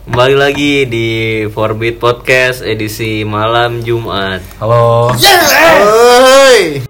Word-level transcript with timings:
Kembali 0.00 0.32
lagi 0.32 0.88
di 0.88 1.08
Forbit 1.52 2.00
Podcast 2.00 2.64
edisi 2.64 3.20
malam 3.20 3.84
Jumat. 3.84 4.40
Halo. 4.56 5.12
Oi. 5.12 6.80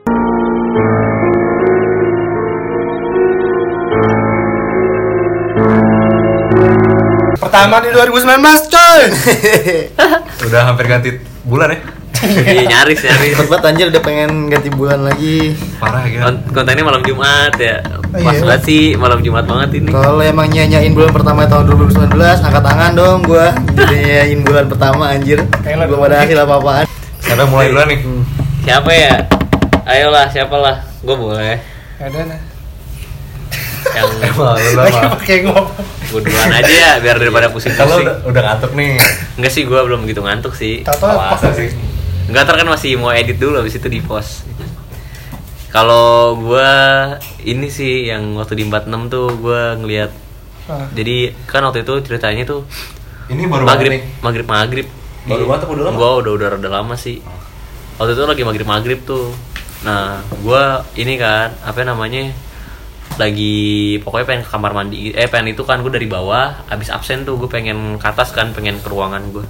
Pertama 7.35 7.83
di 7.83 7.91
2019, 7.91 8.71
coy. 8.71 9.03
Udah 10.47 10.71
hampir 10.71 10.87
ganti 10.87 11.11
bulan 11.43 11.75
ya? 11.75 11.83
Iya 12.23 12.63
nyaris 12.73 13.01
nyaris. 13.01 13.33
Cepet 13.33 13.49
banget 13.49 13.65
anjir 13.67 13.87
udah 13.89 14.03
pengen 14.03 14.31
ganti 14.47 14.69
bulan 14.69 15.01
lagi. 15.03 15.57
Parah 15.77 16.05
ya. 16.05 16.21
Kon- 16.23 16.45
Kontennya 16.53 16.83
malam 16.83 17.01
Jumat 17.01 17.55
ya. 17.55 17.81
Pas 18.07 18.21
Iya. 18.31 18.43
banget 18.43 18.63
sih 18.65 18.83
malam 18.95 19.21
Jumat 19.21 19.45
banget 19.45 19.71
ini. 19.77 19.89
Kalau 19.89 20.19
emang 20.19 20.47
nyanyain 20.47 20.91
bulan 20.91 21.11
pertama 21.11 21.45
tahun 21.45 21.65
2019, 21.69 22.11
angkat 22.41 22.63
tangan 22.63 22.93
dong 22.93 23.19
gua. 23.23 23.55
Nyanyain 23.71 24.41
bulan 24.41 24.67
pertama 24.67 25.05
anjir. 25.09 25.41
Belum 25.63 26.03
ada 26.03 26.17
hasil 26.19 26.37
apa-apaan. 26.37 26.85
Siapa 27.21 27.41
yang 27.41 27.51
mulai 27.51 27.67
duluan 27.69 27.87
nih? 27.87 28.01
Siapa 28.61 28.91
ya? 28.91 29.15
Ayolah, 29.83 30.27
siapalah. 30.29 30.77
Gue 31.01 31.17
boleh. 31.17 31.57
Ada 31.97 32.21
nah. 32.27 32.41
Yang 33.91 34.09
Emang 34.29 34.55
lu 34.55 34.71
lama. 34.77 35.01
Pakai 35.17 35.37
ngomong. 35.43 35.67
gue 36.07 36.21
duluan 36.21 36.51
aja 36.51 36.69
ya 36.69 36.91
biar 36.99 37.17
daripada 37.17 37.47
Kalau 37.47 37.55
pusing-pusing. 37.57 38.03
udah, 38.03 38.17
udah 38.25 38.43
ngantuk 38.45 38.73
nih. 38.75 38.99
Enggak 39.35 39.53
sih, 39.53 39.63
gue 39.63 39.81
belum 39.81 40.01
gitu 40.05 40.21
ngantuk 40.21 40.53
sih. 40.53 40.83
Tato 40.83 41.07
Masa 41.09 41.49
sih? 41.51 41.71
Enggak 42.31 42.47
ntar 42.47 42.57
kan 42.63 42.69
masih 42.71 42.95
mau 42.95 43.11
edit 43.11 43.37
dulu 43.37 43.59
habis 43.59 43.75
itu 43.75 43.91
di 43.91 43.99
post. 43.99 44.47
Kalau 45.71 46.35
gua 46.39 46.71
ini 47.43 47.71
sih 47.71 48.11
yang 48.11 48.35
waktu 48.35 48.59
di 48.59 48.65
46 48.67 49.11
tuh 49.11 49.27
gua 49.39 49.75
ngelihat 49.79 50.11
Ah. 50.71 50.87
jadi 50.95 51.35
kan 51.51 51.67
waktu 51.67 51.83
itu 51.83 51.99
ceritanya 52.07 52.47
tuh 52.47 52.63
Ini 53.27 53.51
baru 53.51 53.67
maghrib 53.67 54.07
maghrib 54.23 54.47
maghrib 54.47 54.87
Baru 55.27 55.51
banget 55.51 55.67
apa 55.67 55.73
udah 55.75 55.85
lama? 55.91 55.97
Gua 55.99 56.11
udah 56.23 56.33
udah 56.39 56.47
rada 56.55 56.69
lama 56.71 56.95
sih. 56.95 57.19
Waktu 57.99 58.15
itu 58.15 58.23
lagi 58.23 58.43
maghrib 58.47 58.69
maghrib 58.71 59.01
tuh. 59.03 59.35
Nah 59.83 60.23
gua 60.47 60.87
ini 60.95 61.19
kan 61.19 61.51
apa 61.67 61.83
namanya 61.83 62.31
lagi 63.19 63.99
pokoknya 64.01 64.27
pengen 64.31 64.45
ke 64.47 64.51
kamar 64.55 64.73
mandi 64.73 65.11
eh 65.11 65.27
pengen 65.27 65.53
itu 65.53 65.67
kan 65.67 65.83
gue 65.83 65.91
dari 65.93 66.07
bawah 66.07 66.65
abis 66.71 66.89
absen 66.89 67.27
tuh 67.27 67.37
gue 67.37 67.51
pengen 67.51 67.99
ke 67.99 68.07
atas 68.07 68.31
kan 68.33 68.55
pengen 68.55 68.79
ke 68.81 68.89
ruangan 68.89 69.21
gue 69.29 69.45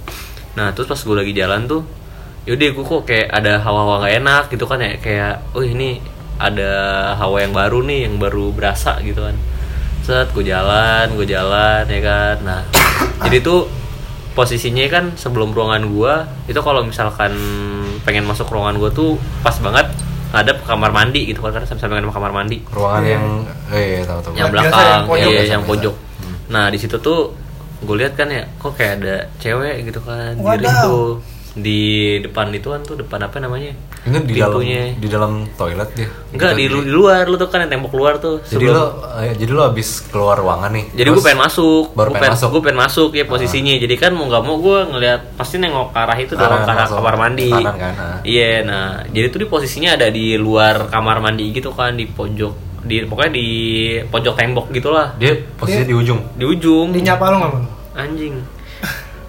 nah 0.59 0.73
terus 0.75 0.91
pas 0.91 0.97
gue 0.99 1.15
lagi 1.15 1.31
jalan 1.31 1.69
tuh 1.69 1.85
yaudah 2.49 2.69
gue 2.73 2.85
kok 2.85 3.01
kayak 3.05 3.27
ada 3.29 3.61
hawa-hawa 3.61 4.07
gak 4.07 4.15
enak 4.21 4.43
gitu 4.49 4.65
kan 4.65 4.79
ya. 4.81 4.97
Kayak 4.97 5.45
oh 5.53 5.63
ini 5.65 6.01
ada 6.41 6.71
hawa 7.17 7.45
yang 7.45 7.53
baru 7.53 7.85
nih 7.85 8.09
yang 8.09 8.15
baru 8.17 8.49
berasa 8.53 8.97
gitu 9.05 9.21
kan. 9.21 9.35
Set 10.01 10.33
gue 10.33 10.45
jalan 10.45 11.13
gue 11.13 11.27
jalan 11.29 11.85
ya 11.85 12.01
kan. 12.01 12.35
Nah 12.41 12.61
jadi 13.21 13.39
tuh 13.45 13.81
posisinya 14.31 14.87
kan 14.87 15.05
sebelum 15.19 15.51
ruangan 15.51 15.83
gua 15.91 16.23
itu 16.47 16.55
kalau 16.63 16.87
misalkan 16.87 17.35
pengen 18.07 18.23
masuk 18.23 18.47
ruangan 18.47 18.79
gua 18.79 18.87
tuh 18.87 19.19
pas 19.43 19.55
banget 19.59 19.91
ngadep 20.31 20.63
ke 20.63 20.65
kamar 20.71 20.95
mandi 20.95 21.27
gitu 21.27 21.43
kan 21.43 21.51
karena 21.51 21.67
sampai 21.67 21.99
ke 21.99 22.15
kamar 22.15 22.31
mandi. 22.31 22.63
Ruangan 22.71 23.03
yang 23.03 23.25
eh 23.75 23.99
iya, 23.99 24.07
tahu 24.07 24.19
tahu. 24.23 24.33
yang 24.39 24.47
Biasa 24.47 24.55
belakang. 24.55 24.87
yang 24.87 25.03
pojok 25.11 25.31
iya 25.31 25.41
yang 25.43 25.63
pojok. 25.67 25.95
Nah 26.47 26.65
di 26.71 26.77
situ 26.79 26.95
tuh 27.03 27.35
gue 27.83 27.95
lihat 27.99 28.15
kan 28.15 28.31
ya 28.31 28.47
kok 28.55 28.77
kayak 28.79 29.03
ada 29.03 29.15
cewek 29.41 29.89
gitu 29.89 29.99
kan 30.05 30.37
diri 30.37 30.65
tuh 30.85 31.19
di 31.53 31.81
depan 32.17 32.47
itu 32.49 32.63
kan 32.65 32.79
tuh 32.79 32.95
depan 32.95 33.19
apa 33.21 33.37
namanya 33.37 33.75
Ini 34.01 34.17
di 34.21 34.33
dalam 34.33 34.55
Pintunya. 34.55 34.83
di 34.95 35.07
dalam 35.07 35.31
toilet 35.51 35.89
dia. 35.91 36.07
enggak 36.31 36.51
di, 36.53 36.63
di 36.65 36.89
luar 36.89 37.23
lu 37.23 37.35
tuh 37.35 37.45
kan 37.45 37.59
yang 37.59 37.71
tembok 37.71 37.91
luar 37.91 38.17
tuh 38.17 38.39
Jadi 38.41 38.55
sebelum- 38.63 38.71
lo 38.73 38.85
eh, 39.19 39.35
jadi 39.35 39.51
lo 39.51 39.61
habis 39.65 39.87
keluar 40.05 40.35
ruangan 40.35 40.71
nih. 40.71 40.85
jadi 40.91 41.07
gue 41.09 41.19
pengen 41.21 41.41
masuk 41.41 41.91
Baru 41.91 42.07
gue 42.07 42.15
pengen 42.15 42.23
pengen 42.23 42.33
masuk. 42.33 42.49
gue 42.49 42.61
pengen 42.61 42.79
masuk 42.79 43.09
ya 43.11 43.25
posisinya 43.25 43.73
jadi 43.77 43.95
kan 43.97 44.11
mau 44.11 44.25
nggak 44.25 44.41
mau 44.41 44.55
gue 44.57 44.79
ngelihat 44.87 45.19
pasti 45.35 45.55
nengok 45.57 45.87
ke 45.89 45.97
arah 45.97 46.17
itu 46.17 46.33
dong 46.33 46.47
Kanan, 46.47 46.63
ke 46.63 46.71
arah 46.71 46.87
kamar 46.87 47.15
mandi 47.19 47.49
kan, 47.51 47.75
ah. 47.75 48.17
iya 48.23 48.51
nah 48.61 48.85
jadi 49.05 49.27
tuh 49.27 49.39
di 49.39 49.47
posisinya 49.47 49.89
ada 49.93 50.07
di 50.07 50.33
luar 50.35 50.87
kamar 50.87 51.19
mandi 51.19 51.51
gitu 51.51 51.69
kan 51.69 51.91
di 51.91 52.07
pojok 52.07 52.53
di 52.81 53.03
pokoknya 53.03 53.29
di 53.29 53.47
pojok 54.03 54.33
tembok 54.33 54.65
gitulah 54.71 55.13
Dia 55.15 55.35
posisi 55.53 55.83
di 55.83 55.91
ujung. 55.91 56.17
di 56.33 56.41
ujung 56.43 56.89
Di 56.89 57.03
nyapa 57.03 57.27
lu 57.27 57.37
nggak 57.37 57.53
anjing 57.93 58.39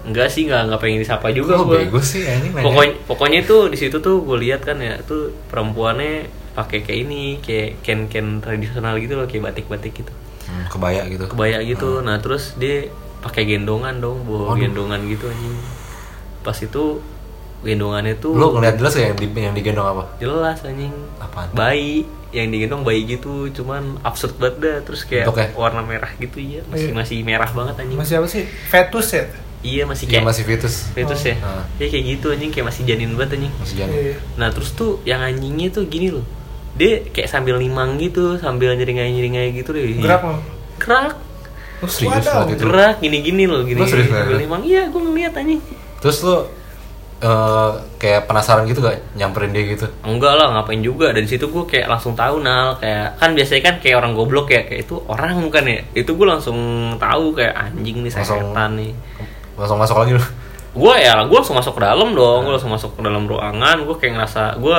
enggak 0.03 0.27
sih 0.27 0.43
nggak 0.43 0.61
nggak 0.67 0.79
pengen 0.79 0.99
disapa 0.99 1.27
juga 1.29 1.55
Kok 1.55 1.65
gue 1.65 1.77
bego 1.81 1.99
sih 1.99 2.21
nanya. 2.21 2.59
pokoknya 2.59 2.93
pokoknya 3.05 3.39
tuh 3.43 3.61
di 3.67 3.77
situ 3.77 3.97
tuh 3.97 4.19
gue 4.21 4.37
lihat 4.37 4.61
kan 4.61 4.75
ya 4.77 4.99
tuh 5.01 5.31
perempuannya 5.47 6.27
pakai 6.53 6.79
kayak 6.81 6.99
ini 7.01 7.21
kayak 7.39 7.79
ken 7.79 8.05
ken 8.05 8.37
tradisional 8.37 8.95
gitu 8.95 9.13
loh 9.13 9.25
kayak 9.25 9.43
batik 9.45 9.67
batik 9.67 9.93
gitu 9.95 10.13
Hmm, 10.43 10.67
kebaya 10.67 11.07
gitu. 11.07 11.23
kebaya 11.25 11.63
gitu 11.63 11.99
nah 11.99 12.19
terus 12.19 12.53
dia 12.53 12.91
pakai 13.19 13.47
gendongan 13.47 13.97
dong 13.97 14.21
bawa 14.21 14.51
Waduh. 14.51 14.59
gendongan 14.59 14.99
gitu 15.07 15.25
anjing 15.25 15.55
pas 16.41 16.53
itu 16.53 16.99
gendongannya 17.61 18.15
tuh 18.17 18.35
Lo 18.35 18.51
ngeliat 18.51 18.75
jelas 18.75 18.91
ya 18.93 19.07
yang 19.07 19.15
di 19.15 19.27
yang 19.31 19.55
digendong 19.55 19.87
apa? 19.87 20.03
jelas 20.17 20.59
anjing 20.61 20.91
Apaan? 21.17 21.47
bayi 21.49 22.03
yang 22.29 22.51
digendong 22.51 22.83
bayi 22.83 23.07
gitu 23.07 23.47
cuman 23.51 24.03
absurd 24.03 24.35
banget 24.35 24.55
dah 24.59 24.77
terus 24.83 25.05
kayak 25.05 25.25
Bentuknya? 25.25 25.55
warna 25.55 25.79
merah 25.81 26.11
gitu 26.13 26.37
ya 26.37 26.59
masih 26.67 26.91
Iya. 26.91 26.93
masih 26.93 27.17
merah 27.21 27.47
banget 27.47 27.75
anjing 27.77 27.95
Masih 27.95 28.15
apa 28.19 28.27
sih? 28.27 28.43
Fetus 28.43 29.07
ya? 29.09 29.23
Iya 29.63 29.83
masih 29.83 30.05
Iya 30.05 30.11
kayak 30.13 30.25
masih 30.25 30.43
fetus. 30.45 30.75
fetus 30.91 31.21
ya 31.23 31.35
Ah. 31.39 31.63
Iya 31.75 31.87
kayak 31.89 32.03
gitu 32.09 32.25
anjing 32.29 32.51
kayak 32.51 32.67
masih 32.67 32.81
janin 32.83 33.11
banget 33.13 33.31
anjing 33.35 33.53
Masih 33.57 33.75
jalan. 33.77 33.93
Iya. 33.93 34.15
nah 34.35 34.47
terus 34.49 34.69
tuh 34.71 35.01
yang 35.03 35.19
anjingnya 35.19 35.67
tuh 35.69 35.83
gini 35.85 36.07
loh 36.09 36.25
dia 36.73 37.05
kayak 37.05 37.27
sambil 37.27 37.55
limang 37.55 37.95
gitu 37.95 38.35
sambil 38.37 38.73
nyeringai 38.73 39.09
nyeringai 39.09 39.53
gitu 39.53 39.71
deh 39.71 39.87
Gerak 39.95 40.21
lo. 40.21 40.35
gerak 40.77 41.15
Lo 41.75 41.87
serius 41.87 42.23
Wadaw. 42.23 42.47
itu? 42.47 42.61
gerak 42.61 42.95
gini 42.97 43.17
gini 43.19 43.43
loh 43.43 43.61
gini 43.61 43.75
Lu 43.75 43.85
serius 43.85 44.07
sambil 44.07 44.37
limang 44.37 44.61
iya 44.61 44.85
gue 44.85 44.99
ngeliat 44.99 45.33
anjing 45.33 45.59
Terus 45.97 46.17
lo 46.21 46.49
eh, 47.19 47.69
kayak 47.97 48.25
penasaran 48.25 48.65
gitu 48.65 48.79
gak 48.79 48.99
nyamperin 49.13 49.51
dia 49.51 49.63
gitu? 49.69 49.87
enggak 50.01 50.33
lah 50.33 50.51
ngapain 50.51 50.81
juga 50.81 51.11
dan 51.11 51.23
situ 51.23 51.45
gue 51.45 51.63
kayak 51.63 51.87
langsung 51.87 52.11
tahu 52.13 52.39
nal 52.39 52.75
kayak 52.77 53.15
kan 53.15 53.31
biasanya 53.31 53.61
kan 53.63 53.75
kayak 53.77 53.95
orang 53.95 54.11
goblok 54.11 54.49
ya 54.49 54.61
kayak 54.61 54.83
itu 54.83 54.99
orang 55.05 55.39
bukan 55.39 55.63
ya 55.65 55.79
itu 55.93 56.09
gue 56.09 56.27
langsung 56.27 56.57
tahu 56.97 57.31
kayak 57.33 57.53
anjing 57.53 58.01
nih 58.01 58.11
Langsung- 58.11 58.43
setan 58.43 58.71
nih 58.75 58.91
Langsung 59.55 59.77
masuk 59.77 59.97
lagi 59.99 60.13
lo. 60.17 60.23
gue 60.73 60.93
ya 60.97 61.21
gue 61.21 61.37
langsung 61.37 61.53
masuk 61.53 61.77
ke 61.77 61.85
dalam 61.85 62.17
dong 62.17 62.49
gue 62.49 62.53
langsung 62.57 62.73
masuk 62.73 62.97
ke 62.97 63.01
dalam 63.05 63.29
ruangan 63.29 63.85
gue 63.85 63.93
kayak 63.93 64.17
ngerasa 64.17 64.57
gue 64.57 64.77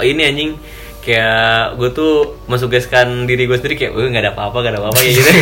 ini 0.00 0.22
anjing 0.24 0.50
kayak 0.98 1.76
gue 1.76 1.92
tuh 1.92 2.12
mensugeskan 2.48 3.28
diri 3.28 3.44
gue 3.44 3.56
sendiri 3.60 3.76
kayak 3.76 3.92
gue 3.92 4.08
nggak 4.08 4.24
ada 4.24 4.32
apa-apa 4.32 4.56
gak 4.64 4.72
ada 4.72 4.80
apa-apa 4.80 5.00
ya 5.04 5.10
gitu 5.12 5.28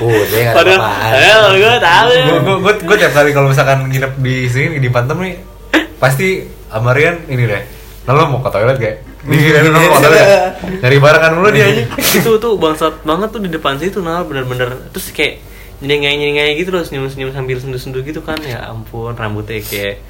Oh, 0.00 0.20
dia 0.28 0.40
gak 0.48 0.52
ada 0.52 0.56
padahal 0.56 0.80
padahal 1.12 1.42
gue 1.56 1.74
tahu 1.76 2.08
Gue 2.40 2.56
gue 2.64 2.72
gue 2.88 2.96
tiap 2.96 3.12
kali 3.12 3.30
kalau 3.32 3.48
misalkan 3.48 3.78
nginep 3.84 4.12
di 4.16 4.36
sini 4.48 4.76
di 4.80 4.88
Pantem 4.88 5.16
nih 5.20 5.34
pasti 5.96 6.28
Amarian 6.66 7.24
ini 7.28 7.44
deh. 7.44 7.62
Nah, 8.04 8.12
lo 8.12 8.28
mau 8.28 8.40
ke 8.40 8.50
toilet 8.50 8.76
gak? 8.76 8.96
Nih, 9.26 9.60
lo 9.64 9.76
mau 9.76 9.96
ke 9.96 10.02
toilet 10.02 10.18
gak? 10.18 10.40
Nyari 10.82 10.96
barang 10.98 11.20
kan 11.20 11.30
mulu 11.32 11.48
dia 11.50 11.64
anjing. 11.68 11.88
itu 12.20 12.32
tuh 12.36 12.52
bangsat 12.56 13.00
banget 13.02 13.28
tuh 13.28 13.40
di 13.40 13.48
depan 13.48 13.76
situ 13.76 13.98
nah 14.00 14.20
bener-bener 14.22 14.88
terus 14.88 15.08
kayak 15.10 15.40
nyengai 15.78 16.16
nyengai 16.16 16.56
gitu 16.56 16.70
loh 16.70 16.80
senyum 16.80 17.06
senyum 17.06 17.30
sambil 17.30 17.56
sendu 17.56 17.76
sendu 17.76 18.00
gitu 18.00 18.20
kan 18.20 18.36
ya 18.38 18.64
ampun 18.66 19.12
rambutnya 19.12 19.60
kayak 19.60 20.00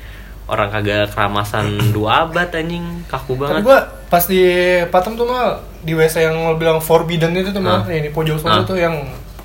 orang 0.47 0.71
kagak 0.71 1.11
keramasan 1.11 1.75
dua 1.97 2.25
abad 2.25 2.47
anjing 2.53 3.03
kaku 3.05 3.35
Tapi 3.35 3.41
banget 3.41 3.63
gua 3.63 3.79
pas 4.07 4.23
di 4.23 4.43
Patem 4.87 5.15
tuh 5.15 5.27
mal 5.27 5.59
di 5.81 5.93
WC 5.93 6.23
yang 6.23 6.37
lo 6.45 6.55
bilang 6.55 6.79
forbidden 6.79 7.31
itu 7.33 7.51
tuh 7.51 7.59
mal, 7.59 7.83
Ah. 7.83 7.87
yang 7.87 8.03
di 8.03 8.11
pojok 8.11 8.39
sana 8.39 8.63
tuh 8.63 8.75
yang 8.75 8.95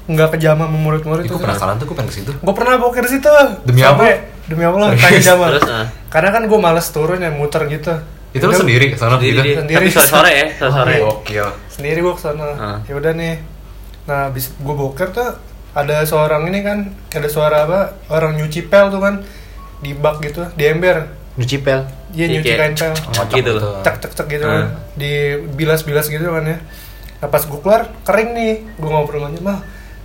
nggak 0.03 0.33
kejama 0.33 0.65
sama 0.65 0.77
murid-murid 0.79 1.25
tuh. 1.25 1.37
penasaran 1.37 1.77
tuh 1.77 1.85
gue 1.85 1.93
pengen 1.95 2.09
ke 2.09 2.15
situ. 2.17 2.31
Gue 2.35 2.53
pernah 2.53 2.75
boker 2.75 3.05
situ. 3.05 3.29
Demi 3.63 3.79
Sampai- 3.79 4.17
apa? 4.17 4.49
Demi 4.49 4.63
Allah, 4.65 4.91
tanya 4.91 5.21
Jamal. 5.21 5.49
Terus, 5.55 5.69
ah. 5.69 5.85
Karena 6.09 6.29
kan 6.31 6.43
gue 6.43 6.59
males 6.59 6.87
turun 6.89 7.17
ya 7.17 7.29
muter 7.29 7.61
gitu. 7.65 7.93
Itu 8.31 8.43
lo 8.43 8.51
Udah, 8.51 8.59
sendiri 8.59 8.85
ke 8.89 8.97
sana 8.97 9.15
sendiri 9.15 9.37
gitu? 9.39 9.61
Sendiri. 9.61 9.77
tapi 9.77 9.89
sore 9.93 10.09
sore 10.09 10.31
ya 10.33 10.45
sore 10.57 10.71
sore 10.73 10.93
Gokil. 10.99 11.47
Sendiri 11.69 11.99
gue 12.01 12.13
ke 12.13 12.21
sana. 12.21 12.47
Ah. 12.51 12.77
Ya 12.83 12.93
udah 12.93 13.11
nih. 13.13 13.35
Nah, 14.03 14.19
habis 14.27 14.45
gue 14.51 14.75
boker 14.75 15.07
tuh 15.11 15.29
ada 15.73 16.03
seorang 16.03 16.45
ini 16.45 16.59
kan, 16.59 16.77
ada 17.09 17.27
suara 17.27 17.63
apa? 17.63 17.79
Orang 18.07 18.35
nyuci 18.35 18.61
pel 18.63 18.87
tuh 18.87 18.99
kan 18.99 19.23
di 19.79 19.91
bak 19.93 20.19
gitu, 20.19 20.43
di 20.51 20.65
ember. 20.65 21.07
Nyuci 21.33 21.57
pel. 21.57 21.87
Dia 22.09 22.27
Iya, 22.27 22.33
nyuci 22.33 22.43
kayak- 22.45 22.59
kain 22.59 22.75
pel. 22.75 22.93
Ngocok 23.09 23.35
Gitu. 23.35 23.51
cek 23.81 23.95
cek 23.97 24.11
cek 24.13 24.27
gitu 24.29 24.45
kan 24.45 24.63
di 24.93 25.11
bilas 25.49 25.81
bilas 25.81 26.05
gitu 26.05 26.27
kan 26.27 26.43
ya 26.45 26.59
nah 27.17 27.29
pas 27.29 27.39
gue 27.39 27.55
keluar 27.55 27.85
kering 28.01 28.33
nih 28.33 28.51
gue 28.75 28.89
ngobrol 28.89 29.23
aja 29.23 29.37
mah 29.39 29.61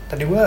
tadi 0.07 0.23
gue 0.23 0.43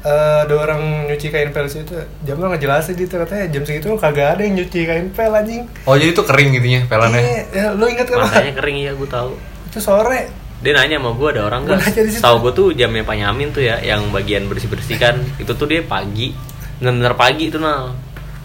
eh, 0.00 0.38
ada 0.42 0.54
orang 0.56 0.80
nyuci 1.04 1.28
kain 1.28 1.52
pel 1.52 1.68
situ 1.68 1.92
jam 2.18 2.36
lo 2.36 2.48
ngejelasin 2.48 2.96
gitu 2.96 3.14
katanya 3.18 3.44
jam 3.46 3.62
segitu 3.62 3.92
kagak 3.94 4.34
ada 4.34 4.42
yang 4.42 4.56
nyuci 4.56 4.80
kain 4.82 5.06
pel 5.08 5.30
anjing 5.30 5.68
Oh 5.84 5.94
jadi 5.94 6.10
itu 6.10 6.22
kering 6.22 6.48
gitunya 6.50 6.80
pelannya. 6.82 7.20
Iya, 7.20 7.42
ya, 7.52 7.66
lo 7.70 7.84
inget 7.84 8.06
kan 8.06 8.18
matanya 8.20 8.52
kering 8.56 8.76
ya 8.80 8.92
gue 8.92 9.04
tahu 9.06 9.36
itu 9.64 9.78
sore 9.78 10.32
dia 10.58 10.72
nanya 10.72 10.96
sama 10.96 11.10
gue 11.12 11.28
ada 11.30 11.42
orang 11.44 11.60
nggak 11.64 11.80
situ. 11.84 12.18
tahu 12.18 12.36
gue 12.40 12.52
tuh 12.52 12.66
jamnya 12.72 13.02
Pak 13.02 13.16
Nyamin 13.16 13.48
tuh 13.50 13.62
ya 13.62 13.78
yang 13.78 14.08
bagian 14.08 14.46
bersih 14.46 14.66
bersih 14.66 14.96
kan 14.96 15.14
itu 15.36 15.50
tuh 15.50 15.64
dia 15.64 15.80
pagi 15.80 16.34
bener-bener 16.76 17.14
pagi 17.14 17.46
tuh 17.46 17.58
nal 17.58 17.94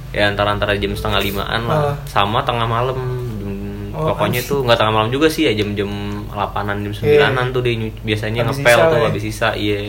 ya 0.09 0.25
antara 0.25 0.51
antara 0.51 0.73
jam 0.73 0.91
setengah 0.91 1.19
limaan 1.19 1.61
lah 1.63 1.79
Ah. 1.83 1.95
sama 2.05 2.41
tengah 2.41 2.65
malam 2.65 2.97
jam 3.35 3.53
Oh, 3.93 4.09
pokoknya 4.09 4.41
tuh 4.41 4.61
nggak 4.61 4.73
tengah 4.75 4.89
malam 4.91 5.09
juga 5.09 5.25
sih 5.27 5.45
ya 5.45 5.53
jam-jam 5.53 5.85
8an 6.27 6.81
jam 6.81 6.93
Iya. 6.99 7.29
9an 7.29 7.47
tuh 7.49 7.61
dia 7.61 7.73
biasanya 7.99 8.41
Habis 8.43 8.57
ngepel 8.57 8.73
sisa 8.73 8.89
tuh 8.89 8.97
ya. 8.97 9.05
habis 9.05 9.21
sisa 9.23 9.49
iya 9.53 9.79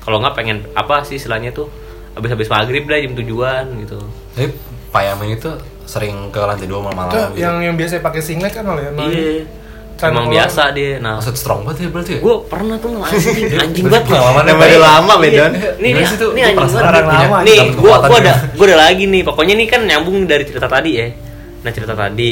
kalau 0.00 0.18
nggak 0.18 0.34
pengen 0.34 0.66
apa 0.74 1.02
sih 1.02 1.16
istilahnya 1.16 1.50
tuh 1.50 1.70
habis 2.12 2.28
habis 2.28 2.48
maghrib 2.48 2.82
dah 2.82 2.98
jam 2.98 3.14
tujuan 3.14 3.64
gitu 3.78 3.98
Tapi 4.32 4.46
Pak 4.90 5.02
Yamin 5.04 5.38
itu 5.38 5.50
sering 5.84 6.14
ke 6.28 6.40
lantai 6.40 6.66
dua 6.66 6.78
Itu 6.78 6.84
malam-malam 6.84 7.30
gitu. 7.30 7.40
yang 7.40 7.54
yang 7.60 7.74
biasa 7.74 7.98
pakai 8.00 8.20
singlet 8.20 8.50
kan 8.50 8.62
oleh 8.64 8.90
emang. 8.90 9.06
iya 9.08 9.46
emang 9.96 10.26
kalau- 10.26 10.34
biasa 10.34 10.62
dia 10.70 10.92
nah 10.98 11.14
Maksud 11.16 11.34
strong 11.34 11.60
banget 11.62 11.78
ya 11.80 11.88
berarti 11.88 12.12
ya? 12.12 12.20
gue 12.20 12.34
pernah 12.44 12.76
tuh 12.76 12.90
anjing 13.00 13.36
anjing 13.54 13.84
banget 13.86 14.04
pengalaman 14.06 14.42
Yang 14.44 14.58
baru 14.58 14.78
lama 14.80 15.12
Iya. 15.14 15.22
Medan. 15.22 15.50
Nih, 15.52 15.90
Gimana 15.90 15.94
nih, 15.94 15.94
nih 15.94 15.94
Gua 15.94 16.44
anjing 16.44 16.56
banget. 16.58 17.04
lama, 17.04 17.36
Nih, 17.40 17.56
kekuatan 17.70 17.78
gua 17.78 17.98
juga. 18.10 18.18
ada 18.20 18.32
gua 18.52 18.66
ada 18.66 18.76
lagi 18.80 19.04
nih. 19.06 19.22
Pokoknya 19.22 19.54
nih 19.54 19.66
kan 19.66 19.80
nyambung 19.82 20.16
dari 20.24 20.44
cerita 20.44 20.66
tadi 20.66 20.90
ya. 20.92 21.06
Nah, 21.60 21.70
cerita 21.70 21.94
tadi. 21.94 22.30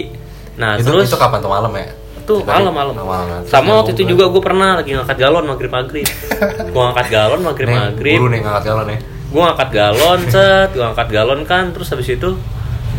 Nah, 0.53 0.71
itu, 0.77 0.85
terus 0.85 1.07
itu 1.07 1.17
kapan 1.17 1.39
tuh 1.39 1.49
malam 1.49 1.73
ya? 1.73 1.87
tuh 2.23 2.39
Tadi? 2.39 2.55
malam 2.55 2.73
malam. 2.73 2.95
Malam. 2.95 3.41
Sama 3.45 3.71
waktu 3.77 3.93
itu 3.93 4.07
juga 4.09 4.29
gue 4.29 4.39
pernah 4.41 4.77
lagi 4.77 4.93
ngangkat 4.93 5.17
galon 5.17 5.43
maghrib 5.45 5.71
maghrib. 5.71 6.07
gue 6.73 6.83
ngangkat 6.83 7.09
galon 7.09 7.41
maghrib 7.41 7.67
Nih, 7.67 7.79
maghrib. 7.81 8.15
Guru 8.17 8.27
nih 8.29 8.41
ngangkat 8.41 8.65
galon 8.65 8.87
nih. 8.87 8.99
Gue 9.27 9.43
ngangkat 9.43 9.69
galon, 9.73 10.19
set, 10.29 10.69
gue 10.71 10.83
ngangkat 10.83 11.09
galon 11.09 11.41
kan. 11.43 11.65
Terus 11.71 11.89
habis 11.89 12.09
itu 12.09 12.31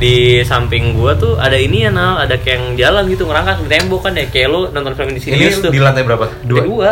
di 0.04 0.44
samping 0.44 1.00
gua 1.00 1.16
tuh 1.16 1.40
ada 1.40 1.56
ini 1.56 1.88
ya 1.88 1.92
Nal, 1.96 2.28
ada 2.28 2.36
kayak 2.36 2.60
yang 2.60 2.66
jalan 2.76 3.04
gitu 3.08 3.24
ngerangkak 3.24 3.64
di 3.64 3.70
tembok 3.72 4.02
kan 4.04 4.14
ya 4.20 4.28
kayak 4.28 4.48
lu 4.52 4.68
nonton 4.76 5.00
film 5.00 5.16
di 5.16 5.22
sini 5.24 5.40
Ini 5.40 5.64
tuh. 5.64 5.72
di 5.72 5.80
lantai 5.80 6.04
berapa? 6.04 6.28
Dua. 6.44 6.60
Dua. 6.60 6.64
dua. 6.68 6.92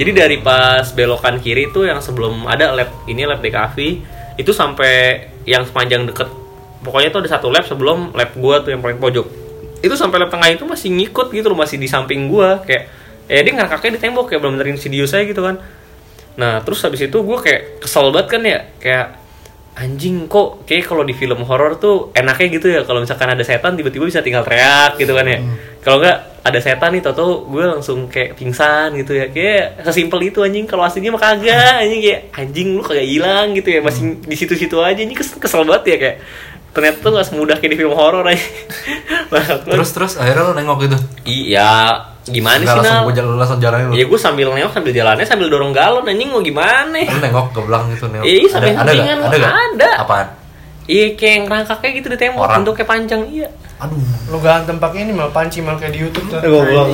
Jadi 0.00 0.10
dari 0.16 0.36
pas 0.40 0.88
belokan 0.96 1.42
kiri 1.44 1.68
tuh 1.68 1.84
yang 1.84 2.00
sebelum 2.00 2.48
ada 2.48 2.72
lab 2.72 3.04
ini 3.04 3.28
lab 3.28 3.44
DKV 3.44 3.76
itu 4.40 4.50
sampai 4.56 5.26
yang 5.44 5.68
sepanjang 5.68 6.08
deket 6.08 6.30
pokoknya 6.80 7.12
tuh 7.12 7.20
ada 7.26 7.30
satu 7.36 7.52
lab 7.52 7.68
sebelum 7.68 8.16
lab 8.16 8.32
gua 8.38 8.64
tuh 8.64 8.72
yang 8.72 8.80
paling 8.80 8.96
pojok. 8.96 9.26
Itu 9.84 9.92
sampai 9.98 10.24
lab 10.24 10.32
tengah 10.32 10.48
itu 10.48 10.64
masih 10.64 10.88
ngikut 10.88 11.28
gitu 11.34 11.52
loh, 11.52 11.58
masih 11.58 11.76
di 11.76 11.84
samping 11.84 12.32
gua 12.32 12.64
kayak 12.64 12.88
ya 13.28 13.44
dia 13.44 13.52
ngerangkaknya 13.52 14.00
di 14.00 14.00
tembok 14.00 14.32
kayak 14.32 14.40
belum 14.40 14.56
benerin 14.56 14.80
video 14.80 15.04
saya 15.04 15.28
gitu 15.28 15.44
kan. 15.44 15.60
Nah, 16.38 16.64
terus 16.64 16.80
habis 16.80 17.04
itu 17.04 17.18
gua 17.20 17.44
kayak 17.44 17.84
kesel 17.84 18.08
banget 18.08 18.26
kan 18.32 18.40
ya, 18.46 18.58
kayak 18.80 19.06
anjing 19.78 20.26
kok 20.26 20.66
kayak 20.66 20.90
kalau 20.90 21.06
di 21.06 21.14
film 21.14 21.46
horor 21.46 21.78
tuh 21.78 22.10
enaknya 22.10 22.46
gitu 22.58 22.66
ya 22.66 22.80
kalau 22.82 22.98
misalkan 22.98 23.30
ada 23.30 23.46
setan 23.46 23.78
tiba-tiba 23.78 24.10
bisa 24.10 24.18
tinggal 24.26 24.42
teriak 24.42 24.98
gitu 24.98 25.14
kan 25.14 25.22
ya. 25.22 25.38
Kalau 25.78 26.02
nggak 26.02 26.42
ada 26.42 26.58
setan 26.58 26.90
nih 26.98 27.02
tau 27.06 27.46
gue 27.46 27.62
langsung 27.62 28.10
kayak 28.10 28.34
pingsan 28.34 28.98
gitu 28.98 29.14
ya. 29.14 29.30
Kayak 29.30 29.86
sesimpel 29.86 30.34
itu 30.34 30.42
anjing 30.42 30.66
kalau 30.66 30.82
aslinya 30.82 31.14
mah 31.14 31.22
kagak 31.22 31.86
anjing. 31.86 32.00
Kayak 32.02 32.20
anjing 32.34 32.68
lu 32.74 32.82
kagak 32.82 33.06
hilang 33.06 33.54
gitu 33.54 33.68
ya. 33.70 33.80
Masih 33.80 34.18
di 34.18 34.36
situ-situ 34.36 34.76
aja 34.82 34.98
ini 34.98 35.14
kes 35.14 35.38
kesel 35.38 35.62
banget 35.62 35.94
ya 35.94 35.96
kayak 36.02 36.16
ternyata 36.78 36.98
tuh 37.00 37.10
gak 37.12 37.26
semudah 37.26 37.56
kayak 37.58 37.74
di 37.74 37.78
film 37.78 37.92
horor 37.92 38.22
aja 38.30 38.38
Terus 39.66 39.90
terus 39.90 40.12
akhirnya 40.14 40.42
lo 40.42 40.52
nengok 40.54 40.78
gitu. 40.86 40.96
iya 41.26 41.90
gimana 42.24 42.60
Nggak 42.60 42.68
sih 42.68 42.78
langsung 42.78 42.94
Nal? 42.94 43.04
gue 43.04 43.14
jalan 43.16 43.34
langsung 43.34 43.58
jalanin 43.58 43.84
lu. 43.88 43.92
Iya 43.96 44.04
gue 44.04 44.18
sambil 44.20 44.46
nengok 44.52 44.72
sambil 44.72 44.92
jalannya 44.92 45.24
sambil 45.24 45.48
dorong 45.48 45.72
galon 45.72 46.04
anjing 46.04 46.28
mau 46.28 46.38
gimana 46.38 47.00
Lu 47.00 47.18
nengok 47.18 47.46
ke 47.50 47.60
belakang 47.60 47.88
gitu 47.90 48.04
nengok. 48.06 48.24
Iya, 48.24 48.38
sampai 48.46 48.70
ada, 48.70 48.80
ada, 48.84 48.92
gak? 48.92 49.16
ada 49.18 49.36
gak? 49.36 49.52
Ada. 49.74 49.90
Apaan? 50.04 50.26
Iya 50.84 51.06
kayak 51.16 51.38
ngerangkaknya 51.44 51.88
gitu 51.94 52.06
di 52.08 52.16
tembok 52.16 52.42
Orang. 52.44 52.56
bentuknya 52.60 52.86
panjang 52.86 53.22
iya 53.28 53.48
Aduh. 53.78 54.02
Lu 54.28 54.38
ganteng 54.42 54.76
pakai 54.76 55.06
ini 55.06 55.12
malah 55.14 55.30
panci 55.30 55.62
malah 55.62 55.78
kayak 55.78 55.94
di 55.94 56.00
YouTube 56.02 56.26
tuh. 56.26 56.42
Gue 56.42 56.62
belum. 56.66 56.88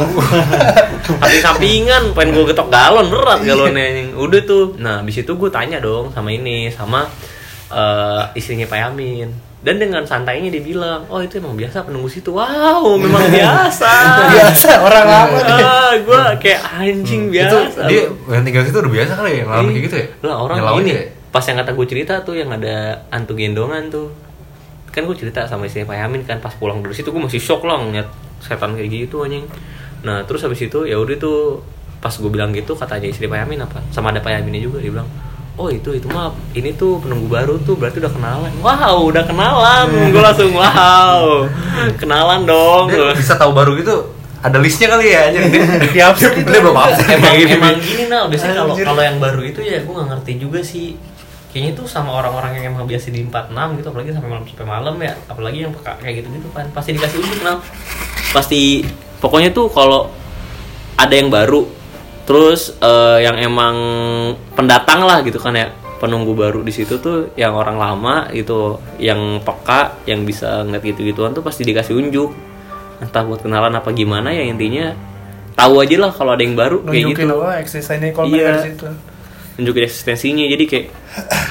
Tapi 1.16 1.36
sampingan 1.40 2.12
pengen 2.12 2.36
gue 2.36 2.44
getok 2.46 2.69
galon 2.69 3.08
berat 3.08 3.40
galonnya 3.40 3.82
anjing. 3.88 4.08
Udah 4.25 4.40
tuh. 4.44 4.76
Nah, 4.76 5.00
habis 5.00 5.16
itu 5.16 5.32
gue 5.32 5.48
tanya 5.48 5.81
dong 5.81 6.12
sama 6.12 6.28
ini 6.28 6.69
sama 6.69 7.08
eh, 7.74 8.38
istrinya 8.38 8.64
Pak 8.64 8.78
Yamin. 8.78 9.28
Dan 9.64 9.80
dengan 9.80 10.04
santainya 10.04 10.52
dia 10.52 10.60
bilang, 10.60 11.08
"Oh, 11.08 11.18
itu 11.18 11.40
emang 11.40 11.56
biasa 11.56 11.88
penunggu 11.88 12.06
situ." 12.06 12.36
Wow, 12.36 13.00
memang 13.00 13.24
biasa. 13.34 13.92
Biasa 14.28 14.70
orang 14.78 15.06
lama. 15.08 15.38
ah, 15.40 15.92
gue 15.96 16.20
kayak 16.38 16.60
anjing 16.78 17.32
Itu 17.32 17.34
biasa. 17.34 17.88
dia 17.88 18.04
yang 18.28 18.44
tinggal 18.44 18.62
situ 18.62 18.76
udah 18.76 18.92
biasa 18.92 19.12
kali 19.16 19.40
ya 19.40 19.42
ngalamin 19.48 19.72
kayak 19.72 19.84
gitu 19.88 19.96
ya? 19.96 20.06
Lah 20.22 20.36
orang 20.44 20.56
ini 20.84 20.92
ya? 20.92 21.02
pas 21.34 21.42
yang 21.50 21.58
kata 21.58 21.74
gue 21.74 21.86
cerita 21.90 22.14
tuh 22.22 22.38
yang 22.38 22.46
ada 22.54 23.02
antu 23.10 23.34
gendongan 23.34 23.90
tuh 23.90 24.06
kan 24.94 25.02
gue 25.02 25.18
cerita 25.18 25.42
sama 25.50 25.66
istri 25.66 25.82
Pak 25.82 25.98
Yamin 25.98 26.22
kan 26.22 26.38
pas 26.38 26.54
pulang 26.54 26.78
dari 26.78 26.94
situ 26.94 27.10
gue 27.10 27.18
masih 27.18 27.42
shock 27.42 27.66
lah 27.66 27.82
ngeliat 27.82 28.06
setan 28.38 28.78
kayak 28.78 28.86
gitu 28.86 29.26
anjing 29.26 29.42
nah 30.06 30.22
terus 30.22 30.46
habis 30.46 30.62
itu 30.62 30.86
ya 30.86 30.94
udah 30.94 31.18
tuh 31.18 31.58
pas 31.98 32.14
gue 32.14 32.30
bilang 32.30 32.54
gitu 32.54 32.78
katanya 32.78 33.10
istri 33.10 33.26
Pak 33.26 33.34
Yamin 33.42 33.66
apa 33.66 33.82
sama 33.90 34.14
ada 34.14 34.22
Pak 34.22 34.30
Yaminnya 34.30 34.62
juga 34.62 34.78
dia 34.78 34.94
bilang 34.94 35.10
oh 35.54 35.68
itu 35.70 35.94
itu 35.94 36.06
mah 36.10 36.34
ini 36.52 36.74
tuh 36.74 36.98
penunggu 36.98 37.30
baru 37.30 37.54
tuh 37.62 37.78
berarti 37.78 38.02
udah 38.02 38.12
kenalan. 38.12 38.52
Wow 38.58 39.08
udah 39.10 39.22
kenalan. 39.22 39.86
Gue 40.10 40.22
langsung 40.22 40.50
wow. 40.54 41.46
Kenalan 42.00 42.42
dong. 42.46 42.90
Dia 42.90 43.14
bisa 43.14 43.38
tahu 43.38 43.54
baru 43.54 43.78
gitu 43.78 44.14
ada 44.44 44.60
listnya 44.60 44.92
kali 44.92 45.08
ya 45.08 45.32
anjir. 45.32 45.40
Dia, 45.48 45.88
Di 45.88 46.00
absen 46.04 46.44
dia 46.44 46.60
belum 46.60 46.76
absen. 46.76 47.16
emang 47.16 47.32
emang 47.48 47.80
gini 47.80 48.12
nah 48.12 48.28
biasanya 48.28 48.60
kalau 48.60 48.76
kalau 48.76 49.00
yang 49.00 49.16
baru 49.16 49.40
itu 49.40 49.64
ya 49.64 49.80
gue 49.80 49.92
nggak 49.92 50.08
ngerti 50.12 50.32
juga 50.36 50.60
sih. 50.60 51.00
Kayaknya 51.48 51.72
tuh 51.80 51.86
sama 51.88 52.10
orang-orang 52.18 52.60
yang 52.60 52.74
emang 52.74 52.84
biasa 52.84 53.14
di 53.14 53.24
46 53.24 53.78
gitu 53.78 53.86
apalagi 53.94 54.10
sampai 54.12 54.28
malam 54.28 54.44
sampai 54.44 54.66
malam 54.68 54.94
ya. 55.00 55.12
Apalagi 55.32 55.58
yang 55.64 55.72
peka 55.72 55.96
kayak 55.96 56.14
gitu 56.20 56.28
gitu 56.36 56.48
kan. 56.52 56.68
Pasti 56.76 56.92
dikasih 56.92 57.18
unjuk 57.24 57.40
nah 57.40 57.56
pasti 58.34 58.82
pokoknya 59.22 59.54
tuh 59.54 59.70
kalau 59.70 60.10
ada 60.98 61.14
yang 61.14 61.30
baru 61.30 61.70
terus 62.24 62.72
eh, 62.78 63.18
yang 63.20 63.36
emang 63.36 63.76
pendatang 64.54 65.04
lah 65.04 65.20
gitu 65.20 65.36
kan 65.36 65.52
ya 65.52 65.68
penunggu 65.94 66.32
baru 66.32 66.60
di 66.60 66.68
situ 66.68 66.98
tuh 66.98 67.32
yang 67.34 67.52
orang 67.52 67.76
lama 67.76 68.28
gitu 68.30 68.76
yang 68.96 69.40
peka 69.40 70.00
yang 70.04 70.24
bisa 70.24 70.60
ngeliat 70.62 70.84
gitu-gituan 70.84 71.32
tuh 71.32 71.40
pasti 71.40 71.62
dikasih 71.62 71.96
unjuk 71.96 72.32
entah 73.00 73.22
buat 73.22 73.40
kenalan 73.40 73.72
apa 73.72 73.90
gimana 73.90 74.28
ya 74.28 74.42
intinya 74.42 74.92
tahu 75.54 75.80
aja 75.80 75.96
lah 75.98 76.10
kalau 76.10 76.34
ada 76.34 76.42
yang 76.42 76.56
baru 76.56 76.82
kayak 76.82 76.92
Nunjukin 77.08 77.24
gitu 77.24 77.34
apa 77.36 77.50
eksistensinya 77.58 78.10
kalau 78.12 78.26
Iya. 78.26 78.34
mereka 78.34 78.52
di 78.52 78.62
situ. 78.66 78.86
nunjukin 79.54 79.82
eksistensinya 79.86 80.44
jadi 80.50 80.64
kayak 80.66 80.86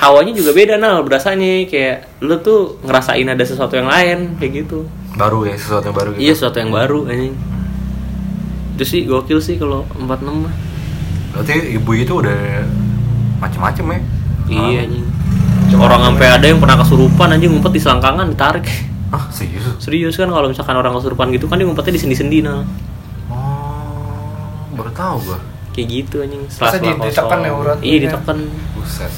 hawanya 0.04 0.34
juga 0.36 0.52
beda 0.52 0.76
nah 0.76 1.00
berasanya 1.00 1.64
kayak 1.66 1.98
lu 2.20 2.36
tuh 2.38 2.78
ngerasain 2.84 3.24
ada 3.24 3.44
sesuatu 3.44 3.74
yang 3.74 3.88
lain 3.88 4.36
kayak 4.38 4.66
gitu 4.66 4.84
Baru 5.16 5.46
ya 5.46 5.56
sesuatu 5.56 5.88
yang 5.88 5.96
baru 5.96 6.10
gitu. 6.12 6.20
iya 6.20 6.34
sesuatu 6.36 6.58
yang 6.60 6.70
baru 6.70 7.00
anjing 7.08 7.34
itu 8.74 8.84
sih 8.84 9.00
gokil 9.04 9.38
sih 9.38 9.56
kalau 9.56 9.86
46 9.94 10.10
mah 10.40 10.54
Berarti 11.32 11.54
ibu 11.74 11.92
itu 11.94 12.14
udah 12.16 12.62
macem-macem 13.40 13.86
ya. 13.88 14.00
iya 14.48 14.80
anjing 14.82 15.06
orang 15.74 16.02
sampai 16.04 16.28
ada 16.30 16.46
yang 16.46 16.58
pernah 16.58 16.78
kesurupan 16.78 17.28
anjing 17.30 17.50
ngumpet 17.50 17.72
di 17.72 17.82
selangkangan 17.82 18.26
ditarik 18.28 18.66
Ah, 19.10 19.30
serius? 19.30 19.66
serius 19.78 20.14
kan 20.14 20.26
kalau 20.28 20.46
misalkan 20.48 20.74
orang 20.74 20.90
kesurupan 20.92 21.30
gitu 21.30 21.46
kan 21.46 21.56
dia 21.56 21.66
ngumpetnya 21.66 21.94
di 21.94 22.02
sendi-sendi 22.02 22.42
nah 22.42 22.66
Oh, 23.28 24.70
baru 24.74 24.90
tahu 24.90 25.18
gua. 25.24 25.40
kayak 25.72 25.88
gitu 25.92 26.16
anjing 26.20 26.42
Masa 26.46 26.78
di- 26.78 26.94
ditekan 27.00 27.40
ya 27.40 27.52
urat 27.52 27.78
iya 27.80 27.90
punya? 27.92 28.02
ditekan 28.08 28.38
Buset. 28.74 29.14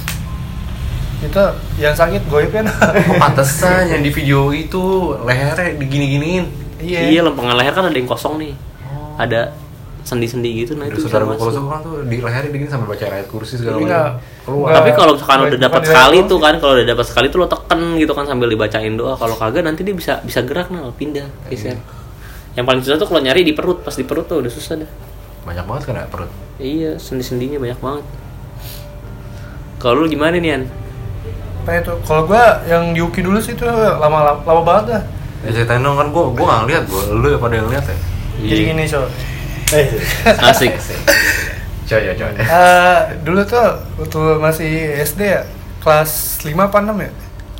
Itu 1.17 1.41
yang 1.75 1.91
sakit 1.91 2.21
goib 2.25 2.47
kan. 2.49 2.67
Oh, 2.67 3.15
pantesan 3.23 3.87
yang 3.89 3.99
di 3.99 4.09
video 4.09 4.51
itu 4.51 4.83
lehernya 5.19 5.75
digini-giniin. 5.75 6.43
iya 6.77 7.07
Iya. 7.09 7.21
lempengan 7.23 7.55
leher 7.55 7.71
kan 7.71 7.85
ada 7.85 7.93
yang 7.93 8.05
kosong 8.05 8.35
nih 8.37 8.51
ada 9.15 9.55
sendi-sendi 10.05 10.49
gitu 10.61 10.77
nah 10.77 10.85
itu 10.85 11.01
bisa 11.01 11.09
saudara 11.09 11.25
gua 11.25 11.33
kalau 11.33 11.49
masuk 11.49 11.65
orang 11.65 11.81
tuh 11.81 11.93
di 12.05 12.17
lehernya 12.21 12.51
digini 12.53 12.69
sampai 12.69 12.87
baca 12.93 13.05
ayat 13.09 13.25
kursi 13.25 13.57
segala 13.57 13.81
Tapi 13.81 13.85
macam. 13.89 14.13
Keluar. 14.45 14.69
Tapi 14.77 14.89
kalau 14.93 15.11
misalkan 15.17 15.37
Bukan- 15.41 15.49
udah 15.49 15.59
dapat 15.65 15.81
sekali 15.89 16.17
tuh 16.29 16.37
kan, 16.37 16.53
kalau 16.61 16.73
udah 16.77 16.87
dapat 16.93 17.05
sekali 17.09 17.27
tuh 17.33 17.37
lo 17.41 17.47
teken 17.49 17.81
gitu 17.97 18.13
kan 18.13 18.25
sambil 18.29 18.45
dibacain 18.45 18.93
doa. 18.93 19.13
Kalau 19.17 19.33
kagak 19.33 19.65
nanti 19.65 19.81
dia 19.81 19.97
bisa 19.97 20.21
bisa 20.21 20.45
gerak 20.45 20.69
nah, 20.69 20.93
pindah, 20.93 21.25
geser. 21.49 21.81
Yang 22.53 22.65
paling 22.69 22.81
susah 22.85 22.97
tuh 23.01 23.07
kalau 23.09 23.21
nyari 23.25 23.41
di 23.41 23.57
perut, 23.57 23.81
pas 23.81 23.97
di 23.97 24.05
perut 24.05 24.29
tuh 24.29 24.45
udah 24.45 24.51
susah 24.53 24.85
dah. 24.85 24.89
Banyak 25.49 25.65
banget 25.65 25.83
kan 25.89 25.93
ya 25.97 26.05
perut. 26.05 26.29
Iya, 26.61 27.01
sendi-sendinya 27.01 27.57
banyak 27.57 27.79
banget. 27.81 28.05
Kalau 29.81 30.05
lu 30.05 30.07
gimana 30.07 30.37
nih, 30.37 30.61
An? 30.61 30.63
Apa 31.65 31.81
itu? 31.81 31.93
Kalau 32.05 32.29
gua 32.29 32.61
yang 32.69 32.93
di 32.93 33.01
Uki 33.01 33.25
dulu 33.25 33.41
sih 33.41 33.57
itu 33.57 33.65
lama 33.65 33.97
lama, 34.21 34.41
lama 34.45 34.61
banget 34.61 34.85
dah. 34.93 35.01
Ya 35.41 35.49
ceritain 35.49 35.81
dong 35.81 35.97
kan 35.97 36.13
gua 36.13 36.29
gua 36.29 36.45
nggak 36.45 36.61
ngeliat 36.69 36.83
gua 36.85 37.01
lu 37.09 37.27
ya 37.33 37.37
pada 37.41 37.53
yang 37.57 37.67
lihat 37.73 37.85
ya. 37.89 37.97
Jadi 38.41 38.51
Iya. 38.57 38.69
gini, 38.71 38.83
so. 38.85 39.01
Asik. 40.41 40.73
Coy 41.85 42.01
ya 42.01 42.13
coy. 42.13 42.33
Eh, 42.33 42.99
dulu 43.21 43.41
tuh 43.45 43.61
waktu 43.95 44.19
masih 44.41 44.71
SD 44.99 45.21
ya, 45.21 45.41
kelas 45.79 46.41
5 46.41 46.65
apa 46.65 46.81
6 46.81 46.97
ya? 46.97 47.09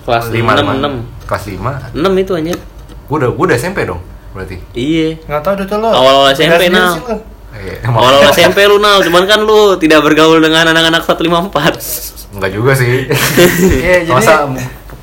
Kelas 0.02 0.26
5 0.30 0.52
6 0.58 0.66
6. 0.82 0.94
Kelas 1.26 1.44
5. 1.46 1.72
6 1.94 2.14
itu 2.18 2.32
anjir. 2.34 2.58
Gua 3.06 3.16
udah 3.22 3.30
gua 3.32 3.46
udah 3.50 3.58
SMP 3.58 3.86
dong 3.86 4.02
berarti. 4.34 4.58
Iya. 4.74 5.22
Nggak 5.26 5.42
tahu 5.42 5.54
tuh 5.64 5.78
lo. 5.78 5.90
SMP, 6.34 6.68
Nal. 6.68 6.90
sendiri 6.90 6.98
sih 6.98 7.04
lo. 7.06 7.16
Iya. 7.56 7.76
Awal 7.88 8.14
SMP 8.34 8.58
lu 8.70 8.78
Nal, 8.82 8.98
cuman 9.00 9.24
kan 9.26 9.40
lu 9.40 9.78
tidak 9.78 10.02
bergaul 10.02 10.42
dengan 10.42 10.66
anak-anak 10.68 11.06
154. 11.06 12.34
Enggak 12.36 12.52
juga 12.52 12.72
sih. 12.74 13.06
Iya, 13.86 14.04
jadi 14.04 14.12
Masa 14.12 14.50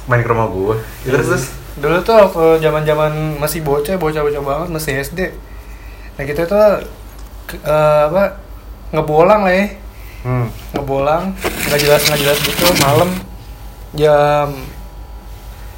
main 0.05 0.21
ke 0.21 0.29
rumah 0.29 0.51
gua. 0.51 0.75
Ya, 1.07 1.15
terus 1.15 1.27
terus. 1.31 1.45
dulu 1.79 1.97
tuh 2.03 2.15
waktu 2.19 2.45
zaman-zaman 2.61 3.11
masih 3.39 3.63
bocah, 3.63 3.95
bocah-bocah 3.97 4.43
banget 4.43 4.69
masih 4.69 4.93
SD. 5.01 5.21
Nah, 6.13 6.25
kita 6.25 6.45
tuh 6.45 6.59
ke- 7.47 7.59
eh, 7.59 8.03
apa? 8.07 8.39
ngebolang 8.91 9.43
lah 9.43 9.55
ya. 9.55 9.67
Hmm. 10.23 10.47
ngebolang 10.71 11.35
nggak 11.67 11.81
jelas 11.81 12.03
nggak 12.05 12.21
jelas 12.21 12.39
gitu 12.39 12.63
malam 12.79 13.11
jam 13.93 14.55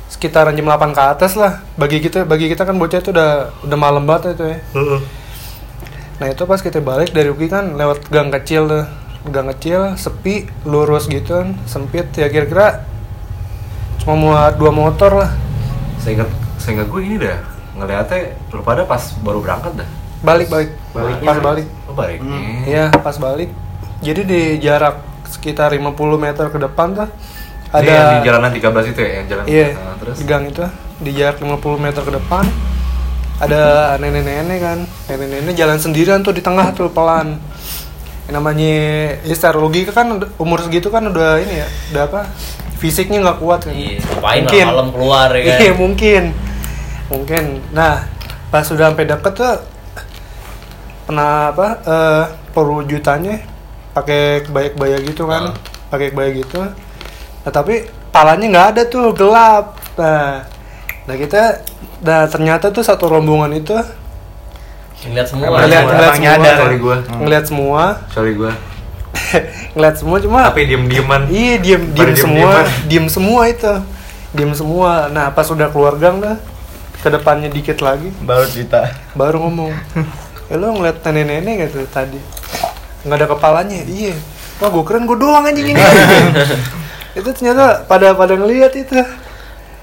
sekitaran 0.07 0.53
jam 0.53 0.69
8 0.69 0.93
ke 0.93 1.01
atas 1.03 1.33
lah 1.33 1.65
bagi 1.75 1.97
kita 1.99 2.23
bagi 2.23 2.47
kita 2.47 2.63
kan 2.63 2.77
bocah 2.77 3.01
itu 3.01 3.09
udah 3.09 3.31
udah 3.63 3.79
malam 3.79 4.05
banget 4.05 4.37
itu 4.37 4.45
ya 4.47 4.59
nah 6.15 6.27
itu 6.29 6.45
pas 6.45 6.61
kita 6.61 6.79
balik 6.79 7.11
dari 7.11 7.27
Uki 7.27 7.49
kan 7.49 7.73
lewat 7.73 8.05
gang 8.07 8.29
kecil 8.31 8.69
tuh 8.69 8.85
gang 9.25 9.49
kecil 9.49 9.97
sepi 9.97 10.45
lurus 10.63 11.09
gitu 11.09 11.35
kan 11.35 11.57
sempit 11.65 12.13
ya 12.13 12.29
kira-kira 12.29 12.85
cuma 13.99 14.15
muat 14.15 14.55
dua 14.55 14.69
motor 14.71 15.15
lah 15.17 15.31
Seingat 15.97 16.29
seingat 16.59 16.85
gue 16.85 17.01
ini 17.01 17.17
dah 17.17 17.41
ngeliatnya 17.75 18.37
lu 18.53 18.61
pada 18.61 18.85
pas 18.85 19.01
baru 19.19 19.41
berangkat 19.41 19.73
dah. 19.75 19.89
Balik 20.25 20.49
balik. 20.49 20.71
Baliknya 20.91 21.27
pas 21.27 21.39
balik. 21.39 21.67
Oh 21.85 21.95
baliknya. 21.95 22.39
Iya 22.65 22.85
pas 22.97 23.17
balik. 23.17 23.51
Jadi 24.01 24.21
di 24.25 24.41
jarak 24.59 24.97
sekitar 25.25 25.71
50 25.71 25.93
meter 26.17 26.47
ke 26.49 26.59
depan 26.59 26.93
tuh 26.95 27.09
Ada 27.69 27.85
yang 27.85 28.11
di 28.15 28.19
jalanan 28.25 28.51
13 28.55 28.93
itu 28.93 29.01
ya, 29.01 29.11
yang 29.13 29.27
jalan. 29.27 29.45
iya 29.47 29.69
Nah, 29.73 29.97
terus? 29.99 30.17
di 30.17 30.25
gang 30.25 30.45
itu 30.47 30.63
di 30.97 31.11
jarak 31.11 31.37
50 31.39 31.59
meter 31.77 32.01
ke 32.01 32.13
depan 32.13 32.45
ada 33.37 33.63
nenek-nenek 33.99 34.59
kan. 34.59 34.79
Nenek-nenek 35.09 35.55
jalan 35.55 35.77
sendirian 35.77 36.23
tuh 36.23 36.31
di 36.31 36.39
tengah 36.39 36.71
tuh 36.71 36.87
pelan. 36.89 37.35
Yang 38.25 38.35
namanya 38.35 38.73
ya 39.21 39.35
secara 39.35 39.59
logika 39.59 39.91
kan 39.91 40.07
umur 40.39 40.63
segitu 40.63 40.89
kan 40.89 41.03
udah 41.05 41.43
ini 41.43 41.61
ya 41.61 41.69
udah 41.91 42.03
apa 42.07 42.21
fisiknya 42.79 43.19
nggak 43.21 43.39
kuat 43.43 43.67
kan. 43.67 43.75
Iya, 43.75 43.99
Mungkin. 44.23 44.65
malam 44.65 44.89
keluar 44.89 45.29
ya 45.29 45.43
kan? 45.45 45.59
Iya 45.61 45.73
mungkin, 45.75 46.23
mungkin. 47.11 47.45
Nah 47.75 48.07
pas 48.49 48.63
sudah 48.63 48.95
sampai 48.95 49.05
deket 49.05 49.35
tuh 49.35 49.55
pernah 51.05 51.51
apa 51.51 51.67
eh, 51.81 52.25
perwujudannya 52.51 53.37
pakai 53.93 54.23
kebaya-kebaya 54.43 54.97
gitu 55.03 55.25
kan, 55.25 55.51
Ah. 55.51 55.55
pakai 55.89 56.11
kebaya 56.11 56.31
gitu. 56.33 56.61
Nah 57.41 57.51
tapi 57.51 57.85
palanya 58.09 58.47
nggak 58.49 58.67
ada 58.73 58.83
tuh 58.85 59.13
gelap. 59.13 59.77
Nah, 59.95 60.43
nah 61.05 61.15
kita, 61.15 61.63
nah 62.01 62.25
ternyata 62.25 62.69
tuh 62.69 62.83
satu 62.83 63.07
rombongan 63.07 63.55
itu 63.55 63.77
Ngeliat 65.05 65.29
semua. 65.29 65.47
ngeliat 65.53 65.69
semua. 65.69 65.93
ngeliat 65.93 66.15
semua, 66.15 66.25
nyadar. 66.25 66.57
Sorry 66.57 66.79
gua. 66.79 66.97
ngeliat 67.15 67.45
semua, 67.45 67.83
Sorry 68.11 68.33
gue. 68.35 68.53
ngeliat 69.75 69.95
semua 69.95 70.17
cuma 70.19 70.41
Tapi 70.45 70.63
diem-dieman. 70.65 71.21
Iya 71.29 71.55
diem 71.59 71.83
Pada 71.85 71.95
diem 71.95 72.15
semua, 72.17 72.53
diem 72.89 73.07
semua 73.07 73.43
itu, 73.47 73.73
diem 74.33 74.53
semua. 74.53 74.91
Nah 75.09 75.29
pas 75.29 75.45
udah 75.47 75.69
keluar 75.69 75.95
gang 75.95 76.19
dah, 76.19 76.41
ke 76.99 77.09
depannya 77.09 77.47
dikit 77.47 77.79
lagi, 77.79 78.09
Baru 78.19 78.49
cerita. 78.49 78.91
baru 79.13 79.39
ngomong, 79.41 79.71
eh 80.47 80.57
lo 80.57 80.73
ngeliat 80.73 81.01
nenek-nenek 81.01 81.69
gitu 81.69 81.85
tadi, 81.89 82.21
nggak 83.03 83.17
ada 83.17 83.27
kepalanya, 83.27 83.81
iya. 83.85 84.13
Wah 84.59 84.71
gue 84.71 84.85
keren 84.85 85.05
gue 85.05 85.17
doang 85.17 85.43
anjing 85.43 85.73
ini. 85.73 85.81
itu 87.19 87.29
ternyata 87.31 87.83
pada 87.85 88.13
pada 88.13 88.35
ngeliat 88.35 88.75
itu. 88.75 88.95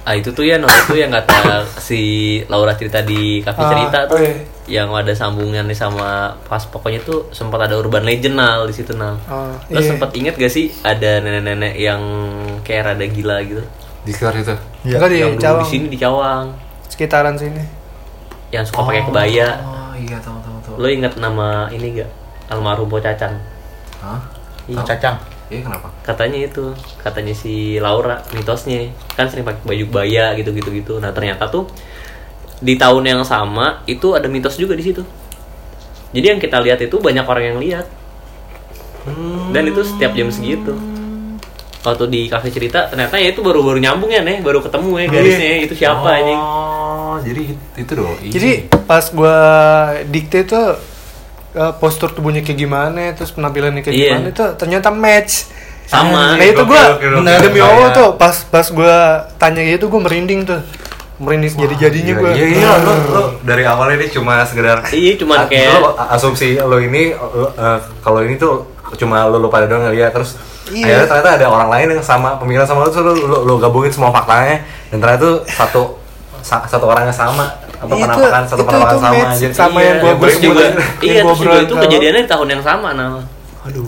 Ah 0.01 0.17
itu 0.17 0.33
tuh 0.33 0.41
ya 0.41 0.57
no 0.57 0.65
itu 0.65 0.97
yang 0.97 1.13
kata 1.13 1.61
si 1.77 2.01
Laura 2.49 2.73
cerita 2.73 3.05
di 3.05 3.37
kafe 3.39 3.61
Ah, 3.61 3.69
cerita 3.69 3.99
tuh 4.09 4.17
oh 4.17 4.19
iya. 4.19 4.33
yang 4.65 4.89
ada 4.89 5.13
sambungannya 5.13 5.77
sama 5.77 6.33
pas 6.41 6.65
pokoknya 6.65 7.05
tuh 7.05 7.29
sempat 7.29 7.69
ada 7.69 7.77
urban 7.77 8.01
legend 8.01 8.33
nal 8.33 8.65
di 8.65 8.73
situ 8.73 8.97
nal. 8.97 9.21
Oh, 9.29 9.53
Lo 9.69 9.77
iya. 9.77 9.93
sempat 9.93 10.09
inget 10.17 10.33
gak 10.35 10.49
sih 10.49 10.73
ada 10.81 11.21
nenek-nenek 11.21 11.77
yang 11.77 12.01
kayak 12.65 12.89
rada 12.89 13.05
gila 13.05 13.45
gitu? 13.45 13.61
Di 14.01 14.09
sekitar 14.09 14.33
itu. 14.35 14.55
Enggak 14.89 15.09
di 15.13 15.17
yang 15.21 15.37
dulu 15.37 15.43
Cawang, 15.45 15.61
di 15.61 15.67
sini 15.69 15.85
di 15.85 15.97
Cawang 16.01 16.45
sekitaran 16.89 17.35
sini. 17.37 17.61
yang 18.49 18.65
suka 18.65 18.81
pakai 18.81 19.05
kebaya. 19.05 19.47
Oh 19.61 19.93
iya 19.93 20.17
tahu 20.17 20.35
tahu. 20.41 20.50
Lo 20.81 20.89
inget 20.89 21.13
nama 21.21 21.69
ini 21.69 22.01
gak? 22.01 22.09
Almarhum 22.49 22.89
Po 22.89 22.97
Cacan. 22.97 23.37
Hah? 24.01 24.19
Iya. 24.65 24.81
Cacang. 24.81 25.21
Iya 25.51 25.67
kenapa? 25.67 25.91
katanya 26.01 26.47
itu 26.47 26.73
katanya 26.97 27.33
si 27.35 27.77
Laura 27.77 28.23
mitosnya 28.33 28.89
kan 29.13 29.29
sering 29.29 29.45
pakai 29.45 29.61
baju 29.61 29.83
kebaya 29.91 30.33
gitu 30.39 30.49
gitu 30.55 30.69
gitu 30.73 30.93
nah 30.97 31.13
ternyata 31.13 31.45
tuh 31.45 31.69
di 32.63 32.79
tahun 32.79 33.05
yang 33.05 33.21
sama 33.21 33.85
itu 33.85 34.17
ada 34.17 34.25
mitos 34.25 34.57
juga 34.57 34.73
di 34.73 34.81
situ 34.81 35.03
jadi 36.15 36.35
yang 36.35 36.39
kita 36.41 36.57
lihat 36.63 36.81
itu 36.81 36.97
banyak 36.97 37.25
orang 37.27 37.45
yang 37.53 37.59
lihat 37.61 37.85
dan 39.53 39.63
itu 39.67 39.81
setiap 39.83 40.15
jam 40.17 40.29
segitu 40.33 40.73
waktu 41.81 42.05
di 42.09 42.21
kafe 42.29 42.53
cerita 42.53 42.87
ternyata 42.87 43.17
ya 43.17 43.33
itu 43.33 43.41
baru-baru 43.41 43.81
nyambung 43.81 44.13
ya 44.13 44.21
nih 44.21 44.39
baru 44.39 44.61
ketemu 44.61 44.91
ya 45.01 45.07
garisnya 45.09 45.51
itu 45.65 45.73
siapa 45.77 46.09
anjing 46.15 46.41
Oh, 47.21 47.23
jadi 47.23 47.43
itu 47.75 47.91
doh. 47.93 48.17
Jadi 48.19 48.51
pas 48.81 49.05
gua 49.07 49.37
dikte 50.05 50.41
itu 50.41 50.57
eh, 51.51 51.73
postur 51.77 52.09
tubuhnya 52.09 52.41
kayak 52.41 52.57
gimana, 52.57 53.11
terus 53.11 53.29
penampilannya 53.29 53.81
kayak 53.81 53.93
Iya. 53.93 54.07
gimana 54.15 54.27
itu 54.29 54.45
ternyata 54.55 54.89
match. 54.89 55.51
Sama. 55.83 56.33
Nah 56.33 56.45
itu 56.45 56.63
bener 56.63 56.95
oke. 56.95 57.43
demi 57.43 57.59
Allah 57.59 57.91
tuh 57.91 58.15
pas 58.15 58.31
pas 58.43 58.63
gua 58.65 59.27
tanya 59.35 59.59
gitu 59.61 59.85
gua 59.85 60.01
merinding 60.01 60.43
tuh. 60.43 60.63
Merinding 61.17 61.53
jadi 61.53 61.75
jadinya 61.77 62.13
Iya, 62.13 62.17
gua. 62.17 62.31
Iya, 62.31 62.45
iya, 62.49 62.69
lo, 62.81 62.93
lo 63.07 63.21
dari 63.41 63.61
awalnya 63.61 63.95
ini 63.95 64.07
cuma 64.09 64.41
sekedar 64.41 64.81
Iya, 64.87 65.13
cuman 65.17 65.37
Ah, 65.37 65.45
kayak- 65.45 65.77
lo 65.77 65.89
asumsi 65.93 66.57
lo 66.57 66.77
ini 66.77 67.11
lo, 67.11 67.51
eh, 67.51 67.77
kalau 67.99 68.19
ini 68.19 68.35
tuh 68.35 68.65
cuma 68.93 69.23
lo, 69.25 69.37
lo 69.37 69.47
pada 69.47 69.67
doang 69.67 69.85
ngeliat 69.85 70.11
terus 70.11 70.39
Iya. 70.67 71.03
akhirnya 71.03 71.05
ternyata 71.05 71.29
ada 71.35 71.45
orang 71.47 71.69
lain 71.69 71.87
yang 71.91 72.01
sama 72.01 72.35
pemikiran 72.37 72.63
sama 72.63 72.79
lo 72.81 72.89
terus 72.89 73.03
lo, 73.03 73.13
lo, 73.21 73.37
lo 73.43 73.53
gabungin 73.57 73.91
semua 73.91 74.09
faktanya 74.09 74.63
dan 74.87 74.97
ternyata 74.97 75.21
tuh 75.21 75.37
satu 75.45 75.81
sa- 75.83 76.00
satu 76.43 76.85
orang 76.85 77.05
yang 77.05 77.15
sama 77.15 77.45
apa 77.73 77.87
Itu- 77.87 78.01
penampakan 78.01 78.41
satu 78.45 78.57
itu- 78.57 78.67
penampakan 78.67 78.93
itu 78.93 79.01
sama 79.01 79.21
aja 79.25 79.47
sama 79.51 79.79
yang 79.79 79.97
gua- 79.97 80.05
Iya, 80.05 80.13
gua 80.13 80.21
terus 80.21 80.33
sebut 80.33 80.45
juga 80.45 80.63
iya 80.99 81.11
Yang 81.11 81.25
terus 81.25 81.39
juga 81.39 81.57
itu 81.57 81.73
tahu. 81.73 81.83
kejadiannya 81.83 82.21
di 82.21 82.29
tahun 82.29 82.47
yang 82.49 82.61
sama 82.61 82.89
nah 82.91 83.09
aduh 83.61 83.85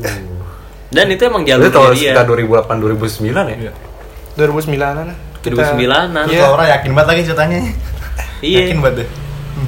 dan 0.89 1.05
itu 1.07 1.22
emang 1.24 1.41
itu 1.41 1.50
jalur 1.50 1.67
tahun 1.67 1.89
dia 1.91 2.01
sekitar 2.12 2.25
2008 2.25 2.75
2009 2.77 3.48
ya 3.50 3.74
2009-an. 4.33 5.07
2009-an. 5.43 6.25
Iya. 6.25 6.41
Laura 6.41 6.65
yakin 6.67 6.91
banget 6.91 7.07
lagi 7.10 7.22
ceritanya. 7.24 7.57
iya 8.41 8.60
Yakin 8.65 8.77
banget 8.79 8.95
deh. 8.98 9.10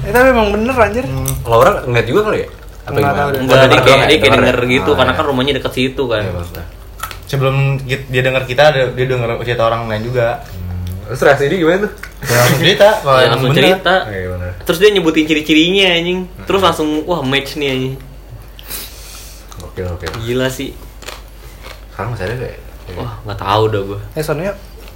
Eh, 0.01 0.11
tapi 0.11 0.27
emang 0.31 0.47
bener 0.49 0.73
anjir. 0.73 1.05
Laura 1.43 1.85
ngeliat 1.85 2.07
juga 2.07 2.21
kali 2.25 2.39
ya 2.41 2.49
apa 2.81 2.89
Nggak 2.91 3.01
gimana? 3.03 3.21
Enggak, 3.35 3.57
dia 3.57 3.67
Denger 3.67 3.81
kayak, 3.83 3.97
ya? 3.97 4.05
dia 4.05 4.17
kayak 4.17 4.21
Denger 4.23 4.41
denger 4.45 4.57
ya? 4.59 4.69
gitu, 4.71 4.89
Ah, 4.89 4.95
karena 4.95 5.11
iya. 5.11 5.19
kan 5.19 5.25
rumahnya 5.25 5.53
deket 5.53 5.73
situ 5.73 6.03
kan. 6.05 6.21
Iya. 6.21 6.63
Sebelum 7.25 7.55
dia 7.85 8.21
dengar 8.21 8.43
kita, 8.45 8.63
dia 8.69 8.85
dia 8.89 9.05
dengar 9.07 9.29
cerita 9.41 9.63
orang 9.65 9.81
lain 9.85 10.01
juga. 10.01 10.27
Terus 11.05 11.21
reaksi 11.21 11.45
dia 11.45 11.57
gimana 11.57 11.79
tuh 11.81 11.91
Dia 12.21 12.35
langsung 12.35 12.59
cerita 12.59 12.87
kalau 12.97 13.17
emang 13.17 13.29
langsung 13.29 13.51
bener. 13.51 13.61
cerita. 13.61 13.95
Iya, 14.07 14.27
bener. 14.31 14.51
Terus 14.61 14.77
dia 14.77 14.89
nyebutin 14.89 15.25
ciri-cirinya 15.25 15.85
anjing. 15.91 16.19
Terus 16.43 16.61
langsung 16.61 16.89
wah 17.03 17.21
match 17.21 17.55
nih 17.55 17.69
anjing. 17.69 17.95
oke 19.61 19.81
oke 19.91 20.05
Gila 20.21 20.47
sih. 20.47 20.71
sekarang 21.89 22.11
masih 22.11 22.25
ada 22.25 22.33
gak 22.35 22.49
ya? 22.49 22.59
Wah, 22.93 23.13
nggak 23.23 23.39
tahu 23.39 23.63
dah 23.67 23.81
gua. 23.83 23.99
Eh 24.13 24.21
soalnya 24.21 24.51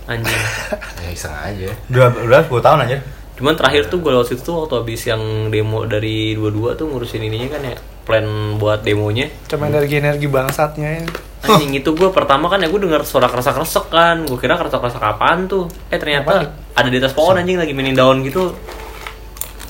Anjing. 0.06 0.34
ya 1.00 1.10
iseng 1.10 1.32
aja 1.32 1.70
Udah 1.88 2.08
udah 2.20 2.39
10 2.44 2.60
tahun 2.60 2.80
aja. 2.84 2.98
Cuman 3.39 3.55
terakhir 3.55 3.88
tuh 3.88 4.03
gue 4.03 4.12
lewat 4.12 4.36
situ 4.36 4.43
tuh 4.43 4.67
waktu 4.67 4.84
habis 4.84 5.01
yang 5.08 5.48
demo 5.48 5.88
dari 5.88 6.36
dua-dua 6.36 6.75
tuh 6.75 6.91
ngurusin 6.91 7.24
ininya 7.24 7.55
kan 7.55 7.62
ya 7.63 7.75
plan 8.03 8.27
buat 8.60 8.84
demonya. 8.84 9.31
cuma 9.48 9.72
energi 9.72 10.03
energi 10.03 10.27
bangsatnya 10.27 10.89
ya. 11.00 11.03
Anjing 11.48 11.72
itu 11.72 11.96
gue 11.96 12.12
pertama 12.12 12.51
kan 12.51 12.60
ya 12.60 12.67
gue 12.67 12.81
dengar 12.84 13.08
suara 13.08 13.31
keresak-keresek 13.31 13.88
kan. 13.88 14.27
Gue 14.27 14.36
kira 14.36 14.60
keresak-keresek 14.60 15.00
apaan 15.00 15.48
tuh. 15.48 15.72
Eh 15.88 15.96
ternyata 15.96 16.51
ada 16.75 16.89
di 16.91 17.00
atas 17.00 17.15
pohon 17.15 17.39
anjing 17.39 17.55
lagi 17.55 17.72
mainin 17.72 17.96
daun 17.96 18.27
gitu. 18.27 18.51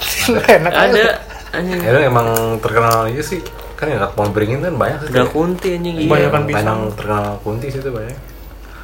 Enak. 0.57 0.73
Ada 0.73 1.05
anjing. 1.53 1.77
Ya 1.85 2.09
emang 2.09 2.57
terkenal 2.57 3.05
aja 3.05 3.21
sih 3.21 3.45
kan 3.77 3.85
ya 3.85 4.01
pohon 4.11 4.33
beringin 4.33 4.65
kan 4.65 4.73
banyak 4.81 4.97
sih. 5.05 5.13
Udah 5.13 5.25
kunti 5.29 5.77
anjing 5.77 5.95
iya. 6.01 6.09
Kebanyakan 6.09 6.41
pisang. 6.49 6.63
Penang 6.65 6.79
terkenal 6.97 7.25
kunti 7.45 7.67
sih 7.69 7.79
itu 7.85 7.91
banyak. 7.93 8.17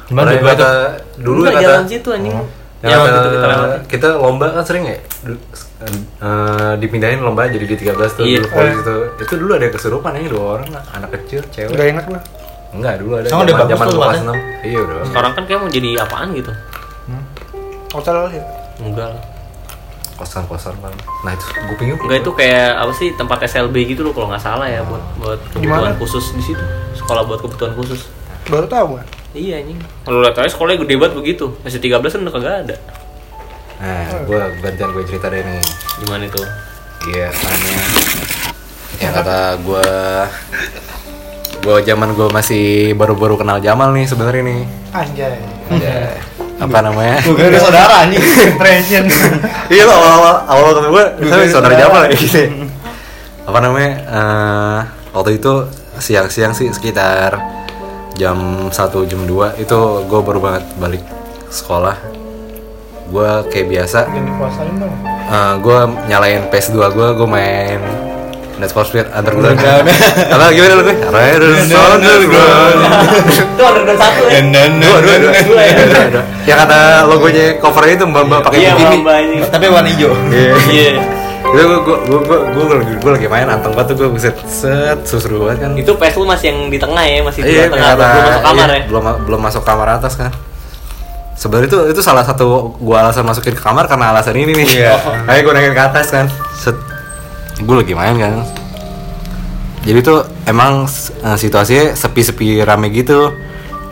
Gimana 0.06 0.28
yang 0.30 0.46
kata 0.46 0.70
dulu 1.18 1.38
Enggak, 1.42 1.54
kata 1.58 1.64
jalan 1.66 1.86
situ 1.90 2.08
anjing. 2.14 2.36
Ya 2.78 2.92
waktu 2.94 3.08
itu 3.10 3.30
kita 3.32 3.46
lewatin. 3.48 3.80
kita 3.88 4.08
lomba 4.14 4.46
kan 4.52 4.62
sering 4.62 4.84
ya 4.84 4.96
du- 5.22 5.42
eh, 6.18 6.72
dipindahin 6.76 7.18
lomba 7.18 7.46
jadi 7.46 7.64
di 7.64 7.74
13 7.74 8.12
tuh 8.12 8.22
Iya. 8.22 8.40
dulu 8.42 8.52
itu. 8.74 8.96
Itu 9.18 9.34
dulu 9.36 9.52
ada 9.54 9.66
kesurupan 9.68 10.12
aja 10.12 10.28
dua 10.28 10.44
orang 10.54 10.68
anak 10.90 11.10
kecil 11.14 11.40
cewek. 11.48 11.72
Nggak 11.72 11.88
ingat 11.90 12.04
gua. 12.06 12.20
Enggak 12.68 12.94
dulu 13.00 13.12
ada 13.14 13.26
Sekarang 13.26 13.40
udah 13.40 13.48
zaman 13.48 13.62
bagus 13.62 13.72
zaman 13.72 13.88
kelas 13.88 13.96
tempatnya. 14.12 14.32
6. 14.60 14.66
Iya 14.66 14.78
udah. 14.78 14.96
Sekarang 15.04 15.32
kan 15.32 15.42
kayak 15.44 15.58
mau 15.58 15.70
jadi 15.70 15.90
apaan 15.98 16.28
gitu. 16.32 16.52
Hotel 17.88 18.14
ya. 18.30 18.44
Enggak 18.78 19.08
lah. 19.08 19.22
Kosan-kosan 20.14 20.74
kan. 20.76 20.92
Nah 21.22 21.32
itu 21.32 21.44
gue 21.44 21.76
pingin 21.76 21.94
Enggak 21.94 22.18
itu 22.18 22.30
kayak 22.34 22.68
apa 22.74 22.92
sih 22.92 23.08
tempat 23.14 23.38
SLB 23.42 23.76
gitu 23.86 24.00
loh 24.00 24.12
kalau 24.12 24.28
nggak 24.28 24.40
salah 24.42 24.64
ya 24.64 24.80
buat 24.82 25.00
buat 25.16 25.40
kebutuhan 25.50 25.92
Gimana? 25.92 25.96
khusus 25.96 26.24
di 26.32 26.42
situ. 26.42 26.64
Sekolah 26.94 27.24
buat 27.24 27.40
kebutuhan 27.40 27.72
khusus. 27.72 28.08
Baru 28.46 28.64
tahu 28.64 28.84
gua. 28.92 29.02
Iya 29.36 29.60
anjing. 29.60 29.78
Kalau 30.08 30.18
lihat 30.24 30.36
aja 30.40 30.48
sekolahnya 30.48 30.80
gede 30.80 30.94
banget 30.96 31.14
begitu. 31.14 31.44
Masih 31.60 31.76
13 31.76 32.00
kan 32.08 32.20
udah 32.24 32.34
kagak 32.34 32.54
ada. 32.64 32.76
Nah, 33.76 34.08
gue 34.24 34.40
gantian 34.64 34.88
gue 34.96 35.04
cerita 35.04 35.28
deh 35.28 35.44
nih. 35.44 35.60
Gimana 36.00 36.24
itu? 36.24 36.40
Iya, 37.12 37.28
tanya. 37.28 37.76
Yang 38.96 39.12
kata 39.20 39.38
gue, 39.60 39.88
gue 41.60 41.76
zaman 41.84 42.08
gue 42.16 42.28
masih 42.32 42.96
baru-baru 42.96 43.36
kenal 43.36 43.60
Jamal 43.60 43.92
nih 43.92 44.08
sebenarnya 44.08 44.42
nih. 44.48 44.60
Anjay. 44.96 45.36
Ada 45.68 45.96
apa 46.56 46.78
namanya? 46.80 47.20
Gue 47.20 47.36
kira 47.36 47.52
dia 47.52 47.60
saudara 47.60 47.94
anjing. 48.08 48.24
Impression. 48.24 49.04
iya 49.68 49.84
lo 49.84 49.92
awal-awal 49.92 50.34
awal 50.48 50.64
ketemu 50.72 50.88
gue, 50.88 51.04
Gue 51.04 51.24
misalnya 51.28 51.48
saudara 51.52 51.74
saudara. 51.76 51.82
Jamal 51.84 52.02
ya 52.08 52.16
gitu. 52.16 52.42
Apa 53.44 53.58
namanya? 53.60 53.92
eh, 54.08 54.78
waktu 55.12 55.30
itu 55.36 55.52
siang-siang 56.00 56.56
sih 56.56 56.72
sekitar 56.72 57.36
jam 58.16 58.68
1 58.68 59.10
jam 59.10 59.20
2 59.28 59.62
itu 59.62 59.78
gue 60.08 60.20
baru 60.24 60.40
banget 60.40 60.64
balik 60.80 61.02
sekolah. 61.52 61.96
Gue 63.06 63.30
kayak 63.54 63.66
biasa 63.70 64.10
dong. 64.10 64.94
gue 65.62 65.78
nyalain 66.10 66.50
PS2 66.50 66.76
gue, 66.90 67.08
gue 67.14 67.28
main 67.28 67.78
Net 68.56 68.72
for 68.72 68.88
Speed 68.88 69.12
Underground. 69.12 69.60
Apa 70.32 70.48
gimana 70.48 70.80
lu? 70.80 70.84
Riders 70.88 71.68
Underground. 71.68 72.80
Itu 73.28 73.62
underground 73.62 74.00
satu 74.00 74.22
ya. 74.32 74.40
Dua, 74.40 74.98
dua, 75.04 75.16
dua. 75.20 75.32
Dua 75.44 75.60
ya. 75.60 75.76
Yang 76.48 76.58
kata 76.64 76.78
logonya 77.04 77.44
covernya 77.60 77.94
itu 78.00 78.06
mbak-mbak 78.08 78.40
pakai 78.48 78.58
Iya, 78.64 78.72
bikini. 78.80 78.96
mbak 79.04 79.16
ini. 79.28 79.36
Tapi 79.44 79.64
warna 79.68 79.88
hijau. 79.92 80.12
Iya. 80.72 80.92
Itu 81.46 81.62
gue 81.62 81.78
gue 81.78 81.96
gue 82.02 82.18
gue 82.20 82.38
gue 82.58 82.76
lagi 82.76 82.94
gue 82.96 83.12
lagi 83.12 83.26
main 83.26 83.46
anteng 83.46 83.72
banget 83.72 83.92
tuh 83.92 83.96
gue 83.96 84.08
buset 84.10 84.36
set 84.44 84.98
seru 85.04 85.42
banget 85.42 85.58
kan. 85.62 85.70
Itu 85.74 85.92
PS 85.94 86.14
lu 86.16 86.26
masih 86.26 86.46
yang 86.50 86.58
di 86.66 86.76
tengah 86.76 87.02
ya, 87.02 87.20
masih 87.20 87.40
di 87.40 87.52
Iya, 87.52 87.66
tengah 87.66 87.90
kata- 87.92 88.06
belum 88.06 88.24
masuk 88.26 88.42
kamar 88.42 88.66
iya, 88.66 88.76
ya. 88.76 88.84
Belum 88.86 89.04
belum 89.24 89.40
masuk 89.40 89.62
kamar 89.62 89.88
atas 89.92 90.14
kan. 90.14 90.30
Sebenarnya 91.36 91.68
itu 91.68 91.78
itu 91.90 92.00
salah 92.00 92.24
satu 92.24 92.74
gua 92.76 93.04
alasan 93.04 93.22
masukin 93.22 93.52
ke 93.52 93.60
kamar 93.60 93.84
karena 93.86 94.10
alasan 94.10 94.34
ini 94.34 94.52
nih. 94.54 94.66
Iya. 94.66 94.94
Kayak 95.28 95.40
gue 95.42 95.52
naikin 95.52 95.74
ke 95.74 95.82
atas 95.84 96.06
kan. 96.08 96.26
Set. 96.54 96.76
Gue 97.58 97.76
lagi 97.76 97.92
main 97.92 98.16
kan. 98.16 98.32
Jadi 99.80 99.98
tuh 100.02 100.18
emang 100.44 100.84
eh, 101.22 101.36
situasinya 101.36 101.94
sepi-sepi 101.94 102.60
rame 102.60 102.90
gitu. 102.90 103.32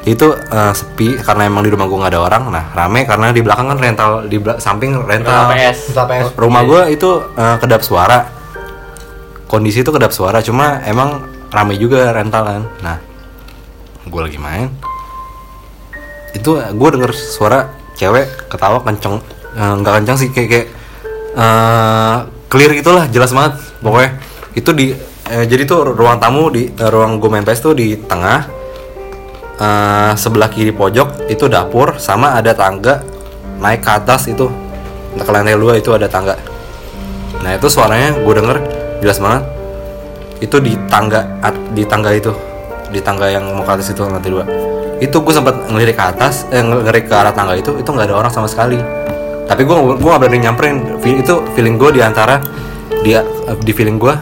Itu 0.04 0.36
eh, 0.36 0.72
sepi 0.76 1.16
karena 1.20 1.48
emang 1.48 1.64
di 1.64 1.72
rumah 1.72 1.88
gua 1.88 2.04
nggak 2.04 2.12
ada 2.12 2.20
orang. 2.20 2.42
Nah, 2.52 2.64
rame 2.76 3.08
karena 3.08 3.32
di 3.32 3.40
belakang 3.40 3.72
kan 3.72 3.78
rental 3.80 4.10
di 4.28 4.36
samping 4.60 5.00
rental. 5.00 5.50
PS. 5.52 5.96
Entah 5.96 6.06
PS. 6.06 6.26
Rumah 6.36 6.62
gua 6.68 6.80
itu 6.92 7.08
eh, 7.34 7.56
kedap 7.60 7.80
suara. 7.80 8.28
Kondisi 9.48 9.84
itu 9.84 9.92
kedap 9.92 10.10
suara, 10.10 10.42
cuma 10.42 10.82
emang 10.84 11.24
rame 11.52 11.78
juga 11.78 12.10
rental 12.10 12.42
kan. 12.42 12.62
Nah, 12.82 12.96
gua 14.08 14.28
lagi 14.28 14.36
main. 14.40 14.68
Itu 16.34 16.58
gue 16.58 16.88
denger 16.90 17.14
suara 17.14 17.70
cewek 17.94 18.50
ketawa 18.50 18.82
kenceng, 18.82 19.22
Eh, 19.54 19.72
nggak 19.78 20.02
kenceng 20.02 20.18
sih 20.18 20.28
kayak 20.34 20.48
kayak 20.50 20.66
eh, 21.38 22.16
clear 22.50 22.74
gitulah, 22.74 23.06
jelas 23.06 23.30
banget. 23.30 23.54
Pokoknya 23.78 24.10
itu 24.58 24.70
di 24.74 24.86
eh, 25.30 25.44
jadi 25.46 25.62
tuh 25.62 25.94
ruang 25.94 26.18
tamu 26.18 26.50
di 26.50 26.66
eh, 26.74 26.90
ruang 26.90 27.22
gue 27.22 27.30
main 27.30 27.46
PS 27.46 27.62
tuh 27.62 27.74
di 27.78 27.94
tengah. 27.94 28.50
Eh, 29.54 30.12
sebelah 30.18 30.50
kiri 30.50 30.74
pojok 30.74 31.30
itu 31.30 31.46
dapur 31.46 31.94
sama 32.02 32.34
ada 32.34 32.50
tangga 32.58 33.06
naik 33.62 33.86
ke 33.86 33.90
atas 33.90 34.26
itu. 34.26 34.50
Ke 35.14 35.30
lantai 35.30 35.54
dua 35.54 35.78
itu 35.78 35.94
ada 35.94 36.10
tangga. 36.10 36.34
Nah 37.38 37.54
itu 37.54 37.70
suaranya 37.70 38.18
gue 38.18 38.34
denger 38.34 38.58
jelas 38.98 39.22
banget. 39.22 39.46
Itu 40.42 40.58
di 40.58 40.74
tangga 40.90 41.22
di 41.70 41.86
tangga 41.86 42.10
itu. 42.10 42.34
Di 42.90 42.98
tangga 42.98 43.30
yang 43.30 43.46
mau 43.54 43.62
ke 43.62 43.78
atas 43.78 43.94
itu 43.94 44.02
lantai 44.02 44.30
dua. 44.34 44.44
Itu 44.98 45.22
gue 45.22 45.30
sempat 45.30 45.70
ngelirik 45.70 45.94
ke 45.94 46.02
atas 46.02 46.50
eh 46.50 46.58
ngelirik 46.58 47.06
ke 47.06 47.14
arah 47.14 47.30
tangga 47.30 47.54
itu 47.54 47.78
itu 47.78 47.86
nggak 47.86 48.10
ada 48.10 48.26
orang 48.26 48.32
sama 48.34 48.50
sekali. 48.50 48.82
Tapi 49.46 49.62
gue 49.62 49.76
gue 50.02 50.08
gak 50.10 50.18
berani 50.18 50.50
nyamperin. 50.50 50.98
Itu 50.98 51.46
feeling 51.54 51.78
gue 51.78 51.94
di 51.94 52.02
antara 52.02 52.42
dia 53.06 53.22
di 53.62 53.70
feeling 53.70 54.02
gue 54.02 54.14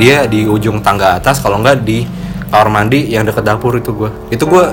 dia 0.00 0.24
di 0.24 0.48
ujung 0.48 0.80
tangga 0.80 1.20
atas 1.20 1.44
kalau 1.44 1.60
nggak 1.60 1.84
di 1.84 2.19
kamar 2.50 2.68
mandi 2.68 3.00
yang 3.06 3.22
deket 3.22 3.42
dapur 3.42 3.72
itu 3.74 3.90
gue 3.90 4.10
itu 4.28 4.44
gue 4.44 4.64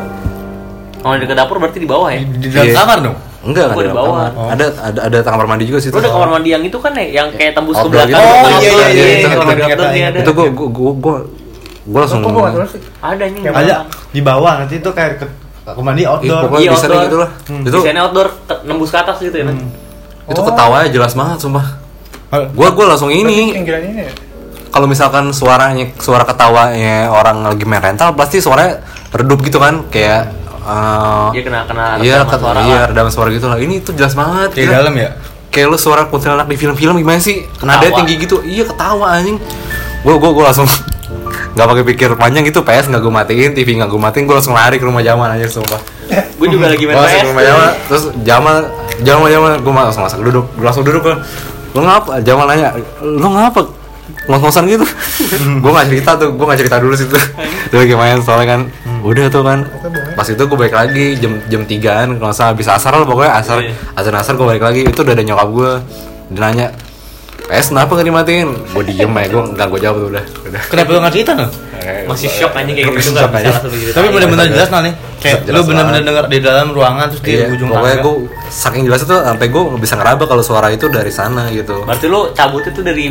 Kalau 0.98 1.14
di 1.16 1.24
ke 1.24 1.34
dapur 1.34 1.56
berarti 1.58 1.78
di 1.78 1.86
bawah 1.86 2.10
ya. 2.10 2.20
Di 2.20 2.50
dalam 2.50 2.66
Iya. 2.66 2.76
kamar 2.76 2.98
dong. 3.00 3.18
enggak 3.40 3.64
Oh, 3.64 3.70
nggak 3.70 3.80
di 3.80 3.86
ada 3.86 3.96
bawah. 3.96 4.18
kamar. 4.28 4.50
ada 4.50 4.66
ada 4.82 5.00
ada 5.08 5.18
kamar 5.22 5.46
mandi 5.48 5.64
juga 5.64 5.80
sih 5.80 5.88
Lu 5.88 5.98
ada 5.98 6.10
kamar 6.10 6.30
mandi 6.32 6.50
yang 6.50 6.64
itu 6.64 6.78
kan 6.78 6.92
ya, 6.92 7.06
yang 7.14 7.28
kayak 7.32 7.54
tembus 7.54 7.76
ke 7.76 7.88
belakang. 7.88 8.12
gitu. 8.12 8.18
Oh, 8.20 8.50
iya, 8.58 8.58
iya, 8.60 8.88
iya, 8.90 9.06
itu 9.16 9.28
kamar 9.30 9.46
mandi 9.46 9.62
ingat, 9.64 9.78
dia 9.88 10.04
ada. 10.04 10.20
itu 10.20 10.32
gue 10.34 10.48
gue 10.50 10.68
gue 10.68 10.92
gue 10.98 11.16
gue 11.88 12.00
langsung 12.02 12.20
gua 12.26 12.50
sih? 12.66 12.82
Ada 13.00 13.24
nih. 13.26 13.42
Yang 13.42 13.56
Ada 13.56 13.74
di 14.10 14.22
bawah 14.22 14.54
nanti 14.58 14.76
itu 14.76 14.90
kayak 14.90 15.12
ke 15.16 15.26
aku 15.66 15.82
mandi 15.82 16.04
outdoor. 16.04 16.42
pokoknya 16.44 16.60
Iya, 16.60 16.72
bisa 16.74 16.82
nih 16.82 16.92
outdoor. 16.92 17.06
gitu 17.06 17.18
lah 17.18 17.30
itu 17.48 17.78
Desainnya 17.78 18.02
outdoor 18.04 18.28
ke- 18.44 18.62
nembus 18.64 18.90
ke 18.90 18.98
atas 18.98 19.18
gitu 19.22 19.36
ya. 19.38 19.46
Itu 20.26 20.42
ketawanya 20.44 20.88
jelas 20.90 21.14
banget 21.14 21.38
sumpah 21.40 21.66
gue 22.52 22.68
gue 22.68 22.86
langsung 22.86 23.08
ini 23.08 23.54
pinggiran 23.54 23.82
ini 23.86 24.02
ya? 24.02 24.12
Kalau 24.78 24.86
misalkan 24.86 25.26
suaranya 25.32 25.90
suara 25.98 26.22
ketawanya 26.22 27.10
orang 27.10 27.42
lagi 27.44 27.66
main 27.66 27.82
rental 27.82 28.14
pasti 28.14 28.38
suaranya 28.38 28.78
redup 29.10 29.42
gitu 29.42 29.58
kan 29.58 29.82
kayak 29.88 30.30
Dia 31.32 31.42
kena 31.42 31.64
kena 31.64 31.98
iya 31.98 32.22
ket- 32.22 32.38
suara 32.38 32.60
iya 32.62 32.78
lah. 32.78 32.88
redam 32.92 33.08
suara 33.08 33.30
gitu 33.30 33.48
lah. 33.48 33.56
Ini 33.56 33.82
tuh 33.82 33.96
jelas 33.96 34.14
banget 34.14 34.52
Kayak 34.52 34.68
Gila. 34.68 34.78
dalam 34.78 34.94
ya. 34.96 35.10
kayak 35.48 35.68
lu 35.68 35.78
suara 35.78 36.06
kuntilanak 36.06 36.46
di 36.46 36.54
film-film 36.54 36.94
gimana 36.94 37.18
sih? 37.18 37.48
Nadanya 37.60 37.98
tinggi 37.98 38.20
gitu. 38.20 38.44
Iya 38.44 38.62
ketawa 38.64 39.16
anjing. 39.16 39.40
Gue 40.04 40.14
gue 40.14 40.30
gue 40.30 40.44
langsung 40.44 40.68
nggak 41.56 41.66
pakai 41.66 41.84
pikir 41.88 42.10
panjang 42.14 42.44
itu 42.44 42.60
PS 42.60 42.86
nggak 42.88 43.00
gue 43.00 43.10
matiin 43.10 43.52
TV 43.52 43.74
nggak 43.74 43.88
gue 43.88 43.98
matiin 43.98 44.24
gue 44.24 44.36
langsung 44.36 44.54
lari 44.54 44.76
ke 44.76 44.84
rumah 44.84 45.00
Jamal 45.00 45.32
aja 45.32 45.48
sumpah. 45.48 45.80
Gue 46.38 46.48
juga 46.48 46.68
lagi 46.68 46.84
main 46.84 46.94
Gua 46.94 47.08
PS. 47.08 47.16
ke 47.18 47.28
rumah 47.28 47.44
Jamal. 47.44 47.70
Terus 47.88 48.04
Jamal 48.22 48.56
Jamal 49.00 49.28
Jamal 49.28 49.52
gue 49.58 49.72
langsung 49.74 50.04
masak 50.04 50.20
duduk. 50.22 50.46
Gue 50.52 50.64
langsung 50.64 50.84
duduk 50.84 51.02
gue 51.02 51.16
lu 51.74 51.82
ngapa? 51.82 52.20
Jamal 52.22 52.46
nanya 52.46 52.76
lu 53.00 53.28
ngapa 53.30 53.72
ngos-ngosan 54.28 54.64
gitu 54.68 54.86
gue 55.64 55.72
nggak 55.72 55.88
cerita 55.88 56.12
tuh 56.16 56.30
gue 56.30 56.46
nggak 56.46 56.60
cerita 56.60 56.78
dulu 56.78 56.94
situ 56.94 57.16
dia 57.70 57.78
lagi 57.78 57.96
main 57.96 58.20
soalnya 58.20 58.48
kan 58.50 58.62
udah 59.00 59.26
tuh 59.28 59.42
kan 59.42 59.64
pas 60.14 60.26
itu 60.26 60.40
gue 60.40 60.58
balik 60.58 60.76
lagi 60.76 61.16
jam 61.16 61.40
jam 61.48 61.62
tigaan 61.64 62.16
kalau 62.16 62.28
nggak 62.28 62.38
salah 62.38 62.52
habis 62.52 62.68
asar 62.68 62.92
lah 62.94 63.04
pokoknya 63.04 63.34
asar 63.34 63.58
Iya. 63.60 63.74
asar 63.96 64.14
asar 64.14 64.34
gue 64.36 64.46
balik 64.46 64.62
lagi 64.62 64.82
itu 64.84 65.00
udah 65.00 65.14
ada 65.14 65.24
nyokap 65.24 65.50
gue 65.50 65.72
dia 66.30 66.42
nanya 66.42 66.68
PS 67.48 67.72
kenapa 67.72 67.96
gak 67.96 68.04
dimatiin? 68.04 68.50
Gue 68.76 68.84
diem 68.84 69.08
aja, 69.08 69.32
gue 69.32 69.44
nggak 69.56 69.68
gue 69.72 69.80
jawab 69.80 69.96
tuh 69.98 70.10
udah 70.12 70.24
udah 70.44 70.62
Kenapa 70.68 70.90
lu 70.92 71.00
nggak 71.00 71.14
cerita 71.16 71.32
no? 71.32 71.48
Masih 72.04 72.28
shock 72.28 72.52
anjing 72.52 72.76
kayak 72.76 72.92
gitu 72.92 73.16
kan 73.16 73.32
aja. 73.32 73.56
langsung 73.56 73.72
diceritain. 73.72 73.96
Tapi 73.96 74.08
bener-bener 74.12 74.46
jelas 74.52 74.68
nah 74.68 74.82
nih. 74.84 74.94
Kayak 75.16 75.48
lu 75.48 75.60
bener-bener 75.64 76.02
denger 76.04 76.26
di 76.28 76.40
dalam 76.44 76.68
ruangan 76.76 77.08
terus 77.08 77.24
di 77.24 77.32
Iya, 77.32 77.48
ujung 77.48 77.72
pokoknya 77.72 77.88
tangga. 77.94 78.04
gue 78.04 78.16
saking 78.52 78.84
jelas 78.84 79.00
tuh 79.02 79.20
sampai 79.24 79.48
gue 79.48 79.64
bisa 79.80 79.94
ngeraba 79.96 80.24
kalau 80.28 80.44
suara 80.44 80.68
itu 80.68 80.86
dari 80.92 81.08
sana 81.08 81.48
gitu. 81.48 81.88
Berarti 81.88 82.06
lu 82.06 82.36
cabut 82.36 82.68
itu 82.68 82.82
dari 82.84 83.06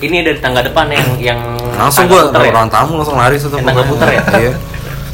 ini 0.00 0.20
dari 0.20 0.38
tangga 0.38 0.60
depan 0.60 0.86
yang 0.88 1.06
yang 1.18 1.38
langsung 1.72 2.06
gue 2.06 2.18
puter 2.18 2.40
ya? 2.40 2.52
orang 2.52 2.68
tamu 2.68 2.92
langsung 2.96 3.14
lari 3.14 3.36
situ 3.36 3.54
tangga 3.54 3.82
puter 3.82 4.08
ya? 4.10 4.22
iya 4.40 4.52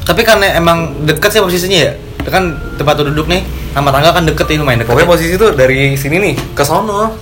Tapi 0.00 0.22
karena 0.22 0.54
emang 0.54 0.78
deket 1.02 1.30
sih 1.30 1.38
posisinya 1.38 1.80
ya. 1.80 1.92
Kan 2.22 2.42
tempat 2.74 3.00
duduk 3.00 3.26
nih 3.26 3.40
sama 3.70 3.88
tangga 3.88 4.10
kan 4.10 4.24
deket 4.24 4.46
ya 4.46 4.56
lumayan 4.56 4.78
deket. 4.78 4.90
pokoknya 4.90 5.06
ya. 5.06 5.12
posisi 5.12 5.34
tuh 5.36 5.50
dari 5.50 5.78
sini 5.94 6.16
nih 6.20 6.34
ke 6.50 6.62
sono 6.62 7.14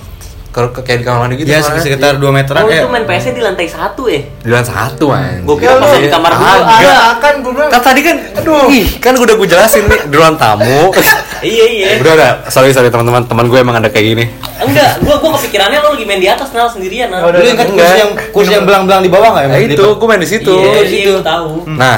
ke, 0.49 0.65
ke- 0.71 0.81
kayak 0.81 0.99
di 0.99 1.05
kamar 1.05 1.19
mandi 1.21 1.35
gitu 1.37 1.45
Iya, 1.47 1.61
soalnya. 1.61 1.83
sekitar 1.83 2.13
2 2.17 2.25
meteran 2.27 2.65
Oh, 2.65 2.67
eh. 2.67 2.81
itu 2.81 2.89
main 2.89 3.05
PS-nya 3.05 3.31
di 3.31 3.43
lantai 3.43 3.67
satu 3.67 4.09
ya? 4.09 4.21
di 4.35 4.49
lantai 4.49 4.65
satu 4.67 5.05
anjing 5.07 5.45
Gue 5.45 5.55
kira 5.55 5.77
pas 5.77 5.93
di 5.93 6.09
kamar 6.09 6.31
dulu 6.33 6.49
ada. 6.65 6.97
kan 7.15 7.33
gue 7.37 7.51
bilang 7.53 7.69
kan 7.69 7.81
tadi 7.83 8.01
kan 8.01 8.15
aduh 8.33 8.65
ih, 8.67 8.87
kan 8.97 9.13
udah 9.13 9.35
gue 9.35 9.47
jelasin 9.47 9.85
nih 9.85 9.99
di 10.03 10.15
ruang 10.15 10.35
tamu 10.35 10.89
Iya 11.45 11.65
iya. 11.69 11.87
udah 11.97 12.13
ada 12.13 12.29
sorry 12.47 12.73
sorry 12.73 12.89
teman-teman 12.89 13.23
teman 13.23 13.45
gue 13.45 13.55
emang 13.55 13.77
ada 13.77 13.87
kayak 13.87 14.05
gini 14.09 14.25
Enggak, 14.59 14.91
gua 15.01 15.15
gua 15.17 15.31
kepikirannya 15.35 15.79
lo 15.79 15.95
lagi 15.95 16.05
main 16.05 16.19
di 16.19 16.27
atas 16.27 16.51
nal 16.51 16.67
sendirian 16.67 17.07
nal. 17.07 17.23
Oh, 17.23 17.31
Lu 17.31 17.39
ingat 17.41 17.67
Enggak. 17.67 17.85
kursi 17.85 17.97
yang 17.97 18.11
kursi 18.35 18.51
yang 18.51 18.65
belang-belang 18.67 19.01
di 19.01 19.09
bawah 19.09 19.29
enggak 19.31 19.43
ya? 19.43 19.49
nah 19.49 19.59
itu 19.61 19.85
gue 19.95 20.07
main 20.07 20.19
di 20.19 20.29
situ 20.29 20.51
Iya, 20.51 20.67
di 20.67 20.69
iya, 20.69 20.83
situ. 20.85 21.11
gua 21.13 21.23
tahu. 21.23 21.49
Nah, 21.69 21.97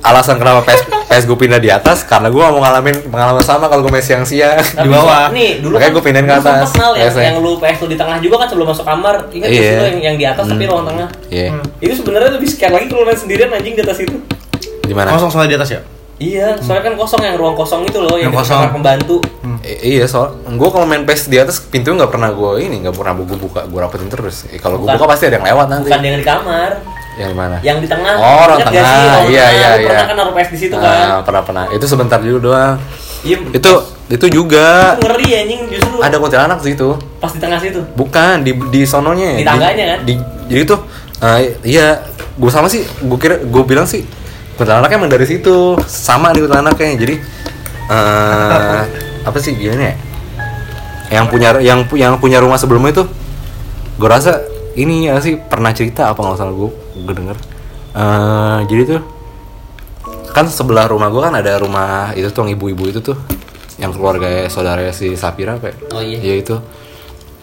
alasan 0.00 0.36
kenapa 0.36 0.60
PS, 0.62 0.80
PS 1.08 1.24
gue 1.24 1.38
pindah 1.38 1.56
di 1.56 1.68
atas 1.68 2.04
karena 2.04 2.28
gue 2.28 2.40
mau 2.40 2.60
ngalamin 2.60 3.08
pengalaman 3.08 3.40
sama 3.40 3.68
kalau 3.68 3.80
gue 3.80 3.92
main 3.92 4.04
siang-siang. 4.04 4.60
Di 4.60 4.88
bawah. 4.88 5.32
Nih, 5.32 5.60
dulu 5.60 5.76
Makanya 5.76 5.84
kan 5.86 5.96
gua 5.96 6.04
pindahin 6.04 6.24
ke 6.24 6.32
dulu 6.32 6.44
atas, 6.44 6.70
yang, 7.16 7.36
lu 7.40 7.50
PS 7.56 7.76
lu 7.80 7.86
di 7.88 7.96
tengah 7.96 8.16
juga 8.20 8.36
kan 8.40 8.46
sebelum 8.48 8.66
masuk 8.68 8.84
kamar. 8.84 9.16
Ingat 9.32 9.48
Iya. 9.48 9.60
yeah. 9.60 9.84
yang, 9.88 9.98
yang 10.02 10.16
di 10.16 10.26
atas 10.28 10.44
tapi 10.44 10.64
ruang 10.64 10.84
tengah. 10.84 11.08
Iya. 11.28 11.48
Itu 11.80 11.92
sebenarnya 11.96 12.30
lebih 12.32 12.48
scare 12.48 12.72
lagi 12.72 12.86
kalau 12.88 13.04
main 13.04 13.16
sendirian 13.16 13.48
anjing 13.48 13.72
di 13.72 13.82
atas 13.82 13.98
itu. 14.00 14.16
Di 14.84 14.92
mana? 14.92 15.12
Kosong 15.16 15.32
soalnya 15.32 15.56
di 15.56 15.58
atas 15.60 15.70
ya? 15.72 15.80
Iya, 16.16 16.54
soalnya 16.56 16.84
kan 16.84 16.94
kosong 16.94 17.20
yang 17.20 17.34
ruang 17.34 17.52
kosong 17.52 17.82
itu 17.82 17.98
loh, 17.98 18.14
yang, 18.14 18.30
Yang 18.30 18.32
di 18.32 18.38
kosong. 18.38 18.58
kamar 18.60 18.70
pembantu. 18.72 19.16
I- 19.60 19.80
iya, 19.92 20.04
soal 20.04 20.30
gue 20.38 20.68
kalau 20.68 20.84
main 20.84 21.02
PS 21.02 21.26
di 21.26 21.36
atas 21.36 21.58
pintu 21.58 21.90
nggak 21.90 22.06
pernah 22.06 22.30
gue 22.30 22.50
ini 22.60 22.80
nggak 22.80 22.94
pernah 22.94 23.12
gue 23.16 23.26
buka, 23.34 23.64
gue 23.64 23.76
rapetin 23.76 24.06
terus. 24.06 24.46
Eh, 24.46 24.56
kalau 24.56 24.78
gue 24.78 24.86
buka 24.86 25.04
pasti 25.04 25.26
ada 25.26 25.36
yang 25.36 25.46
lewat 25.46 25.66
nanti. 25.66 25.88
Bukan 25.88 26.00
yang 26.00 26.16
di 26.16 26.24
kamar, 26.24 26.70
Yang 27.14 27.28
di 27.28 27.36
mana? 27.36 27.56
yang 27.60 27.78
di 27.78 27.88
tengah. 27.88 28.14
Oh, 28.14 28.46
gak 28.52 28.68
tengah. 28.68 28.84
sih? 28.84 29.02
Ruang 29.04 29.26
Iya, 29.26 29.42
tengah, 29.42 29.50
iya, 29.50 29.68
lu 29.68 29.74
iya. 29.76 29.88
Pernah 29.88 30.04
kan 30.04 30.16
naruh 30.16 30.34
PS 30.34 30.48
di 30.48 30.58
situ 30.60 30.74
Ah, 30.74 30.82
kan? 30.82 31.06
pernah 31.22 31.42
pernah. 31.42 31.64
Itu 31.70 31.84
sebentar 31.84 32.18
dulu 32.18 32.38
doang. 32.40 32.76
Iya. 33.22 33.36
Itu 33.50 33.72
itu 34.04 34.26
juga 34.28 34.94
itu 34.94 35.02
ngeri 35.02 35.28
anjing 35.34 35.60
justru. 35.72 35.96
ada 35.98 36.16
kuntilanak 36.16 36.58
sih 36.60 36.72
itu. 36.72 36.94
Pas 37.18 37.30
di 37.30 37.40
tengah 37.40 37.58
situ. 37.58 37.80
Bukan 37.94 38.42
di 38.42 38.52
di 38.68 38.82
sononya. 38.84 39.34
Di 39.34 39.42
tangganya 39.42 39.84
kan? 39.90 39.98
Di, 40.04 40.14
jadi 40.46 40.62
tuh 40.64 40.78
eh, 41.18 41.56
iya, 41.64 42.04
gue 42.34 42.50
sama 42.52 42.68
sih, 42.68 42.84
gue 42.84 43.18
kira 43.18 43.40
gue 43.40 43.62
bilang 43.64 43.84
sih 43.84 44.04
kuntilanaknya 44.54 44.96
emang 44.96 45.10
dari 45.12 45.26
situ, 45.26 45.78
sama 45.86 46.30
nih 46.30 46.46
kuntilanaknya. 46.46 46.96
Jadi 46.98 47.14
eh 47.90 48.82
apa 49.24 49.38
sih 49.40 49.56
gimana 49.56 49.92
ya? 49.92 49.94
Yang 51.20 51.26
punya 51.30 51.48
yang 51.60 51.80
yang 51.94 52.14
punya 52.18 52.38
rumah 52.40 52.58
sebelumnya 52.58 52.96
itu, 52.96 53.04
gue 54.00 54.08
rasa 54.08 54.40
ini 54.74 55.06
ya 55.06 55.20
sih 55.22 55.38
pernah 55.38 55.70
cerita 55.70 56.10
apa 56.10 56.18
nggak 56.18 56.38
salah 56.38 56.54
gue 56.54 56.70
gue 57.04 57.14
denger. 57.14 57.36
Eh, 57.94 58.58
jadi 58.66 58.82
tuh 58.96 59.02
kan 60.34 60.50
sebelah 60.50 60.90
rumah 60.90 61.14
gue 61.14 61.22
kan 61.22 61.30
ada 61.30 61.54
rumah 61.62 62.10
itu 62.18 62.26
tuh 62.34 62.42
yang 62.42 62.58
ibu-ibu 62.58 62.90
itu 62.90 62.98
tuh 62.98 63.14
yang 63.78 63.94
keluarga 63.94 64.50
saudara 64.50 64.90
si 64.90 65.14
Sapira 65.14 65.54
apa 65.58 65.70
ya? 65.70 65.76
Oh, 65.94 66.02
iya. 66.02 66.18
Iya 66.18 66.34
itu 66.42 66.56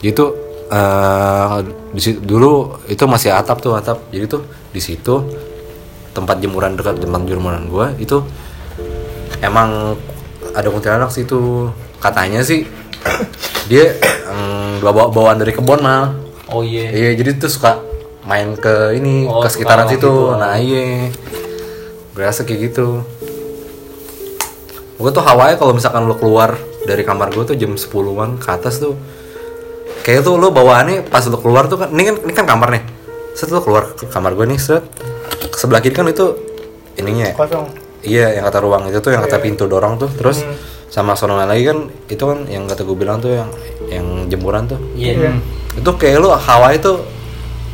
itu 0.01 0.25
eh 0.71 1.57
di 1.91 2.01
situ 2.03 2.19
dulu 2.23 2.79
itu 2.87 3.03
masih 3.03 3.35
atap 3.35 3.59
tuh 3.59 3.75
atap 3.75 4.07
jadi 4.07 4.27
tuh 4.27 4.43
di 4.71 4.79
situ 4.79 5.19
tempat 6.11 6.43
jemuran 6.43 6.75
dekat 6.75 6.99
tempat 6.99 7.21
jemuran 7.23 7.67
gua 7.67 7.95
itu 7.95 8.19
emang 9.39 9.95
ada 10.51 10.67
kuntilanak 10.67 11.09
sih 11.09 11.23
itu. 11.23 11.71
Katanya 12.01 12.41
sih 12.41 12.65
dia 13.69 13.93
em, 14.27 14.81
bawa 14.81 15.07
bawaan 15.13 15.37
dari 15.37 15.53
kebon 15.53 15.79
mal. 15.79 16.17
Oh 16.51 16.65
iya. 16.65 16.91
iya 16.91 17.09
jadi 17.15 17.37
tuh 17.39 17.47
suka 17.47 17.79
main 18.27 18.53
ke 18.53 18.93
ini 18.97 19.23
Oh, 19.25 19.39
ke 19.39 19.47
sekitaran 19.49 19.87
situ. 19.87 20.01
gitu. 20.03 20.35
nah 20.35 20.57
iya. 20.57 21.07
Berasa 22.11 22.43
kayak 22.43 22.73
gitu. 22.73 23.05
Gue 24.99 25.09
tuh 25.09 25.23
hawanya 25.25 25.57
kalau 25.57 25.73
misalkan 25.73 26.05
lo 26.05 26.13
keluar 26.19 26.53
dari 26.85 27.01
kamar 27.01 27.31
gue 27.33 27.45
tuh 27.45 27.57
jam 27.57 27.73
10-an 27.73 28.37
ke 28.37 28.47
atas 28.49 28.81
tuh 28.81 28.93
kayak 30.01 30.25
tuh 30.25 30.37
lo 30.37 30.49
bawaannya 30.49 31.05
pas 31.07 31.21
lo 31.25 31.37
keluar 31.37 31.69
tuh 31.69 31.77
kan 31.77 31.89
ini 31.93 32.03
kan 32.09 32.15
ini 32.25 32.33
kan 32.35 32.45
kamar 32.45 32.69
nih. 32.75 32.83
Set 33.33 33.49
lo 33.49 33.61
keluar 33.63 33.93
ke 33.95 34.05
kamar 34.09 34.35
gue 34.35 34.45
nih 34.49 34.59
set 34.59 34.83
sebelah 35.53 35.79
kiri 35.79 35.93
kan 35.93 36.05
itu 36.05 36.25
ininya 36.95 37.31
kosong 37.33 37.67
Iya, 38.01 38.33
yang 38.33 38.43
kata 38.43 38.59
ruang 38.59 38.89
itu 38.89 38.97
tuh 38.97 39.13
yang 39.13 39.21
kata 39.21 39.37
pintu 39.37 39.69
dorong 39.69 39.93
tuh. 39.95 40.09
Terus 40.09 40.41
sama 40.87 41.13
sono 41.13 41.37
lagi 41.37 41.61
kan 41.61 41.85
itu 42.07 42.17
kan 42.19 42.49
yang 42.49 42.65
kata 42.65 42.81
gue 42.81 42.97
bilang 42.97 43.21
tuh 43.21 43.29
yang 43.31 43.45
yang 43.85 44.05
jemuran 44.25 44.65
tuh. 44.65 44.81
Iya. 44.93 45.37
Itu 45.77 45.93
kayak 45.93 46.17
lu 46.17 46.33
hawa 46.33 46.73
itu 46.73 46.97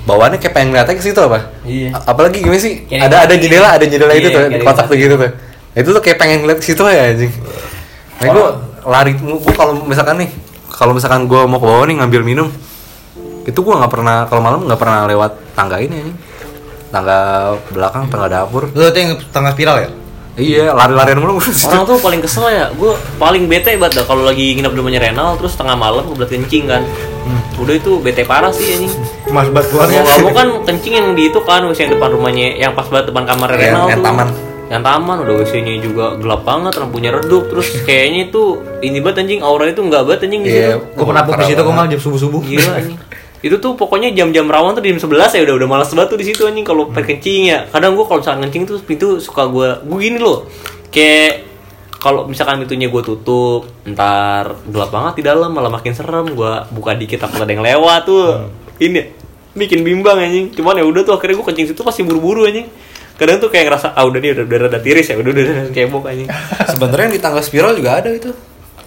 bawaannya 0.04 0.36
kayak 0.38 0.52
pengen 0.52 0.68
ngeliatnya 0.72 0.96
ke 0.96 1.02
situ 1.02 1.16
apa? 1.16 1.56
Iya. 1.64 1.96
A- 1.96 2.12
Apalagi 2.12 2.44
gimana 2.44 2.60
sih? 2.60 2.84
Kayak 2.84 3.08
ada 3.08 3.18
ada 3.24 3.34
jendela, 3.36 3.70
ada 3.72 3.86
jendela 3.88 4.12
Iya, 4.12 4.20
itu 4.20 4.30
tuh, 4.30 4.42
kotak 4.62 4.84
tuh 4.84 4.92
kasih. 4.92 5.00
gitu 5.00 5.16
tuh. 5.16 5.32
Itu 5.74 5.90
tuh 5.92 6.02
kayak 6.04 6.18
pengen 6.20 6.38
ngeliat 6.44 6.60
ke 6.60 6.66
situ 6.66 6.84
ya 6.84 7.04
anjing. 7.08 7.32
Nah, 8.20 8.28
gue 8.28 8.46
lari 8.84 9.12
gue 9.16 9.54
kalau 9.56 9.74
misalkan 9.80 10.16
nih, 10.20 10.30
kalau 10.68 10.92
misalkan 10.92 11.24
gue 11.24 11.42
mau 11.44 11.56
ke 11.56 11.64
bawah 11.64 11.88
nih 11.88 12.04
ngambil 12.04 12.22
minum, 12.28 12.48
itu 13.44 13.56
gue 13.56 13.74
nggak 13.74 13.92
pernah 13.92 14.28
kalau 14.28 14.44
malam 14.44 14.68
nggak 14.68 14.76
pernah 14.76 15.08
lewat 15.08 15.56
tangga 15.56 15.80
ini 15.80 16.04
anjing. 16.04 16.18
Tangga 16.88 17.18
belakang, 17.70 18.08
tangga 18.08 18.28
dapur. 18.30 18.70
Lu 18.70 18.88
tuh 18.88 18.96
yang 18.96 19.12
tengah 19.30 19.52
spiral 19.52 19.78
ya? 19.80 19.90
Iya, 20.38 20.70
lari-larian 20.70 21.18
mulu 21.18 21.42
gua. 21.42 21.50
Orang 21.50 21.84
tuh 21.84 21.98
paling 21.98 22.22
kesel 22.22 22.46
ya, 22.48 22.70
gue 22.70 22.92
paling 23.18 23.50
bete 23.50 23.74
banget 23.74 23.98
dah 23.98 24.06
kalau 24.06 24.22
lagi 24.22 24.54
nginep 24.54 24.70
di 24.70 24.78
rumahnya 24.78 25.02
Renal 25.02 25.34
terus 25.34 25.58
tengah 25.58 25.74
malam 25.74 26.06
kebelet 26.06 26.30
kencing 26.32 26.70
kan. 26.70 26.86
Udah 27.58 27.74
itu 27.74 27.98
bete 27.98 28.22
parah 28.22 28.54
sih 28.54 28.70
anjing. 28.70 28.94
mas 29.28 29.50
bat 29.50 29.66
Mau 29.68 29.82
nggak 29.82 30.18
mau 30.22 30.32
kan 30.32 30.48
kencing 30.64 30.94
yang 30.94 31.08
di 31.12 31.28
itu 31.28 31.42
kan 31.42 31.66
WC 31.66 31.80
yang 31.84 31.98
depan 31.98 32.10
rumahnya 32.14 32.54
yang 32.56 32.72
pas 32.72 32.86
banget 32.86 33.10
depan 33.10 33.26
kamar 33.26 33.50
Yang- 33.50 33.62
Renal 33.66 33.86
yang 33.88 33.98
tuh. 33.98 34.06
taman. 34.06 34.28
Yang 34.68 34.84
taman 34.84 35.18
udah 35.18 35.34
WC-nya 35.38 35.74
juga 35.80 36.06
gelap 36.16 36.42
banget, 36.44 36.74
lampunya 36.76 37.10
redup 37.10 37.44
terus 37.48 37.68
kayaknya 37.82 38.28
itu 38.28 38.44
ini 38.84 39.00
banget 39.00 39.24
anjing 39.24 39.40
aura 39.42 39.66
itu 39.66 39.82
enggak 39.82 40.04
banget 40.04 40.28
anjing 40.28 40.42
di 40.44 40.50
Iya, 40.52 40.76
situ. 40.76 40.80
Gue 40.94 41.06
pernah 41.08 41.24
di 41.26 41.46
situ 41.50 41.62
kok 41.64 41.74
mal 41.74 41.88
jam 41.88 41.98
subuh 41.98 42.20
subuh. 42.22 42.42
Gila 42.46 42.72
anjing. 42.78 42.98
Itu 43.46 43.62
tuh 43.62 43.78
pokoknya 43.78 44.10
jam-jam 44.18 44.50
rawan 44.50 44.74
tuh 44.74 44.82
di 44.82 44.90
jam 44.90 45.02
11 45.02 45.38
ya 45.38 45.42
udah 45.46 45.56
udah 45.62 45.68
malas 45.70 45.90
banget 45.94 46.10
tuh 46.10 46.20
di 46.20 46.26
situ 46.26 46.42
anjing 46.50 46.66
kalau 46.66 46.90
pengen 46.90 47.22
kencing 47.22 47.44
ya. 47.54 47.60
Kadang 47.70 47.94
gua 47.94 48.10
kalau 48.10 48.20
misalkan 48.26 48.42
kencing 48.50 48.64
tuh 48.66 48.78
pintu 48.82 49.08
suka 49.22 49.46
gua 49.46 49.78
gua 49.86 49.98
gini 50.02 50.18
loh. 50.18 50.50
Kayak 50.90 51.46
kalau 51.98 52.30
misalkan 52.30 52.62
pintunya 52.62 52.94
gue 52.94 53.02
tutup, 53.02 53.66
ntar 53.82 54.54
gelap 54.70 54.94
banget 54.94 55.14
di 55.22 55.24
dalam 55.26 55.50
malah 55.50 55.70
makin 55.70 55.94
serem. 55.94 56.34
Gua 56.34 56.66
buka 56.70 56.98
dikit 56.98 57.22
takut 57.22 57.42
ada 57.42 57.50
yang 57.50 57.62
lewat 57.62 58.06
tuh. 58.06 58.50
Ini 58.82 59.14
bikin 59.54 59.86
bimbang 59.86 60.18
anjing. 60.18 60.54
Cuman 60.54 60.78
ya 60.78 60.86
udah 60.86 61.02
tuh 61.06 61.14
akhirnya 61.18 61.38
gua 61.38 61.48
kencing 61.54 61.74
situ 61.74 61.82
pasti 61.86 62.02
buru-buru 62.02 62.46
anjing. 62.50 62.66
Kadang 63.18 63.42
tuh 63.42 63.50
kayak 63.50 63.70
ngerasa 63.70 63.98
ah 63.98 64.06
udah 64.06 64.20
nih 64.22 64.30
udah 64.34 64.44
udah 64.46 64.58
rada 64.70 64.80
tiris 64.82 65.10
ya 65.10 65.18
udah 65.18 65.32
udah, 65.34 65.44
udah 65.46 65.74
kebok 65.74 66.06
anjing. 66.10 66.30
Sebenarnya 66.74 67.06
yang 67.10 67.16
di 67.18 67.22
tangga 67.22 67.42
spiral 67.42 67.74
juga 67.74 68.02
ada 68.02 68.10
itu. 68.14 68.30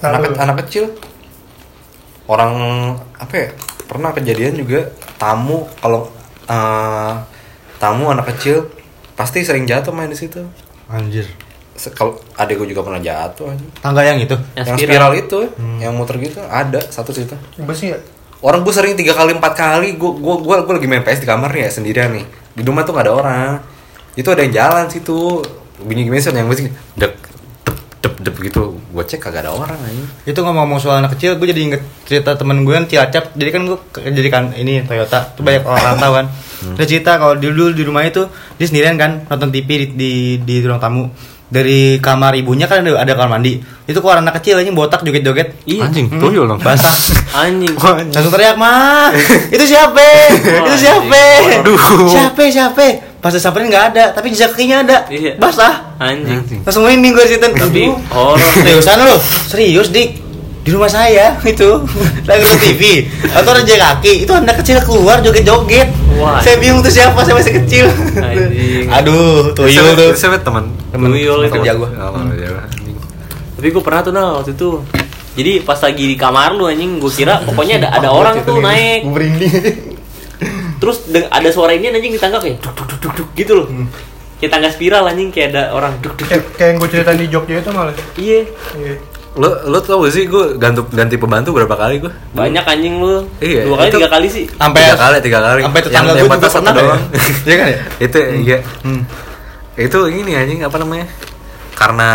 Anak 0.02 0.38
anak 0.38 0.56
kecil. 0.66 0.94
Orang 2.30 2.54
apa 3.18 3.34
ya? 3.34 3.50
Pernah 3.90 4.14
kejadian 4.14 4.54
juga 4.54 4.86
tamu 5.18 5.66
kalau 5.82 6.06
eh, 6.46 7.14
tamu 7.82 8.06
anak 8.06 8.30
kecil 8.36 8.70
pasti 9.18 9.42
sering 9.42 9.66
jatuh 9.66 9.90
main 9.90 10.06
di 10.06 10.14
situ. 10.14 10.38
Anjir. 10.86 11.26
Kalau 11.96 12.20
adek 12.38 12.60
gue 12.60 12.76
juga 12.76 12.86
pernah 12.86 13.02
jatuh 13.02 13.50
aja. 13.50 13.66
Tangga 13.82 14.06
yang 14.06 14.22
itu. 14.22 14.36
Yang 14.54 14.66
Yang 14.68 14.76
spiral. 14.78 14.86
spiral 14.86 15.12
itu, 15.16 15.38
yang 15.80 15.92
muter 15.96 16.16
gitu 16.22 16.38
ada 16.44 16.80
satu 16.92 17.10
situ. 17.10 17.34
besi 17.64 17.90
ya 17.90 17.98
Orang 18.40 18.64
gue 18.64 18.72
sering 18.72 18.96
tiga 18.96 19.12
kali 19.12 19.36
empat 19.36 19.52
kali, 19.52 20.00
gue 20.00 20.10
gue 20.16 20.34
gue 20.40 20.56
gue 20.64 20.74
lagi 20.76 20.88
main 20.88 21.04
PS 21.04 21.24
di 21.24 21.28
kamar 21.28 21.52
ya 21.52 21.68
sendirian 21.68 22.14
nih. 22.14 22.24
Di 22.56 22.62
rumah 22.64 22.84
tuh 22.88 22.96
gak 22.96 23.04
ada 23.04 23.12
orang. 23.12 23.52
Itu 24.16 24.32
ada 24.32 24.40
yang 24.46 24.52
jalan 24.54 24.86
situ. 24.88 25.44
Bunyi 25.80 26.04
gimana 26.08 26.20
sih 26.20 26.32
yang 26.32 26.48
musik 26.48 26.68
dep 26.96 27.16
dep 28.20 28.30
dep 28.30 28.36
dep 28.36 28.36
gitu. 28.52 28.62
Gue 28.92 29.04
cek 29.04 29.20
kagak 29.20 29.48
ada 29.48 29.52
orang 29.56 29.80
aja. 29.80 30.04
Itu 30.28 30.44
ngomong-ngomong 30.44 30.78
soal 30.80 31.00
anak 31.00 31.16
kecil, 31.16 31.40
gue 31.40 31.48
jadi 31.48 31.60
inget 31.72 31.82
cerita 32.04 32.36
temen 32.36 32.62
gue 32.62 32.74
yang 32.76 32.86
Cilacap. 32.86 33.32
Jadi 33.32 33.50
kan 33.50 33.62
gue 33.66 33.78
jadi 33.96 34.28
kan 34.28 34.44
ini 34.54 34.84
Toyota, 34.84 35.32
itu 35.32 35.40
banyak 35.40 35.64
orang 35.64 35.84
rantau 35.96 36.12
kan. 36.12 36.26
Dia 36.76 36.84
cerita 36.84 37.16
kalau 37.16 37.40
dulu 37.40 37.72
di 37.72 37.82
rumah 37.82 38.04
itu 38.04 38.28
dia 38.60 38.66
sendirian 38.68 39.00
kan 39.00 39.24
nonton 39.24 39.48
TV 39.48 39.68
di 39.68 39.86
di, 39.96 40.12
di 40.44 40.54
ruang 40.60 40.80
tamu. 40.80 41.08
Dari 41.50 41.98
kamar 41.98 42.38
ibunya 42.38 42.70
kan 42.70 42.86
ada, 42.86 43.02
ada 43.02 43.12
kamar 43.18 43.42
mandi. 43.42 43.58
Itu 43.82 43.98
kok 43.98 44.14
anak 44.14 44.38
kecil 44.38 44.62
aja 44.62 44.70
botak 44.70 45.02
joget-joget. 45.02 45.66
Iya. 45.66 45.90
Anjing, 45.90 46.06
tuyul 46.06 46.46
dong. 46.46 46.62
Basah. 46.62 46.94
Anjing. 47.42 47.74
Langsung 48.14 48.30
teriak, 48.30 48.54
"Ma, 48.54 49.10
itu 49.50 49.64
siapa? 49.66 49.98
itu 50.70 50.74
siapa? 50.78 51.22
Siapa? 52.06 52.42
Siapa?" 52.54 53.09
Pas 53.20 53.28
disamperin 53.28 53.68
nggak 53.68 53.84
ada, 53.92 54.04
tapi 54.10 54.32
jejak 54.32 54.50
kakinya 54.50 54.80
ada. 54.80 54.96
Iya. 55.06 55.36
Basah. 55.36 55.92
Anjing. 55.96 56.64
Langsung 56.64 56.82
merinding 56.82 57.12
gue 57.12 57.24
di 57.24 57.30
situ. 57.30 57.46
Tapi 57.46 57.82
horor. 58.08 58.40
Seriusan 58.40 58.96
lu? 59.02 59.16
Serius, 59.46 59.88
Dik? 59.88 60.10
Di 60.60 60.72
rumah 60.72 60.88
saya 60.88 61.40
itu 61.46 61.68
lagi 62.22 62.40
nonton 62.42 62.60
TV 62.60 63.08
atau 63.26 63.48
raja 63.50 63.74
kaki 63.80 64.28
itu 64.28 64.30
anak 64.30 64.60
kecil 64.60 64.76
keluar 64.84 65.16
joget-joget 65.18 65.88
Wah. 66.14 66.36
saya 66.36 66.60
bingung 66.60 66.84
tuh 66.84 66.92
siapa 66.92 67.16
saya 67.24 67.32
masih 67.32 67.64
kecil 67.64 67.88
Anjing. 68.14 68.84
aduh 68.92 69.56
tuyul 69.56 69.96
tuh 69.96 70.12
Siapa 70.12 70.36
teman? 70.36 70.68
Tuyul 70.92 71.48
itu. 71.48 71.52
kerja 71.56 71.72
gua 71.72 71.88
Oh, 72.12 72.28
iya, 72.30 72.60
anjing. 72.60 72.92
Tapi 73.56 73.66
gue 73.66 73.80
pernah 73.80 74.00
tuh 74.00 74.12
nah 74.12 74.36
waktu 74.36 74.52
itu. 74.52 74.84
Jadi 75.32 75.64
pas 75.64 75.80
lagi 75.80 76.04
di 76.04 76.16
kamar 76.18 76.52
lu 76.52 76.68
anjing, 76.68 77.00
gue 77.00 77.08
kira 77.08 77.40
pokoknya 77.40 77.80
ada 77.80 77.88
ada 77.96 78.08
orang 78.12 78.44
tuh 78.44 78.60
naik. 78.60 79.00
gue 79.00 79.10
merinding 79.10 79.52
Terus 80.80 80.96
ada 81.28 81.48
suara 81.48 81.70
ini 81.70 81.86
anjing 81.86 82.10
di 82.10 82.18
tangga 82.18 82.40
kayak 82.40 82.58
duk 82.58 82.72
duk 82.74 82.86
duk 82.88 82.98
duk, 82.98 83.12
duk 83.14 83.28
gitu 83.34 83.52
loh. 83.54 83.66
Kayak 84.36 84.50
tangga 84.50 84.68
spiral 84.68 85.04
anjing 85.04 85.28
kayak 85.28 85.52
ada 85.52 85.62
orang 85.70 85.92
duk 86.00 86.16
duk. 86.16 86.24
kayak, 86.26 86.44
kayak 86.56 86.68
yang 86.70 86.76
gue 86.78 86.88
ceritain 86.88 87.18
di 87.18 87.28
Jogja 87.28 87.54
itu 87.58 87.70
malah 87.70 87.92
Iya. 88.16 88.40
iya 88.74 88.94
Lo 89.30 89.46
lo 89.62 89.78
tau 89.78 90.02
gak 90.02 90.10
sih 90.10 90.26
gue 90.26 90.58
ganti 90.58 90.82
ganti 90.90 91.14
pembantu 91.14 91.54
berapa 91.54 91.70
kali 91.70 92.00
gue? 92.00 92.10
Banyak 92.32 92.64
anjing 92.66 92.98
lu. 92.98 93.22
Iya, 93.38 93.62
Dua 93.62 93.76
kali 93.78 93.86
itu- 93.86 93.98
tiga 94.00 94.10
kali 94.10 94.26
sih. 94.26 94.44
sampai 94.50 94.80
tiga 94.82 94.96
kali 94.98 95.16
tiga 95.20 95.38
kali. 95.38 95.60
sampai 95.62 95.80
Yang 95.80 95.86
tetangga 95.86 96.10
gue 96.10 96.26
juga 96.26 96.48
pernah 96.50 96.72
ya 96.72 96.82
doang. 96.82 97.02
iya 97.46 97.54
kan 97.54 97.66
ya 97.68 97.78
itu 98.00 98.18
iya. 98.40 98.58
Hmm. 98.82 99.02
Itu 99.76 99.98
ini 100.08 100.32
anjing 100.34 100.60
apa 100.60 100.76
namanya? 100.76 101.06
Karena 101.72 102.10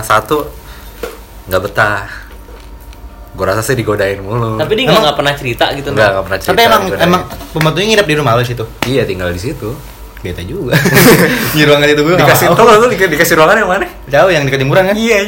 satu 0.00 0.48
nggak 1.44 1.60
betah. 1.60 2.06
Gue 3.34 3.44
rasa 3.44 3.60
sih 3.60 3.74
digodain 3.74 4.18
mulu. 4.18 4.54
Tapi 4.56 4.72
dia 4.74 4.88
nggak 4.88 5.12
pernah 5.12 5.32
cerita 5.32 5.66
gitu. 5.72 5.90
Nggak, 5.90 6.08
nggak 6.08 6.24
pernah 6.24 6.38
cerita. 6.38 6.50
tapi 6.50 6.62
emang 6.64 6.82
digodain. 6.84 7.04
emang 7.04 7.22
pembantunya 7.50 7.86
nginep 7.90 8.06
di 8.06 8.14
rumah 8.14 8.32
lo 8.32 8.42
situ 8.42 8.64
Iya 8.84 9.02
tinggal 9.02 9.28
di 9.28 9.40
situ. 9.40 9.70
beta 10.16 10.40
juga 10.40 10.72
di 11.52 11.62
ruangan 11.62 11.84
itu 11.86 12.00
gue 12.00 12.16
Dikasih 12.16 12.48
tau 12.48 12.64
gak 12.64 12.78
lu 12.78 12.88
di- 12.88 13.12
dikasih 13.12 13.34
ruangan 13.36 13.56
yang 13.58 13.68
mana? 13.68 13.84
jauh 14.06 14.30
yang 14.30 14.42
dekat 14.42 14.56
jemuran 14.58 14.84
kan 14.86 14.96
Iya. 14.96 15.18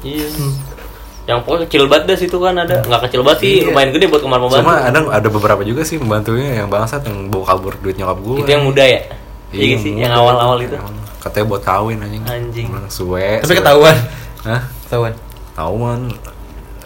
Iya. 0.00 0.26
Yang 1.26 1.38
pokoknya 1.42 1.66
kecil 1.66 1.82
banget 1.86 2.04
dah 2.06 2.16
situ 2.16 2.36
kan 2.38 2.54
ada. 2.56 2.76
Nggak 2.80 3.00
kecil 3.04 3.20
banget 3.20 3.38
sih, 3.40 3.52
Iya. 3.54 3.64
lumayan 3.66 3.90
gede 3.90 4.06
buat 4.06 4.22
kamar 4.22 4.38
pembantu. 4.38 4.62
Cuma 4.62 4.74
ada 4.78 4.98
ada 5.12 5.28
beberapa 5.28 5.62
juga 5.62 5.82
sih 5.82 5.96
pembantunya 5.96 6.50
yang 6.56 6.68
bangsat 6.68 7.04
yang 7.04 7.26
bawa 7.26 7.44
kabur 7.48 7.74
duit 7.76 7.96
nyokap 7.96 8.18
gue. 8.18 8.36
itu 8.38 8.50
yang 8.50 8.62
muda 8.62 8.80
ya. 8.80 9.00
Iya 9.50 9.76
sih, 9.78 9.92
yang 9.94 10.12
awal-awal 10.14 10.56
itu. 10.58 10.78
Katanya 11.18 11.46
buat 11.48 11.62
kawin 11.62 11.98
anjing. 11.98 12.22
Anjing. 12.22 12.66
Emang 12.70 12.86
Suwe. 12.86 13.40
tapi 13.40 13.50
suwe. 13.50 13.58
ketahuan 13.58 13.96
Hah? 14.42 14.62
ketahuan. 14.86 15.12
Ya 15.52 15.66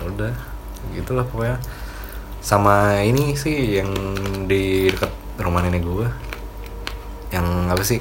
Udah. 0.08 0.34
Gitulah 0.96 1.24
pokoknya. 1.28 1.58
Sama 2.42 3.02
ini 3.06 3.38
sih 3.38 3.78
yang 3.78 3.90
di 4.50 4.90
dekat 4.90 5.12
rumah 5.38 5.62
nenek 5.62 5.86
gue. 5.86 6.08
Yang 7.30 7.46
apa 7.70 7.82
sih? 7.86 8.00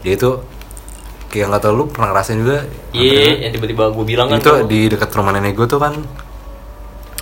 Dia 0.00 0.16
itu 0.16 0.40
kayak 1.28 1.46
nggak 1.52 1.62
tahu 1.62 1.72
lu 1.76 1.84
pernah 1.92 2.10
ngerasain 2.10 2.40
juga. 2.40 2.64
Iya, 2.96 3.48
yang 3.48 3.52
tiba-tiba 3.52 3.92
gue 3.92 4.04
bilang 4.08 4.32
kan. 4.32 4.40
itu 4.40 4.50
tuh, 4.50 4.64
di 4.66 4.88
dekat 4.88 5.12
rumah 5.14 5.36
nenek 5.36 5.54
gue 5.54 5.68
tuh 5.68 5.78
kan 5.78 5.94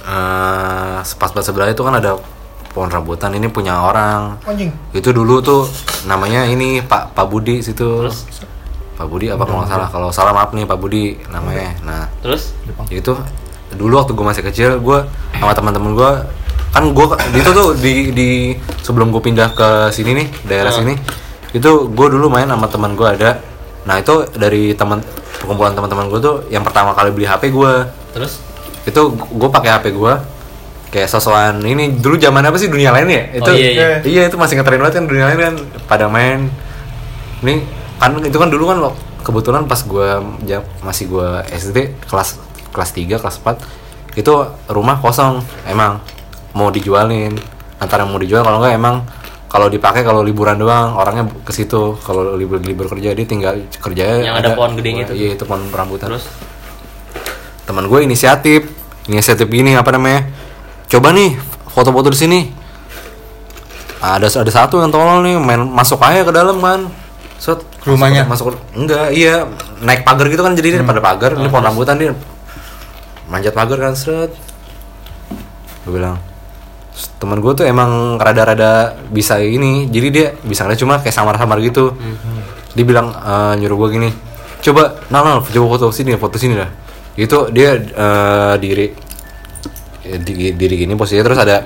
eh 0.09 0.99
pas 1.05 1.31
pas 1.37 1.45
sebelah 1.45 1.69
itu 1.69 1.85
kan 1.85 2.01
ada 2.01 2.17
pohon 2.73 2.89
rambutan 2.89 3.29
ini 3.37 3.53
punya 3.53 3.77
orang 3.77 4.41
anjing 4.49 4.73
itu 4.97 5.13
dulu 5.13 5.45
tuh 5.45 5.69
namanya 6.09 6.49
ini 6.49 6.81
Pak 6.81 7.13
Pak 7.13 7.27
Budi 7.29 7.61
situ 7.61 8.09
Terus? 8.09 8.25
Pak 8.97 9.05
Budi 9.05 9.29
apa 9.29 9.45
kalau 9.45 9.61
nggak 9.61 9.71
salah 9.71 9.89
kalau 9.93 10.09
salah 10.09 10.33
maaf 10.33 10.57
nih 10.57 10.65
Pak 10.65 10.79
Budi 10.81 11.21
namanya 11.29 11.77
nah 11.85 12.05
Terus 12.25 12.57
itu 12.89 13.13
dulu 13.75 13.99
waktu 13.99 14.13
gue 14.13 14.25
masih 14.25 14.43
kecil 14.43 14.71
gue 14.79 14.99
sama 15.35 15.53
teman-teman 15.53 15.93
gue 15.93 16.11
kan 16.69 16.85
gue 16.85 17.07
itu 17.35 17.51
tuh 17.51 17.69
di 17.75 17.95
di 18.13 18.29
sebelum 18.81 19.11
gue 19.11 19.21
pindah 19.21 19.53
ke 19.53 19.69
sini 19.91 20.15
nih 20.15 20.27
daerah 20.45 20.71
Ah. 20.71 20.77
sini 20.77 20.95
itu 21.49 21.71
gue 21.89 22.07
dulu 22.09 22.29
main 22.29 22.45
sama 22.45 22.69
teman 22.69 22.93
gue 22.93 23.09
ada. 23.09 23.41
Nah 23.85 23.97
itu 23.97 24.29
dari 24.37 24.77
teman 24.77 25.01
perkumpulan 25.41 25.73
teman-teman 25.73 26.09
gue 26.09 26.21
tuh 26.21 26.37
yang 26.49 26.61
pertama 26.61 26.93
kali 26.93 27.09
beli 27.09 27.25
HP 27.25 27.49
gue 27.49 27.73
terus? 28.13 28.45
Itu 28.85 29.17
gue 29.17 29.49
pakai 29.49 29.81
HP 29.81 29.97
gue 29.97 30.13
kayak 30.89 31.09
sosokan 31.09 31.61
ini 31.61 31.97
dulu 31.97 32.17
zaman 32.17 32.45
apa 32.45 32.57
sih 32.57 32.69
dunia 32.69 32.93
lain 32.93 33.09
ya? 33.09 33.23
Itu 33.33 33.49
Oh, 33.49 33.57
iya, 33.57 34.01
iya. 34.05 34.23
itu 34.29 34.37
masih 34.37 34.61
ngetren 34.61 34.77
banget 34.77 34.95
kan 35.01 35.05
dunia 35.05 35.25
lain 35.27 35.39
kan 35.41 35.55
pada 35.85 36.05
main. 36.09 36.53
Ini 37.41 37.65
kan 37.97 38.13
itu 38.21 38.37
kan 38.37 38.49
dulu 38.49 38.65
kan 38.69 38.79
kebetulan 39.25 39.65
pas 39.65 39.81
gue 39.81 40.09
masih 40.81 41.05
gue 41.09 41.29
SD 41.49 41.77
kelas 42.05 42.37
kelas 42.73 42.91
3 42.93 43.21
kelas 43.21 43.37
4 43.45 44.19
itu 44.19 44.35
rumah 44.67 44.99
kosong 44.99 45.39
emang 45.71 46.03
mau 46.59 46.75
dijualin. 46.75 47.31
Antara 47.79 48.03
mau 48.03 48.19
dijual 48.19 48.43
kalau 48.43 48.59
enggak 48.59 48.75
emang 48.75 49.07
kalau 49.47 49.71
dipakai 49.71 50.03
kalau 50.03 50.27
liburan 50.27 50.59
doang 50.59 50.99
orangnya 50.99 51.31
ke 51.47 51.55
situ. 51.55 51.95
Kalau 52.03 52.35
libur 52.35 52.59
libur 52.59 52.91
kerja 52.91 53.15
dia 53.15 53.27
tinggal 53.27 53.55
kerjanya 53.79 54.35
Yang 54.35 54.37
ada 54.43 54.49
pohon 54.59 54.73
gedenya 54.75 55.07
itu. 55.07 55.15
iya 55.15 55.29
itu 55.39 55.45
pohon 55.47 55.63
rambutan. 55.71 56.11
Terus? 56.11 56.27
Teman 57.63 57.87
gue 57.87 58.01
inisiatif 58.03 58.67
inisiatif 59.07 59.47
gini 59.47 59.79
apa 59.79 59.95
namanya? 59.95 60.27
Coba 60.91 61.15
nih 61.15 61.39
foto-foto 61.71 62.11
di 62.11 62.19
sini. 62.19 62.41
Ada 64.03 64.43
ada 64.43 64.51
satu 64.51 64.83
yang 64.83 64.91
tolol 64.91 65.23
nih 65.23 65.39
main 65.39 65.63
masuk 65.63 66.03
aja 66.03 66.27
ke 66.27 66.33
dalam 66.35 66.59
kan. 66.59 66.91
Set 67.39 67.63
rumahnya? 67.87 68.27
masuk, 68.27 68.51
masuk 68.51 68.75
enggak 68.75 69.15
iya. 69.15 69.47
Naik 69.79 70.03
pagar 70.03 70.27
gitu 70.27 70.43
kan 70.43 70.59
jadi 70.59 70.75
dia 70.75 70.83
pada 70.83 70.99
pagar. 70.99 71.39
Ini 71.39 71.47
pohon 71.47 71.63
rambutan 71.63 71.95
dia 72.03 72.11
manjat 73.29 73.53
pagar 73.53 73.79
kan 73.79 73.93
seret. 73.93 74.33
Gue 75.85 76.01
bilang 76.01 76.17
"S- 76.93 77.13
teman 77.21 77.39
gue 77.39 77.53
tuh 77.55 77.65
emang 77.69 78.17
rada-rada 78.17 78.97
bisa 79.09 79.39
ini 79.41 79.87
jadi 79.89 80.09
dia 80.09 80.27
bisa 80.43 80.65
ngeliat 80.65 80.81
cuma 80.81 80.95
kayak 81.01 81.15
samar-samar 81.15 81.61
gitu. 81.61 81.93
Dia 82.73 82.85
bilang 82.85 83.13
eh, 83.13 83.55
nyuruh 83.61 83.87
gue 83.87 83.91
gini 84.01 84.11
coba 84.59 84.99
nah 85.07 85.23
nah 85.23 85.39
coba 85.39 85.67
foto 85.79 85.95
sini 85.95 86.17
foto 86.19 86.37
sini 86.41 86.57
dah. 86.59 86.71
Itu 87.15 87.53
dia 87.53 87.77
eh, 87.79 88.55
diri 88.59 88.87
eh, 90.09 90.19
di, 90.19 90.53
diri 90.57 90.75
gini 90.75 90.97
posisinya 90.97 91.25
terus 91.29 91.41
ada 91.41 91.63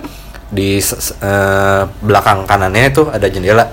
di 0.52 0.76
eh, 0.78 1.82
belakang 1.88 2.44
kanannya 2.44 2.90
itu 2.92 3.02
ada 3.08 3.26
jendela 3.30 3.64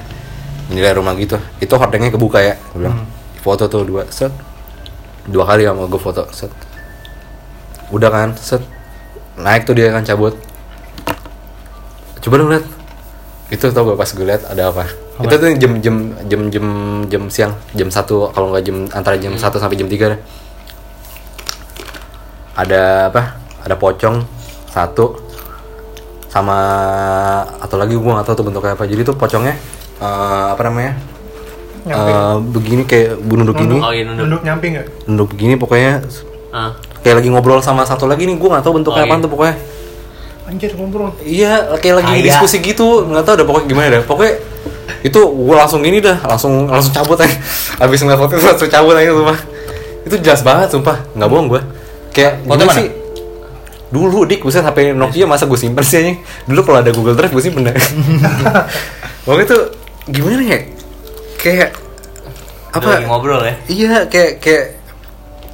jendela 0.70 0.94
rumah 0.94 1.18
gitu. 1.18 1.36
Itu 1.58 1.76
hordengnya 1.76 2.14
kebuka 2.14 2.40
ya 2.40 2.54
gue 2.74 2.86
bilang. 2.86 3.02
Foto 3.40 3.66
tuh 3.72 3.82
dua 3.88 4.04
set. 4.12 4.32
Dua 5.26 5.44
kali 5.48 5.64
sama 5.68 5.88
gue 5.90 6.02
foto 6.02 6.28
set 6.32 6.52
udah 7.90 8.10
kan 8.10 8.30
set. 8.38 8.62
Naik 9.40 9.64
tuh 9.66 9.74
dia 9.78 9.90
kan 9.90 10.04
cabut. 10.04 10.36
Coba 12.20 12.36
dong 12.36 12.52
lihat 12.52 12.66
itu 13.50 13.66
tau 13.74 13.82
gak 13.88 13.98
pas 13.98 14.10
gue 14.12 14.26
lihat 14.28 14.44
ada 14.46 14.70
apa? 14.70 14.86
Itu 15.20 15.36
tuh 15.36 15.50
jam 15.58 15.80
jam 15.82 15.96
jam 16.28 16.42
jam 16.52 16.66
jam 17.08 17.24
siang. 17.32 17.54
Jam 17.74 17.90
satu 17.90 18.30
kalau 18.32 18.52
nggak 18.52 18.64
jam 18.68 18.78
antara 18.92 19.16
jam 19.18 19.34
satu 19.36 19.58
sampai 19.58 19.80
jam 19.80 19.88
tiga 19.88 20.16
deh. 20.16 20.22
ada 22.60 23.08
apa? 23.08 23.40
Ada 23.64 23.76
pocong 23.80 24.24
satu. 24.68 25.16
Sama 26.30 26.60
atau 27.58 27.76
lagi 27.80 27.96
gue 27.98 28.06
nggak 28.06 28.28
tahu 28.28 28.36
tuh 28.44 28.46
bentuknya 28.46 28.76
apa. 28.76 28.86
Jadi 28.86 29.02
tuh 29.02 29.16
pocongnya 29.16 29.56
eh, 29.98 30.46
apa 30.54 30.62
namanya? 30.68 30.94
Nyamping. 31.88 32.16
Eh, 32.16 32.36
begini 32.54 32.82
kayak 32.84 33.10
nunduk. 33.24 33.56
Gini 33.56 33.80
oh 33.80 33.92
iya 33.96 34.04
nunduk. 34.04 34.24
Nunduk 34.28 34.42
nyamping 34.44 34.72
nggak? 34.76 34.88
nunduk 35.08 35.28
begini 35.34 35.54
pokoknya 35.56 36.04
Ah. 36.52 36.74
Kayak 37.00 37.16
lagi 37.18 37.30
ngobrol 37.30 37.60
sama 37.60 37.84
satu 37.84 38.06
lagi 38.06 38.24
nih 38.24 38.36
gue 38.36 38.50
nggak 38.50 38.62
tahu 38.62 38.74
bentuknya 38.76 39.04
Oh, 39.04 39.10
iya. 39.10 39.20
tuh 39.20 39.30
pokoknya 39.30 39.56
Anjir 40.50 40.74
ngobrol. 40.74 41.14
Iya, 41.22 41.78
kayak 41.78 41.96
lagi 42.02 42.10
Kayak. 42.10 42.26
diskusi 42.26 42.58
gitu, 42.60 43.06
nggak 43.06 43.22
tahu 43.22 43.38
dah 43.38 43.46
pokoknya 43.46 43.68
gimana 43.70 43.88
dah. 43.94 44.02
Pokoknya 44.02 44.34
itu 45.06 45.20
gue 45.22 45.54
langsung 45.56 45.86
ini 45.86 46.02
dah, 46.02 46.18
langsung 46.26 46.66
langsung 46.66 46.90
cabut 46.90 47.22
aja. 47.22 47.38
Abis 47.86 48.02
ngeliat 48.02 48.18
foto 48.18 48.34
itu 48.34 48.42
langsung 48.44 48.66
cabut 48.68 48.98
aja 48.98 49.14
sumpah. 49.14 49.38
Itu 50.10 50.16
jelas 50.18 50.42
banget 50.42 50.74
sumpah, 50.74 51.06
nggak 51.14 51.30
bohong 51.30 51.48
gue. 51.48 51.62
Kayak 52.10 52.42
Foto 52.42 52.58
gimana 52.58 52.66
mana? 52.66 52.78
sih? 52.82 52.88
Dulu 53.90 54.26
dik, 54.26 54.42
buset 54.42 54.66
HP 54.66 54.98
Nokia 54.98 55.30
masa 55.30 55.46
gue 55.46 55.54
simpen 55.54 55.86
sih 55.86 56.02
anjing. 56.02 56.18
Dulu 56.46 56.60
kalau 56.64 56.82
ada 56.82 56.90
Google 56.90 57.14
Drive 57.14 57.30
gue 57.30 57.44
simpen 57.46 57.70
dah. 57.70 57.78
Pokoknya 59.30 59.46
itu 59.46 59.58
gimana 60.10 60.42
ya? 60.42 60.60
Kayak 61.38 61.70
Udah 62.70 62.82
apa? 62.82 62.90
lagi 62.92 63.06
ngobrol 63.06 63.42
ya. 63.44 63.54
Iya, 63.66 63.94
kayak 64.06 64.32
kayak 64.42 64.66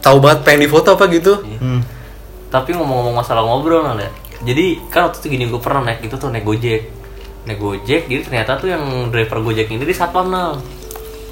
tahu 0.06 0.22
banget 0.22 0.46
pengen 0.46 0.70
difoto 0.70 0.94
apa 0.94 1.10
gitu. 1.10 1.42
Hmm. 1.42 1.82
Tapi 2.54 2.78
ngomong-ngomong 2.78 3.18
masalah 3.18 3.42
ngobrol 3.42 3.82
ya. 3.98 4.10
Jadi 4.46 4.78
kan 4.94 5.10
waktu 5.10 5.26
itu 5.26 5.28
gini 5.34 5.44
gue 5.50 5.58
pernah 5.58 5.90
naik 5.90 6.06
itu 6.06 6.16
tuh 6.22 6.30
naik 6.30 6.46
Gojek. 6.46 6.82
Naik 7.50 7.58
Gojek, 7.58 8.06
jadi 8.06 8.22
ternyata 8.22 8.62
tuh 8.62 8.70
yang 8.70 9.10
driver 9.10 9.42
Gojek 9.42 9.74
ini 9.74 9.82
di 9.82 9.96
satpam 9.96 10.30
Nal. 10.30 10.62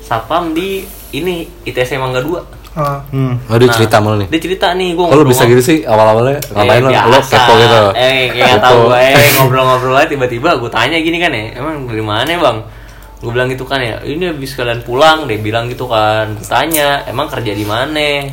Satpam 0.01 0.57
di 0.57 0.81
ini 1.13 1.45
ITC 1.69 2.01
Mangga 2.01 2.25
2. 2.25 2.73
Ah, 2.73 3.05
Hmm. 3.13 3.37
Oh 3.53 3.57
dia 3.61 3.69
cerita 3.69 4.01
malu 4.01 4.25
nih. 4.25 4.33
Dia 4.33 4.41
cerita 4.41 4.73
nih 4.73 4.97
gue 4.97 5.05
Oh 5.05 5.13
lu 5.13 5.29
bisa 5.29 5.45
gitu 5.45 5.61
sih 5.61 5.85
awal-awalnya 5.85 6.41
ngapain 6.57 6.81
lo? 6.81 6.89
Lo 6.89 7.19
kepo 7.21 7.53
gitu. 7.61 7.81
Eh, 7.93 8.33
kayak 8.33 8.57
tahu 8.65 8.89
gue 8.89 8.97
eh, 8.97 9.29
ngobrol-ngobrol 9.37 9.93
aja 9.93 10.09
tiba-tiba 10.09 10.57
gue 10.57 10.71
tanya 10.73 10.97
gini 10.97 11.21
kan 11.21 11.29
ya, 11.29 11.61
emang 11.61 11.85
dari 11.85 12.01
mana 12.01 12.25
ya, 12.25 12.41
bang? 12.41 12.57
Gue 13.21 13.31
bilang 13.31 13.47
gitu 13.53 13.69
kan 13.69 13.77
ya, 13.77 14.01
ini 14.01 14.25
habis 14.25 14.57
kalian 14.57 14.81
pulang, 14.81 15.29
dia 15.29 15.37
bilang 15.37 15.69
gitu 15.69 15.85
kan. 15.85 16.33
Gue 16.33 16.49
tanya, 16.49 17.05
emang 17.05 17.29
kerja 17.29 17.53
di 17.53 17.61
mana? 17.61 18.25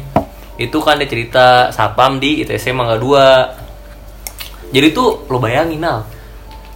Itu 0.60 0.84
kan 0.84 1.00
dia 1.00 1.08
cerita 1.08 1.72
sapam 1.72 2.20
di 2.20 2.44
ITC 2.44 2.76
Mangga 2.76 3.00
2 3.00 4.76
Jadi 4.76 4.92
tuh 4.92 5.24
lo 5.26 5.40
bayangin 5.40 5.80
Nal, 5.80 6.04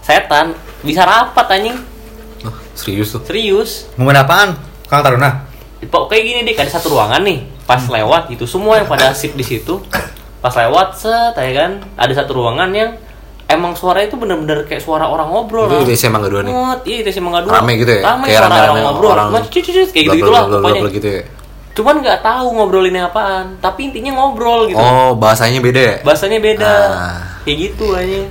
setan 0.00 0.56
bisa 0.82 1.04
rapat 1.04 1.46
anjing, 1.52 1.76
Oh, 2.42 2.52
serius 2.74 3.14
tuh. 3.14 3.22
serius. 3.22 3.86
Ngomongin 3.94 4.20
apaan? 4.20 4.48
Kang 4.90 5.00
Taruna. 5.00 5.46
Kayak 5.78 6.24
gini 6.26 6.40
deh, 6.42 6.56
ada 6.56 6.68
satu 6.68 6.90
ruangan 6.90 7.22
nih. 7.22 7.44
Pas 7.64 7.80
lewat 7.80 8.28
gitu, 8.34 8.44
semua 8.44 8.82
yang 8.82 8.88
pada 8.88 9.14
sip 9.14 9.32
di 9.32 9.46
situ. 9.46 9.78
Pas 10.42 10.52
lewat 10.52 10.98
set, 10.98 11.32
ya 11.32 11.52
kan, 11.54 11.80
ada 11.94 12.12
satu 12.12 12.36
ruangan 12.36 12.68
yang 12.74 12.98
emang 13.46 13.72
suara 13.78 14.02
itu 14.02 14.18
bener-bener 14.18 14.66
kayak 14.66 14.82
suara 14.82 15.06
orang 15.06 15.30
ngobrol. 15.30 15.70
Itu. 15.70 15.86
ITC 15.86 16.10
Mangga 16.10 16.28
Dua 16.28 16.42
nih. 16.42 16.52
Mut, 16.52 16.80
iya 16.84 16.96
itu 17.00 17.20
Mangga 17.22 17.40
dua. 17.46 17.52
Rame 17.62 17.72
gitu 17.78 17.92
ya? 17.94 18.02
Rame 18.04 18.24
Kayak 18.26 18.40
suara 18.40 18.48
rame-rame 18.50 18.68
orang 18.68 18.84
ngobrol. 18.84 19.10
orang 19.12 19.28
kayak 19.48 19.64
gitu 19.94 20.12
gitulah 20.18 20.42
Blablabla, 20.50 20.68
pokoknya. 20.68 20.90
gitu 20.92 21.08
ya. 21.08 21.22
Cuman 21.74 21.98
nggak 21.98 22.22
tahu 22.22 22.54
ngobrolinnya 22.54 23.10
apaan, 23.10 23.58
tapi 23.58 23.90
intinya 23.90 24.14
ngobrol 24.14 24.70
gitu. 24.70 24.78
Oh, 24.78 25.18
bahasanya 25.18 25.58
beda 25.58 25.80
ya? 25.82 25.96
Bahasanya 26.06 26.38
beda. 26.38 26.70
Ah. 26.70 27.18
Kayak 27.42 27.56
gitu 27.58 27.90
aja. 27.90 28.22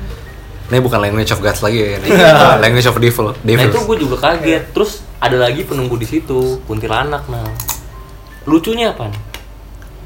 Ini 0.71 0.79
bukan 0.79 0.99
language 1.03 1.31
of 1.35 1.43
gods 1.43 1.59
lagi 1.59 1.83
ya. 1.83 1.99
Ini 1.99 2.09
language 2.63 2.87
of 2.87 2.95
devil. 3.03 3.35
Nah 3.43 3.63
itu 3.67 3.79
gue 3.83 3.97
juga 3.99 4.15
kaget. 4.23 4.63
Terus 4.71 5.03
ada 5.19 5.35
lagi 5.35 5.67
penunggu 5.67 5.99
di 5.99 6.07
situ, 6.07 6.63
kuntilanak 6.63 7.27
nah. 7.27 7.43
Lucunya 8.47 8.95
apa? 8.95 9.11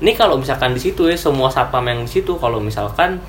Ini 0.01 0.17
kalau 0.17 0.41
misalkan 0.41 0.73
di 0.73 0.81
situ 0.81 1.05
ya 1.05 1.17
semua 1.17 1.53
satpam 1.53 1.85
yang 1.85 2.05
di 2.05 2.11
situ 2.11 2.37
kalau 2.41 2.57
misalkan 2.57 3.21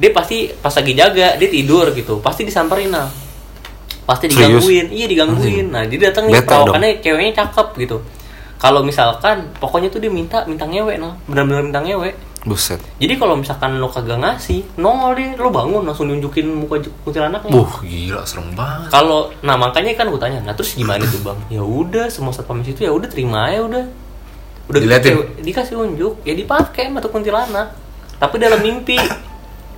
dia 0.00 0.12
pasti 0.16 0.48
pas 0.48 0.72
lagi 0.72 0.92
jaga 0.96 1.36
dia 1.36 1.48
tidur 1.48 1.92
gitu, 1.96 2.20
pasti 2.20 2.44
disamperin 2.44 2.92
nah. 2.92 3.08
Pasti 4.04 4.28
Serius? 4.28 4.60
digangguin, 4.60 4.86
iya 4.92 5.06
digangguin. 5.08 5.66
Nah 5.72 5.88
dia 5.88 6.12
datang 6.12 6.28
nih 6.28 6.44
perawakannya 6.44 7.00
ceweknya 7.00 7.32
cakep 7.40 7.68
gitu. 7.88 7.96
Kalau 8.60 8.84
misalkan 8.84 9.48
pokoknya 9.56 9.88
tuh 9.88 10.04
dia 10.04 10.12
minta 10.12 10.44
minta 10.44 10.68
ngewe 10.68 11.00
nah, 11.00 11.16
benar-benar 11.24 11.64
minta 11.64 11.80
ngewe. 11.80 12.12
Buset. 12.40 12.80
Jadi 12.96 13.20
kalau 13.20 13.36
misalkan 13.36 13.76
lo 13.76 13.92
kagak 13.92 14.16
ngasih, 14.16 14.64
nongol 14.80 15.12
deh, 15.12 15.36
lo 15.36 15.52
bangun 15.52 15.84
langsung 15.84 16.08
nunjukin 16.08 16.48
muka 16.48 16.80
kuntilanaknya. 17.04 17.52
Buh, 17.52 17.68
gila 17.84 18.24
serem 18.24 18.56
banget. 18.56 18.88
Kalau 18.88 19.28
nah 19.44 19.60
makanya 19.60 19.92
kan 19.92 20.08
gue 20.08 20.16
tanya, 20.16 20.40
nah 20.40 20.56
terus 20.56 20.72
gimana 20.72 21.04
tuh 21.04 21.20
bang? 21.20 21.36
Ya 21.52 21.60
udah 21.60 22.08
semua 22.08 22.32
satpam 22.32 22.64
di 22.64 22.72
situ 22.72 22.88
ya 22.88 22.92
udah 22.96 23.08
terima 23.12 23.48
aja 23.48 23.64
udah. 23.64 23.84
Udah 24.72 24.80
Diliatin? 24.80 25.20
dikasih 25.44 25.76
unjuk, 25.76 26.24
ya 26.24 26.32
dipakai 26.32 26.88
sama 26.88 27.04
tuh 27.04 27.12
kuntilanak. 27.12 27.76
Tapi 28.16 28.36
dalam 28.40 28.60
mimpi. 28.60 28.96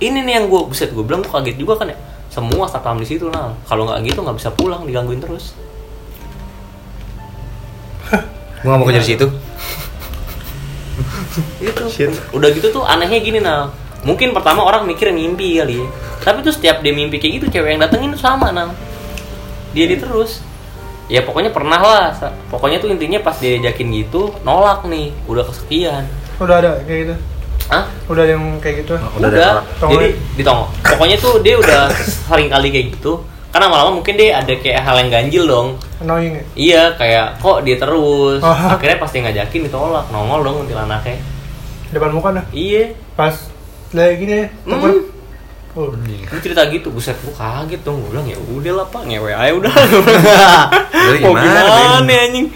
Ini 0.03 0.19
nih 0.23 0.43
yang 0.43 0.45
gue 0.51 0.59
buset 0.67 0.91
gue 0.91 1.03
bilang 1.03 1.23
gue 1.23 1.31
kaget 1.31 1.55
juga 1.59 1.79
kan 1.79 1.87
ya. 1.91 1.95
Semua 2.31 2.67
satpam 2.67 2.99
di 2.99 3.07
situ 3.07 3.27
nah. 3.27 3.51
Kalau 3.67 3.87
nggak 3.87 4.07
gitu 4.07 4.19
nggak 4.23 4.39
bisa 4.39 4.51
pulang 4.55 4.87
digangguin 4.87 5.19
terus. 5.19 5.55
Gua 8.63 8.73
gak 8.73 8.79
mau 8.79 8.87
kerja 8.87 9.03
di 9.03 9.09
situ. 9.11 9.27
Gitu. 11.59 11.83
Shit. 11.91 12.11
Udah 12.31 12.49
gitu 12.55 12.71
tuh 12.71 12.83
anehnya 12.87 13.19
gini 13.19 13.39
nah. 13.43 13.69
Mungkin 14.03 14.35
pertama 14.35 14.63
orang 14.63 14.87
mikir 14.87 15.11
mimpi 15.11 15.59
kali 15.59 15.83
ya. 15.83 15.87
Tapi 16.23 16.39
tuh 16.43 16.55
setiap 16.55 16.79
dia 16.79 16.95
mimpi 16.95 17.19
kayak 17.19 17.43
gitu 17.43 17.59
cewek 17.59 17.75
yang 17.75 17.81
datengin 17.83 18.15
tuh 18.15 18.21
sama 18.23 18.55
nah. 18.55 18.71
Dia 19.75 19.85
di 19.87 19.99
terus. 19.99 20.39
Ya 21.11 21.19
pokoknya 21.23 21.51
pernah 21.51 21.81
lah. 21.83 22.15
Pokoknya 22.47 22.79
tuh 22.79 22.87
intinya 22.87 23.19
pas 23.19 23.35
dia 23.35 23.59
ajakin 23.59 23.87
gitu 23.91 24.31
nolak 24.47 24.87
nih. 24.87 25.11
Udah 25.27 25.43
kesekian. 25.43 26.07
udah 26.41 26.55
ada 26.59 26.71
kayak 26.83 26.99
gitu. 27.07 27.15
Hah? 27.71 27.83
Udah 28.11 28.21
ada 28.27 28.31
yang 28.35 28.45
kayak 28.59 28.75
gitu. 28.83 28.93
Udah 28.99 29.29
Udah. 29.31 29.51
Jadi 29.79 30.07
ditongok. 30.39 30.67
Pokoknya 30.95 31.17
tuh 31.19 31.33
dia 31.39 31.55
udah 31.59 31.91
sering 32.27 32.51
kali 32.51 32.67
kayak 32.71 32.85
gitu. 32.95 33.23
Karena 33.53 33.69
lama-lama 33.69 34.01
mungkin 34.01 34.17
dia 34.17 34.41
ada 34.41 34.49
kayak 34.49 34.81
hal 34.81 34.95
yang 34.97 35.09
ganjil 35.13 35.43
dong. 35.45 35.67
Annoying. 36.01 36.33
ya? 36.33 36.43
Iya, 36.57 36.83
kayak 36.97 37.25
kok 37.37 37.61
dia 37.61 37.77
terus. 37.77 38.41
Oh. 38.41 38.49
Akhirnya 38.73 38.97
pas 38.97 39.13
dia 39.13 39.21
ngajakin 39.21 39.61
ditolak, 39.69 40.05
nongol 40.09 40.41
dong 40.41 40.55
kuntilanaknya. 40.65 41.21
Depan 41.93 42.09
muka 42.09 42.33
dah. 42.33 42.45
Iya. 42.49 42.97
Pas 43.13 43.37
lagi 43.93 44.25
gini 44.25 44.33
ya. 44.41 44.47
Hmm. 44.65 45.05
Oh. 45.77 45.89
Gue 45.93 46.37
cerita 46.41 46.65
gitu, 46.69 46.89
buset 46.89 47.13
gue 47.21 47.29
kaget 47.29 47.81
dong. 47.85 48.01
Gue 48.01 48.17
bilang 48.17 48.25
ya 48.25 48.37
udah 48.41 48.73
lah 48.73 48.87
pak, 48.89 49.05
ngewe 49.05 49.29
aja 49.33 49.53
udah. 49.53 49.73
Mau 51.21 51.33
gimana, 51.37 52.13
anjing? 52.25 52.49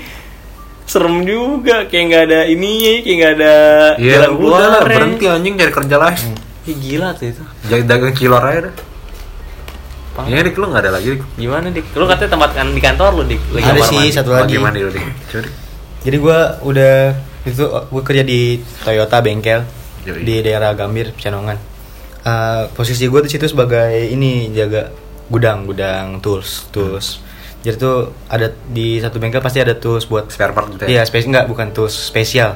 Serem 0.88 1.25
juga, 1.27 1.86
kayak 1.86 2.03
nggak 2.10 2.23
ada 2.31 2.39
ini, 2.47 3.03
kayak 3.03 3.15
nggak 3.21 3.33
ada 3.38 3.53
Ya 3.99 4.23
jalan 4.23 4.29
udah 4.39 4.49
lah, 4.49 4.81
keluar. 4.81 4.86
berhenti 4.88 5.25
anjing 5.29 5.53
cari 5.60 5.71
kerja 5.73 5.95
lain. 5.99 6.29
Ih, 6.65 6.75
gila 6.77 7.10
tuh 7.13 7.25
itu. 7.27 7.43
Jadi 7.69 7.83
dagang 7.86 8.13
cilor 8.17 8.41
aja 8.41 8.60
dah. 8.69 8.73
Parah. 10.17 10.27
Ya 10.27 10.41
dik 10.41 10.58
lu 10.58 10.65
nggak 10.67 10.82
ada 10.82 10.91
lagi 10.91 11.08
dik. 11.13 11.21
Gimana 11.38 11.69
dik? 11.69 11.86
Lu 11.93 12.10
katanya 12.10 12.32
tempat 12.34 12.49
kan 12.51 12.67
di 12.73 12.82
kantor 12.82 13.12
lu 13.13 13.23
dik. 13.23 13.41
Lagi 13.53 13.67
Ada 13.69 13.82
sih 13.86 13.97
mandi. 14.01 14.10
satu 14.12 14.30
Oh, 14.30 14.36
lagi. 14.36 14.53
Gimana 14.58 14.73
dulu 14.73 14.91
dik? 14.91 15.06
Jadi 16.01 16.17
gua 16.17 16.39
udah 16.62 16.95
itu 17.45 17.63
gue 17.63 18.03
kerja 18.03 18.23
di 18.23 18.41
Toyota 18.82 19.21
bengkel 19.21 19.62
Yoi. 20.03 20.19
di 20.25 20.36
daerah 20.41 20.73
Gambir 20.73 21.13
Pecenongan. 21.13 21.56
Eh, 22.19 22.63
posisi 22.73 23.06
gue 23.06 23.21
di 23.21 23.30
situ 23.30 23.45
sebagai 23.45 23.88
ini 24.03 24.51
jaga 24.51 24.91
gudang 25.27 25.63
gudang 25.63 26.19
tools 26.19 26.67
tools. 26.71 27.23
jadi 27.58 27.75
tuh 27.75 28.15
ada 28.27 28.47
di 28.67 28.95
satu 28.97 29.19
bengkel 29.19 29.39
pasti 29.39 29.60
ada 29.60 29.75
tools 29.75 30.08
buat 30.08 30.32
spare 30.32 30.51
part 30.51 30.71
gitu 30.71 30.88
Iya, 30.88 31.03
spesial 31.03 31.36
enggak, 31.36 31.45
bukan 31.47 31.67
tools 31.71 31.91
spesial. 31.91 32.56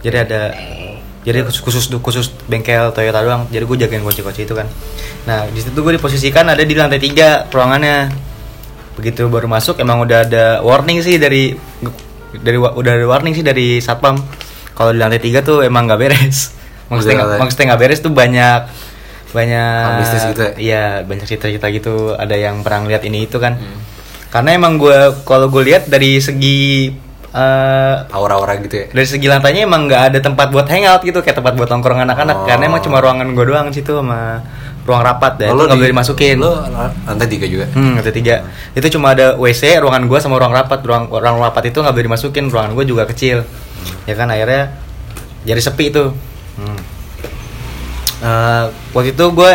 Jadi 0.00 0.16
ada 0.18 0.52
jadi 1.22 1.46
khusus 1.46 1.62
khusus 1.62 1.84
khusus 2.02 2.26
bengkel 2.50 2.90
Toyota 2.90 3.22
doang. 3.22 3.46
Jadi 3.46 3.62
gue 3.62 3.76
jagain 3.86 4.02
kunci-kunci 4.02 4.42
itu 4.42 4.54
kan. 4.58 4.66
Nah, 5.22 5.46
di 5.46 5.62
situ 5.62 5.78
gue 5.78 5.94
diposisikan 5.94 6.50
ada 6.50 6.62
di 6.66 6.74
lantai 6.74 6.98
tiga 6.98 7.46
ruangannya. 7.46 8.10
Begitu 8.98 9.30
baru 9.30 9.46
masuk 9.46 9.78
emang 9.78 10.02
udah 10.02 10.26
ada 10.26 10.44
warning 10.66 10.98
sih 10.98 11.22
dari 11.22 11.54
dari 12.34 12.58
udah 12.58 12.92
ada 12.98 13.06
warning 13.06 13.38
sih 13.38 13.46
dari 13.46 13.78
satpam. 13.78 14.18
Kalau 14.74 14.90
di 14.90 14.98
lantai 14.98 15.22
tiga 15.22 15.46
tuh 15.46 15.62
emang 15.62 15.86
nggak 15.86 16.00
beres. 16.02 16.58
Maksudnya 16.90 17.70
nggak 17.70 17.80
beres 17.80 18.02
tuh 18.02 18.10
banyak 18.10 18.60
banyak 19.32 19.84
bisnis 20.02 20.22
gitu 20.28 20.42
ya? 20.42 20.52
Iya, 20.58 20.84
banyak 21.06 21.24
cerita-cerita 21.24 21.70
gitu. 21.70 22.18
Ada 22.18 22.34
yang 22.34 22.66
pernah 22.66 22.90
lihat 22.90 23.06
ini 23.06 23.30
itu 23.30 23.38
kan. 23.38 23.62
Karena 24.32 24.58
emang 24.58 24.74
gue 24.74 25.22
kalau 25.22 25.46
gue 25.46 25.70
lihat 25.70 25.86
dari 25.86 26.18
segi 26.18 26.90
eh, 27.32 27.94
aura-aura 28.12 28.56
gitu 28.60 28.76
ya? 28.76 28.86
dari 28.92 29.08
segi 29.08 29.26
lantainya 29.28 29.64
emang 29.64 29.88
nggak 29.88 30.02
ada 30.12 30.18
tempat 30.20 30.52
buat 30.52 30.68
hangout 30.68 31.02
gitu 31.02 31.18
kayak 31.24 31.40
tempat 31.40 31.56
buat 31.56 31.68
nongkrong 31.68 32.04
anak-anak. 32.04 32.36
Oh. 32.36 32.46
karena 32.46 32.64
emang 32.68 32.80
cuma 32.84 33.00
ruangan 33.00 33.28
gue 33.32 33.44
doang 33.48 33.68
situ 33.72 33.92
sama 33.96 34.44
ruang 34.82 34.98
rapat 34.98 35.38
dan 35.38 35.54
Oh, 35.54 35.62
itu 35.62 35.62
nggak 35.70 35.78
boleh 35.78 35.92
dimasukin. 35.94 36.36
lo 36.42 36.58
lantai 37.06 37.28
tiga 37.30 37.46
juga? 37.46 37.70
Hmm 37.70 37.94
lantai 37.94 38.10
tiga. 38.10 38.42
Itu 38.74 38.98
cuma 38.98 39.14
ada 39.14 39.38
wc 39.38 39.62
ruangan 39.78 40.10
gue 40.10 40.18
sama 40.18 40.42
ruang 40.42 40.50
rapat. 40.50 40.82
Ruang 40.82 41.06
ruang 41.06 41.38
rapat 41.38 41.70
itu 41.70 41.78
nggak 41.78 41.94
boleh 41.94 42.06
dimasukin 42.10 42.44
ruangan 42.50 42.74
gue 42.74 42.84
juga 42.90 43.06
kecil. 43.06 43.46
Ya 44.10 44.14
kan 44.18 44.26
akhirnya 44.26 44.74
jadi 45.46 45.60
sepi 45.62 45.94
itu 45.94 46.10
hmm. 46.58 46.78
Eh, 48.22 48.64
waktu 48.94 49.18
itu 49.18 49.24
gue 49.34 49.52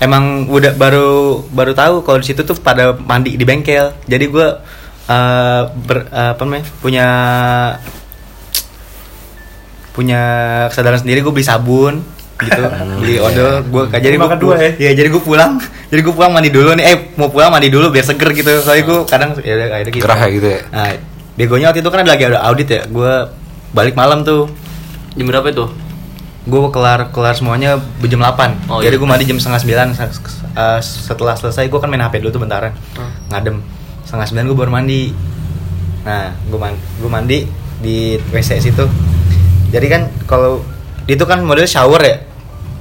emang 0.00 0.48
udah 0.48 0.72
baru 0.80 1.44
baru 1.52 1.72
tahu 1.76 2.00
kalau 2.00 2.18
di 2.20 2.26
situ 2.28 2.40
tuh 2.40 2.56
pada 2.56 2.92
mandi 2.96 3.36
di 3.36 3.44
bengkel. 3.44 3.92
Jadi 4.04 4.24
gue 4.28 4.48
eh, 5.08 5.62
ber, 5.74 5.98
eh, 6.06 6.30
apa 6.32 6.42
namanya? 6.44 6.64
Punya 6.78 7.06
punya 9.92 10.20
kesadaran 10.70 11.00
sendiri 11.02 11.20
gue 11.20 11.32
beli 11.34 11.42
sabun 11.42 12.06
gitu. 12.38 12.62
Beli 13.02 13.18
odol 13.18 13.66
gue 13.66 13.82
jadi 13.98 14.14
gue 14.14 14.30
kedua 14.30 14.54
ya? 14.56 14.70
Iya, 14.78 14.90
jadi 14.94 15.08
gue 15.10 15.22
pulang. 15.22 15.58
Jadi 15.90 16.04
gue 16.04 16.12
pulang 16.12 16.30
mandi 16.30 16.52
dulu 16.52 16.76
nih. 16.76 16.84
Eh 16.84 16.96
mau 17.16 17.32
pulang 17.32 17.48
mandi 17.48 17.72
dulu 17.72 17.88
biar 17.88 18.04
seger 18.04 18.28
gitu. 18.36 18.60
Soalnya 18.60 18.84
gue 18.84 18.98
kadang 19.08 19.30
ya 19.40 19.56
udah 19.56 19.68
kayak 19.72 19.84
gitu. 19.88 20.04
Gerah 20.04 20.18
ya 20.20 20.28
gitu 20.28 20.48
ya? 20.52 20.60
nah 20.68 20.92
begonya 21.34 21.66
waktu 21.72 21.80
itu 21.80 21.88
kan 21.88 21.98
ada 22.04 22.10
lagi 22.12 22.24
ada 22.28 22.38
audit 22.44 22.68
ya. 22.68 22.82
Gue 22.86 23.12
balik 23.72 23.96
malam 23.96 24.20
tuh. 24.22 24.52
Jam 25.16 25.26
berapa 25.26 25.48
itu? 25.50 25.66
gue 26.48 26.60
kelar 26.72 27.12
kelar 27.12 27.36
semuanya 27.36 27.76
jam 28.08 28.24
8 28.24 28.72
Oh, 28.72 28.80
jadi 28.80 28.96
iya. 28.96 29.00
gue 29.00 29.08
mandi 29.08 29.24
jam 29.28 29.36
setengah 29.36 29.60
sembilan. 29.60 29.86
Se- 29.96 30.12
eh, 30.54 30.80
setelah 30.80 31.34
selesai 31.34 31.66
gue 31.66 31.76
kan 31.76 31.88
main 31.88 32.00
hp 32.00 32.14
dulu 32.20 32.30
tuh 32.30 32.42
bentaran. 32.44 32.72
Hmm. 32.94 33.12
ngadem 33.32 33.56
setengah 34.08 34.24
sembilan 34.24 34.44
gue 34.48 34.56
baru 34.56 34.72
mandi 34.72 35.02
nah 36.00 36.32
gue 36.32 36.56
man 36.56 36.72
gue 36.72 37.10
mandi 37.12 37.38
di 37.78 38.16
wc 38.16 38.50
situ 38.56 38.84
jadi 39.68 39.86
kan 39.86 40.02
kalau 40.24 40.64
itu 41.04 41.20
kan 41.22 41.44
model 41.44 41.68
shower 41.68 42.00
ya 42.00 42.24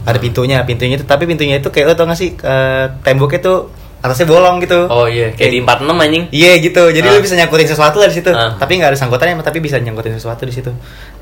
ada 0.08 0.16
pintunya 0.18 0.64
pintunya 0.64 0.96
itu 0.96 1.04
tapi 1.04 1.28
pintunya 1.28 1.60
itu 1.60 1.68
kayak 1.68 1.92
lo 1.92 1.94
tau 1.94 2.08
gak 2.08 2.16
sih 2.16 2.32
eh, 2.32 2.86
temboknya 3.04 3.44
tuh 3.44 3.58
atasnya 3.98 4.24
bolong 4.24 4.64
gitu 4.64 4.88
Oh 4.88 5.04
iya, 5.04 5.34
kayak 5.34 5.52
di 5.52 5.60
46 5.66 5.90
anjing. 5.90 6.24
Iya 6.30 6.52
gitu, 6.62 6.84
jadi 6.94 7.02
Ah. 7.10 7.18
lu 7.18 7.20
bisa 7.20 7.34
nyangkutin 7.34 7.66
sesuatu 7.66 7.98
dari 7.98 8.14
situ. 8.14 8.30
Ah. 8.30 8.54
Tapi 8.54 8.78
nggak 8.78 8.94
ada 8.94 9.00
sangkutannya, 9.02 9.42
tapi 9.42 9.58
bisa 9.58 9.82
nyangkutin 9.82 10.14
sesuatu 10.14 10.46
di 10.46 10.54
situ. 10.54 10.70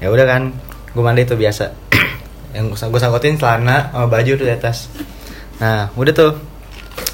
Ya 0.04 0.12
udah 0.12 0.28
kan, 0.28 0.52
gue 0.92 1.00
mandi 1.00 1.24
itu 1.24 1.40
biasa. 1.40 1.72
Yang 2.54 2.76
gue 2.76 3.00
sangkutin 3.00 3.40
celana 3.40 3.96
sama 3.96 4.12
baju 4.12 4.32
tuh 4.36 4.44
di 4.44 4.52
atas. 4.52 4.92
Nah, 5.64 5.88
udah 5.96 6.14
tuh. 6.14 6.32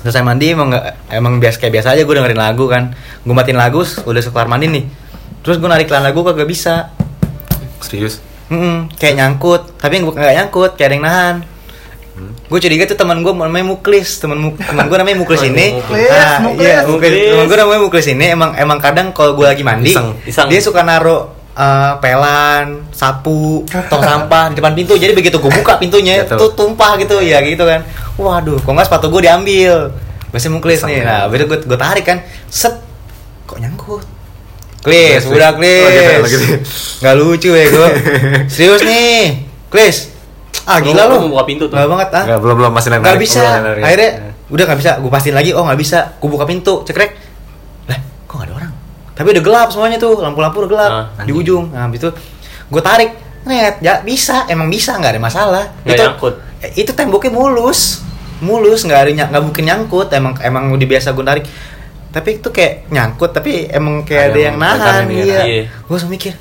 Selesai 0.01 0.25
mandi 0.25 0.53
emang 0.53 0.73
emang 1.09 1.37
biasa 1.37 1.61
kayak 1.61 1.73
biasa 1.81 1.87
aja 1.93 2.01
gue 2.05 2.15
dengerin 2.17 2.41
lagu 2.41 2.65
kan. 2.65 2.93
Gue 3.21 3.33
matiin 3.37 3.57
lagu, 3.57 3.81
udah 3.81 4.21
sekelar 4.21 4.49
mandi 4.49 4.69
nih. 4.69 4.85
Terus 5.41 5.57
gue 5.57 5.69
narik 5.69 5.89
celana 5.89 6.13
gue 6.13 6.23
kagak 6.25 6.49
bisa. 6.49 6.93
serius 7.81 8.21
Hmm, 8.51 8.91
kayak 8.99 9.15
nyangkut, 9.15 9.79
tapi 9.79 10.03
gue 10.03 10.11
nggak 10.11 10.35
nyangkut, 10.35 10.75
kayak 10.75 10.87
ada 10.91 10.95
yang 10.99 11.05
nahan. 11.07 11.35
Gue 12.51 12.59
curiga 12.59 12.83
tuh 12.83 12.99
teman 12.99 13.23
gue 13.23 13.31
namanya 13.31 13.63
Muklis, 13.63 14.19
teman 14.19 14.35
mu 14.35 14.49
teman 14.59 14.91
gue 14.91 14.97
namanya 14.99 15.17
Muklis 15.23 15.41
ini. 15.47 15.71
Muklis. 15.79 16.09
Nah, 16.11 16.37
Muklis, 16.43 16.67
iya, 16.67 16.79
Muklis. 16.83 17.11
Teman 17.31 17.45
gue 17.47 17.57
namanya 17.57 17.81
Muklis 17.87 18.07
ini 18.11 18.25
emang 18.27 18.51
emang 18.59 18.77
kadang 18.83 19.15
kalau 19.15 19.39
gue 19.39 19.47
lagi 19.47 19.63
mandi, 19.63 19.95
Iseng. 19.95 20.19
Iseng. 20.27 20.51
dia 20.51 20.59
suka 20.59 20.83
naruh 20.83 21.31
eh, 21.55 21.93
pelan, 22.03 22.91
sapu, 22.91 23.63
tong 23.87 24.03
sampah 24.03 24.51
di 24.51 24.59
depan 24.59 24.75
pintu. 24.75 24.99
Jadi 24.99 25.15
begitu 25.15 25.39
gue 25.39 25.51
buka 25.55 25.79
pintunya, 25.79 26.27
Jatuh. 26.27 26.37
tuh 26.37 26.49
tumpah 26.51 26.99
gitu 26.99 27.23
ya 27.23 27.39
gitu 27.39 27.63
kan. 27.63 27.87
Waduh, 28.15 28.57
kok 28.57 28.69
nggak 28.69 28.87
sepatu 28.87 29.07
gue 29.07 29.21
diambil. 29.21 29.93
Masih 30.29 30.47
Muklis 30.47 30.79
Iseng 30.79 30.89
nih. 30.89 31.01
Nah, 31.01 31.27
begitu 31.27 31.45
gue 31.45 31.59
gue 31.61 31.75
tarik 31.75 32.03
kan, 32.03 32.17
set, 32.47 32.79
kok 33.43 33.57
nyangkut. 33.57 34.03
Klis, 34.81 35.21
Klis, 35.21 35.29
udah 35.29 35.53
Klis. 35.53 35.77
Oh, 35.77 35.89
gitu 35.89 36.11
Klis. 36.17 36.31
gitu. 36.31 36.45
Nggak 36.99 37.15
lucu 37.15 37.49
ya 37.51 37.65
gue. 37.67 37.89
Serius 38.53 38.81
nih, 38.81 39.45
Klis. 39.67 39.97
Ah 40.61 40.77
gila 40.77 41.05
lu 41.05 41.11
lu. 41.11 41.17
mau 41.25 41.31
buka 41.35 41.45
pintu 41.47 41.65
tuh? 41.65 41.73
Nggak 41.73 41.89
banget 41.89 42.09
ah. 42.11 42.23
Nggak, 42.25 42.39
belum 42.39 42.55
belum 42.57 42.71
masih 42.71 42.89
narik 42.91 43.01
Nggak 43.03 43.19
bisa. 43.19 43.41
belum 43.41 43.65
narik. 43.65 43.83
Akhirnya 43.83 44.09
udah 44.47 44.63
nggak 44.69 44.79
bisa. 44.79 44.91
Gue 44.97 45.11
pastiin 45.11 45.33
lagi. 45.33 45.51
Oh 45.51 45.63
nggak 45.63 45.79
bisa. 45.79 45.99
Gue 46.17 46.29
buka 46.29 46.45
pintu. 46.45 46.73
Cekrek. 46.81 47.11
Lah, 47.85 47.97
kok 48.25 48.35
nggak 48.35 48.47
ada 48.47 48.53
orang? 48.55 48.71
Tapi 49.11 49.27
udah 49.31 49.43
gelap 49.43 49.67
semuanya 49.69 49.97
tuh. 49.97 50.13
Lampu-lampu 50.17 50.57
udah 50.61 50.69
gelap 50.69 50.91
Ah, 50.91 51.05
di 51.21 51.33
ujung. 51.33 51.69
Nah, 51.69 51.85
habis 51.85 51.97
itu 51.97 52.09
gue 52.67 52.81
tarik. 52.81 53.09
Net, 53.43 53.79
ya 53.79 54.01
bisa. 54.01 54.45
Emang 54.45 54.67
bisa. 54.67 54.95
Nggak 54.95 55.17
ada 55.17 55.21
masalah. 55.21 55.63
Nggak 55.81 55.95
itu 55.95 56.03
nyangkut? 56.03 56.35
Itu 56.75 56.91
temboknya 56.91 57.31
mulus. 57.31 58.05
Mulus. 58.39 58.81
Nggak 58.83 58.99
ada 59.01 59.09
nggak 59.27 59.43
mungkin 59.43 59.63
nyangkut. 59.65 60.07
Emang 60.11 60.33
emang 60.39 60.69
udah 60.69 60.87
biasa 60.87 61.11
gue 61.11 61.23
tarik. 61.23 61.45
Tapi 62.11 62.29
itu 62.37 62.49
kayak 62.49 62.89
nyangkut. 62.89 63.31
Tapi 63.31 63.67
emang 63.67 64.03
kayak 64.03 64.23
Ada 64.23 64.31
ada, 64.31 64.39
yang 64.39 64.45
yang 64.45 64.57
nahan. 64.57 64.79
pegang 64.79 65.07
ini 65.07 65.15
ya. 65.17 65.25
Iya. 65.25 65.41
Iya. 65.45 65.63
Gue 65.83 65.97
mikir 66.07 66.33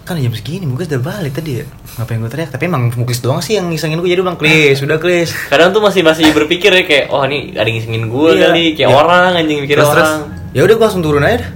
kan 0.00 0.18
jam 0.18 0.34
segini 0.34 0.66
mungkin 0.66 0.90
udah 0.90 1.02
balik 1.06 1.38
tadi 1.38 1.62
ya 1.62 1.64
ngapain 1.94 2.18
gue 2.18 2.26
teriak 2.26 2.50
tapi 2.50 2.66
emang 2.66 2.90
muklis 2.90 3.22
doang 3.22 3.38
sih 3.38 3.54
yang 3.54 3.70
ngisengin 3.70 3.94
gue 3.94 4.10
jadi 4.10 4.18
bilang 4.18 4.34
klis 4.34 4.82
udah 4.82 4.98
klis 4.98 5.30
Kadang 5.46 5.70
tuh 5.70 5.78
masih 5.78 6.02
masih 6.02 6.34
berpikir 6.34 6.74
ya 6.74 6.82
kayak 6.82 7.14
oh 7.14 7.22
ini 7.22 7.54
ada 7.54 7.62
yang 7.62 7.78
ngisengin 7.78 8.04
gue 8.10 8.30
Iya. 8.34 8.42
kali, 8.50 8.64
kayak 8.74 8.90
Iya. 8.90 8.96
orang 8.96 9.30
anjing 9.38 9.58
mikir 9.62 9.78
Terus, 9.78 9.86
orang. 9.94 10.18
ya 10.50 10.60
udah 10.66 10.74
gue 10.74 10.82
langsung 10.82 11.04
turun 11.06 11.22
aja 11.22 11.46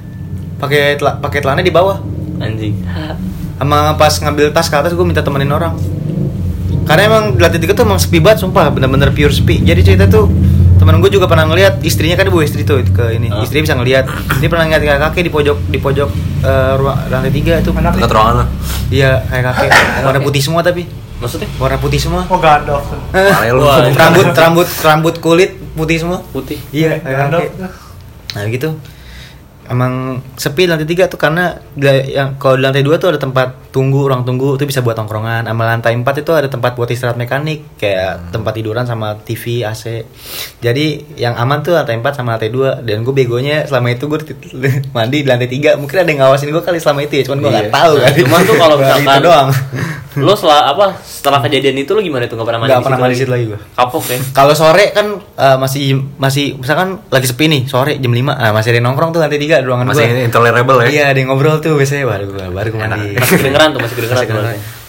pakai 0.62 0.94
tela- 0.94 1.18
pakai 1.18 1.38
celana 1.42 1.66
di 1.66 1.74
bawah 1.74 1.98
Anjing. 2.38 2.78
Sama 3.58 3.94
pas 3.94 4.12
ngambil 4.12 4.50
tas 4.50 4.66
ke 4.66 4.76
atas 4.76 4.92
gue 4.92 5.04
minta 5.06 5.22
temenin 5.22 5.50
orang. 5.52 5.74
Karena 6.84 7.02
emang 7.08 7.24
di 7.36 7.40
lantai 7.40 7.60
tiga 7.60 7.72
tuh 7.72 7.88
emang 7.88 7.96
sepi 7.96 8.20
banget 8.20 8.44
sumpah. 8.44 8.68
Bener-bener 8.68 9.10
pure 9.16 9.32
sepi. 9.32 9.64
Jadi 9.64 9.80
cerita 9.80 10.04
tuh 10.04 10.28
temen 10.76 11.00
gue 11.00 11.08
juga 11.08 11.24
pernah 11.24 11.48
ngeliat 11.48 11.80
istrinya 11.80 12.18
kan 12.18 12.28
ibu 12.28 12.44
istri 12.44 12.60
tuh 12.66 12.84
ke 12.84 13.16
ini. 13.16 13.32
Ah. 13.32 13.40
istri 13.40 13.64
bisa 13.64 13.72
ngeliat. 13.72 14.04
Dia 14.42 14.48
pernah 14.52 14.68
ngeliat 14.68 14.82
kayak 14.84 15.00
kakek 15.10 15.22
di 15.24 15.32
pojok 15.32 15.58
di 15.72 15.78
pojok 15.80 16.10
eh, 16.44 16.72
ruang 16.76 16.98
lantai 17.08 17.32
tiga 17.32 17.62
itu. 17.62 17.70
Anak 17.72 17.96
dekat 17.96 18.12
ruangan 18.12 18.34
lo 18.42 18.44
iya 18.92 19.24
kayak 19.32 19.44
kakek. 19.48 19.70
Warna 20.04 20.20
putih 20.20 20.42
semua 20.44 20.60
tapi. 20.60 20.84
Maksudnya? 21.22 21.48
Warna 21.56 21.78
putih 21.80 22.00
semua. 22.02 22.28
Oh. 22.28 22.36
Wah, 23.64 23.80
rambut 23.96 24.26
rambut 24.36 24.68
rambut 24.84 25.14
kulit 25.24 25.56
putih 25.72 25.96
semua. 26.04 26.20
Putih. 26.34 26.60
iya 26.68 27.00
kayak 27.00 27.32
kakek. 27.32 27.48
Nah 28.34 28.44
gitu 28.50 28.68
emang 29.66 29.92
sepi 30.34 30.64
lantai 30.64 30.84
tiga 30.84 31.04
tuh 31.04 31.16
karena 31.16 31.56
yang 32.04 32.36
kalau 32.36 32.54
di 32.54 32.62
lantai 32.62 32.80
dua 32.80 32.96
tuh 32.96 33.08
ada 33.08 33.18
tempat 33.18 33.70
tunggu 33.70 34.04
ruang 34.04 34.22
tunggu 34.22 34.54
itu 34.54 34.64
bisa 34.64 34.80
buat 34.80 34.94
tongkrongan. 34.94 35.44
Sama 35.44 35.64
lantai 35.64 35.92
empat 35.92 36.20
itu 36.20 36.30
ada 36.30 36.46
tempat 36.46 36.72
buat 36.72 36.86
istirahat 36.86 37.14
mekanik 37.14 37.74
kayak 37.74 38.30
tempat 38.30 38.52
tiduran 38.52 38.84
sama 38.84 39.18
TV 39.18 39.62
AC 39.62 40.06
jadi 40.58 40.86
yang 41.16 41.34
aman 41.34 41.60
tuh 41.60 41.72
lantai 41.72 41.96
empat 41.96 42.14
sama 42.14 42.34
lantai 42.34 42.48
dua. 42.48 42.78
Dan 42.78 43.02
gue 43.02 43.12
begonya 43.12 43.64
selama 43.64 43.90
itu 43.90 44.04
gue 44.04 44.20
mandi 44.96 45.20
di 45.20 45.28
lantai 45.28 45.46
tiga. 45.46 45.74
Mungkin 45.74 45.96
ada 45.96 46.06
yang 46.06 46.20
ngawasin 46.22 46.48
gue 46.48 46.60
kali 46.60 46.78
selama 46.78 47.00
itu 47.02 47.18
ya 47.18 47.24
cuman 47.24 47.38
gue 47.38 47.48
Iya. 47.48 47.56
nggak 47.60 47.72
tahu 47.72 47.92
Nah, 47.94 48.02
kan. 48.04 48.12
cuman 48.14 48.40
tuh 48.42 48.56
kalau 48.56 48.76
misalkan 48.80 49.20
doang 49.20 49.48
Lo 50.16 50.32
setelah 50.32 50.70
apa? 50.70 50.86
Setelah 50.98 51.40
kejadian 51.40 51.74
itu 51.76 51.90
lo 51.90 51.98
gimana 51.98 52.24
tuh 52.24 52.34
nggak 52.34 52.46
pernah 52.46 52.60
mandi? 52.60 52.70
nggak 52.70 52.78
di 52.78 52.84
pernah 52.84 52.96
situ 52.96 53.04
mandi 53.04 53.14
di 53.14 53.20
situ 53.20 53.30
lagi 53.30 53.44
gue 53.46 53.58
Kapok 53.74 54.04
ya. 54.06 54.18
Kalau 54.30 54.54
sore 54.54 54.84
kan 54.90 55.06
eh, 55.16 55.56
masih 55.56 55.82
masih 56.16 56.44
misalkan 56.56 56.88
lagi 57.08 57.26
sepi 57.26 57.44
nih 57.46 57.62
sore 57.64 57.96
jam 57.96 58.10
5 58.10 58.22
nah 58.22 58.50
masih 58.50 58.68
ada 58.70 58.78
yang 58.78 58.86
nongkrong 58.86 59.10
tuh 59.10 59.20
lantai 59.20 59.36
tiga 59.36 59.58
di 59.58 59.66
ruangan 59.66 59.86
masih 59.86 60.06
gua. 60.06 60.22
intolerable 60.22 60.78
ya 60.80 60.88
Iya 60.88 61.04
ada 61.08 61.18
yang 61.18 61.28
ngobrol 61.28 61.58
tuh 61.58 61.74
biasanya 61.74 62.04
baru 62.04 62.24
gue 62.28 62.44
baru 62.48 62.68
gue 62.68 62.80
mandi. 62.80 63.08
Masih 63.14 63.36
kedengeran 63.36 63.68
tuh, 63.70 63.80
masih 63.80 63.96
kedengeran 63.96 64.18
Masih 64.18 64.28
tuh. 64.28 64.38
kedengeran. 64.38 64.82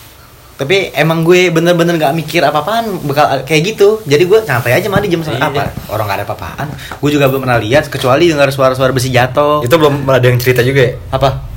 Tapi 0.56 0.78
emang 0.94 1.20
gue 1.22 1.52
bener-bener 1.52 2.00
gak 2.00 2.16
mikir 2.16 2.40
apa-apaan 2.40 3.04
bakal 3.04 3.44
kayak 3.44 3.76
gitu. 3.76 4.00
Jadi 4.04 4.24
gue 4.24 4.40
santai 4.42 4.72
aja 4.74 4.88
mandi 4.88 5.10
jam 5.10 5.20
Iya. 5.20 5.36
apa? 5.42 5.68
Orang 5.90 6.08
gak 6.08 6.16
ada 6.16 6.26
apa-apaan. 6.26 6.68
Gue 6.96 7.12
juga 7.12 7.28
belum 7.28 7.44
pernah 7.44 7.60
lihat 7.60 7.92
kecuali 7.92 8.32
dengar 8.32 8.48
suara-suara 8.50 8.90
besi 8.90 9.10
jatuh. 9.10 9.60
itu 9.62 9.76
belum 9.76 10.08
ada 10.08 10.24
yang 10.24 10.40
cerita 10.40 10.64
juga 10.64 10.80
ya 10.82 10.94
apa? 11.12 11.55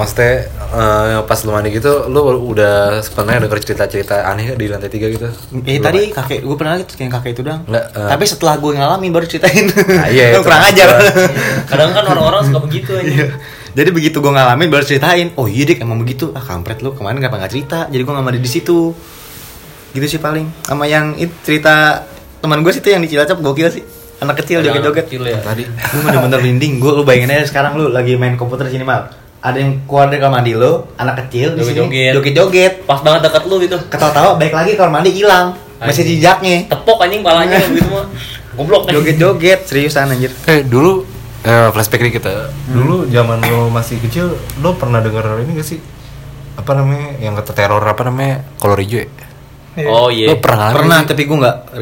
Maksudnya 0.00 0.48
eh, 0.72 1.20
pas 1.22 1.36
lu 1.44 1.52
mandi 1.52 1.68
gitu 1.70 2.08
lu 2.08 2.20
udah 2.48 2.98
sebenarnya 2.98 3.44
denger 3.44 3.60
cerita-cerita 3.60 4.24
aneh 4.24 4.56
di 4.56 4.66
lantai 4.66 4.88
tiga 4.88 5.06
gitu 5.06 5.28
Eh 5.28 5.76
Belum 5.76 5.84
tadi 5.84 6.00
ada? 6.08 6.16
kakek 6.18 6.40
gue 6.40 6.56
pernah 6.56 6.72
lihat 6.74 6.88
kayak 6.90 7.10
kakek 7.14 7.30
itu 7.30 7.42
doang. 7.44 7.62
Nggak, 7.68 7.84
eh. 7.92 8.08
Tapi 8.08 8.24
setelah 8.24 8.54
gue 8.56 8.70
ngalamin 8.72 9.10
baru 9.10 9.26
ceritain. 9.26 9.64
Nah, 9.68 10.08
iya, 10.08 10.24
Lu 10.32 10.34
itu 10.34 10.40
kurang 10.42 10.62
ajar. 10.64 10.88
Kadang 11.68 11.90
kan 11.92 12.04
orang-orang 12.06 12.42
suka 12.44 12.60
begitu 12.60 12.90
aja. 12.94 13.04
Iya. 13.04 13.26
Jadi 13.70 13.90
begitu 13.92 14.16
gue 14.18 14.32
ngalamin 14.32 14.66
baru 14.66 14.82
ceritain. 14.82 15.28
Oh 15.36 15.44
iya 15.44 15.62
dik 15.62 15.78
emang 15.78 16.00
begitu. 16.00 16.32
Ah 16.32 16.40
kampret 16.40 16.80
lu 16.80 16.90
kemarin 16.90 17.20
kenapa 17.20 17.36
nggak 17.38 17.52
cerita? 17.52 17.78
Jadi 17.86 18.00
gue 18.00 18.10
nggak 18.10 18.24
mandi 18.24 18.40
di 18.40 18.48
situ. 18.48 18.90
Gitu 19.90 20.06
sih 20.08 20.18
paling. 20.18 20.46
Sama 20.62 20.86
yang 20.86 21.14
itu 21.14 21.30
cerita 21.40 22.02
teman 22.38 22.62
gue 22.62 22.72
sih 22.72 22.80
itu 22.80 22.88
yang 22.88 22.98
di 22.98 23.08
Cilacap 23.08 23.38
gokil 23.38 23.68
sih. 23.68 23.84
anak 24.18 24.36
kecil 24.38 24.60
joget-joget. 24.60 25.08
kecil 25.08 25.22
ya. 25.24 25.40
Tadi 25.40 25.64
Gue 25.64 26.00
bener-bener 26.04 26.38
merinding. 26.38 26.76
Gue 26.76 26.92
lu 26.92 27.02
bayangin 27.02 27.32
aja 27.32 27.48
sekarang 27.48 27.72
lu 27.74 27.88
lagi 27.88 28.14
main 28.14 28.36
komputer 28.36 28.68
sini 28.68 28.84
mal. 28.84 29.08
Ada 29.40 29.56
yang 29.56 29.72
keluar 29.88 30.12
dari 30.12 30.20
kamar 30.20 30.44
mandi 30.44 30.52
lu, 30.52 30.84
anak 31.00 31.24
kecil 31.24 31.56
di 31.56 31.64
sini 31.64 31.80
Joget-joget. 31.80 32.12
joget-joget. 32.12 32.72
Pas 32.84 33.00
banget 33.00 33.20
dekat 33.24 33.42
lu 33.48 33.56
gitu. 33.58 33.76
Ketawa-tawa 33.88 34.36
balik 34.36 34.52
lagi 34.52 34.76
kamar 34.76 35.00
mandi 35.00 35.10
hilang. 35.16 35.56
Masih 35.80 36.04
jejaknya. 36.04 36.68
Tepok 36.68 37.00
anjing 37.00 37.24
palanya 37.24 37.56
gitu 37.72 37.88
mah. 37.88 38.04
Goblok 38.52 38.84
kan. 38.84 39.00
Joget-joget 39.00 39.64
seriusan 39.64 40.12
anjir. 40.12 40.28
eh 40.44 40.60
dulu 40.60 41.08
eh, 41.40 41.68
flashback 41.72 42.04
nih 42.04 42.12
kita. 42.20 42.52
Dulu 42.68 43.08
zaman 43.08 43.40
lo 43.40 43.72
masih 43.72 43.96
kecil, 44.04 44.36
lo 44.60 44.76
pernah 44.76 45.00
denger 45.00 45.24
ini 45.40 45.56
gak 45.56 45.64
sih? 45.64 45.80
Apa 46.60 46.76
namanya? 46.76 47.16
Yang 47.16 47.40
kata 47.40 47.52
teror 47.56 47.80
apa 47.80 48.02
namanya? 48.04 48.44
Kolor 48.60 48.76
hijau 48.76 49.00
ya? 49.00 49.08
Iya. 49.80 49.86
Oh 49.88 50.12
iya. 50.12 50.28
Lo 50.28 50.36
pernah 50.36 50.68
ngalamin 50.68 50.76
Pernah 50.84 50.98
sih? 51.00 51.08
tapi 51.08 51.22
gue 51.24 51.36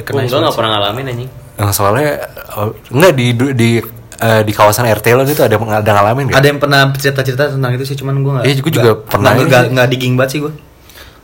kena 0.07 0.21
enggak 0.23 0.39
enggak 0.39 0.55
pernah 0.55 0.71
ngalamin 0.79 1.05
anjing. 1.11 1.31
Yang 1.59 1.71
soalnya 1.75 2.11
oh, 2.55 2.71
enggak 2.95 3.13
di 3.19 3.27
di 3.51 3.71
eh, 4.19 4.43
di 4.43 4.53
kawasan 4.53 4.85
RT 4.85 5.07
lo 5.15 5.23
itu 5.23 5.39
ada 5.39 5.55
ada 5.55 5.91
ngalamin 5.95 6.31
gak? 6.31 6.39
Ada 6.39 6.47
yang 6.47 6.59
pernah 6.59 6.81
cerita-cerita 6.93 7.55
tentang 7.55 7.73
itu 7.73 7.85
sih, 7.87 7.95
cuman 7.95 8.19
gue 8.19 8.33
nggak. 8.35 8.45
Iya, 8.45 8.55
gua 8.59 8.73
juga 8.73 8.83
nggak- 8.85 9.01
pernah 9.07 9.31
nggak- 9.33 9.65
sih. 9.65 9.73
nggak 9.75 9.89
digging 9.89 10.15
banget 10.19 10.31
sih 10.31 10.41
gue. 10.43 10.53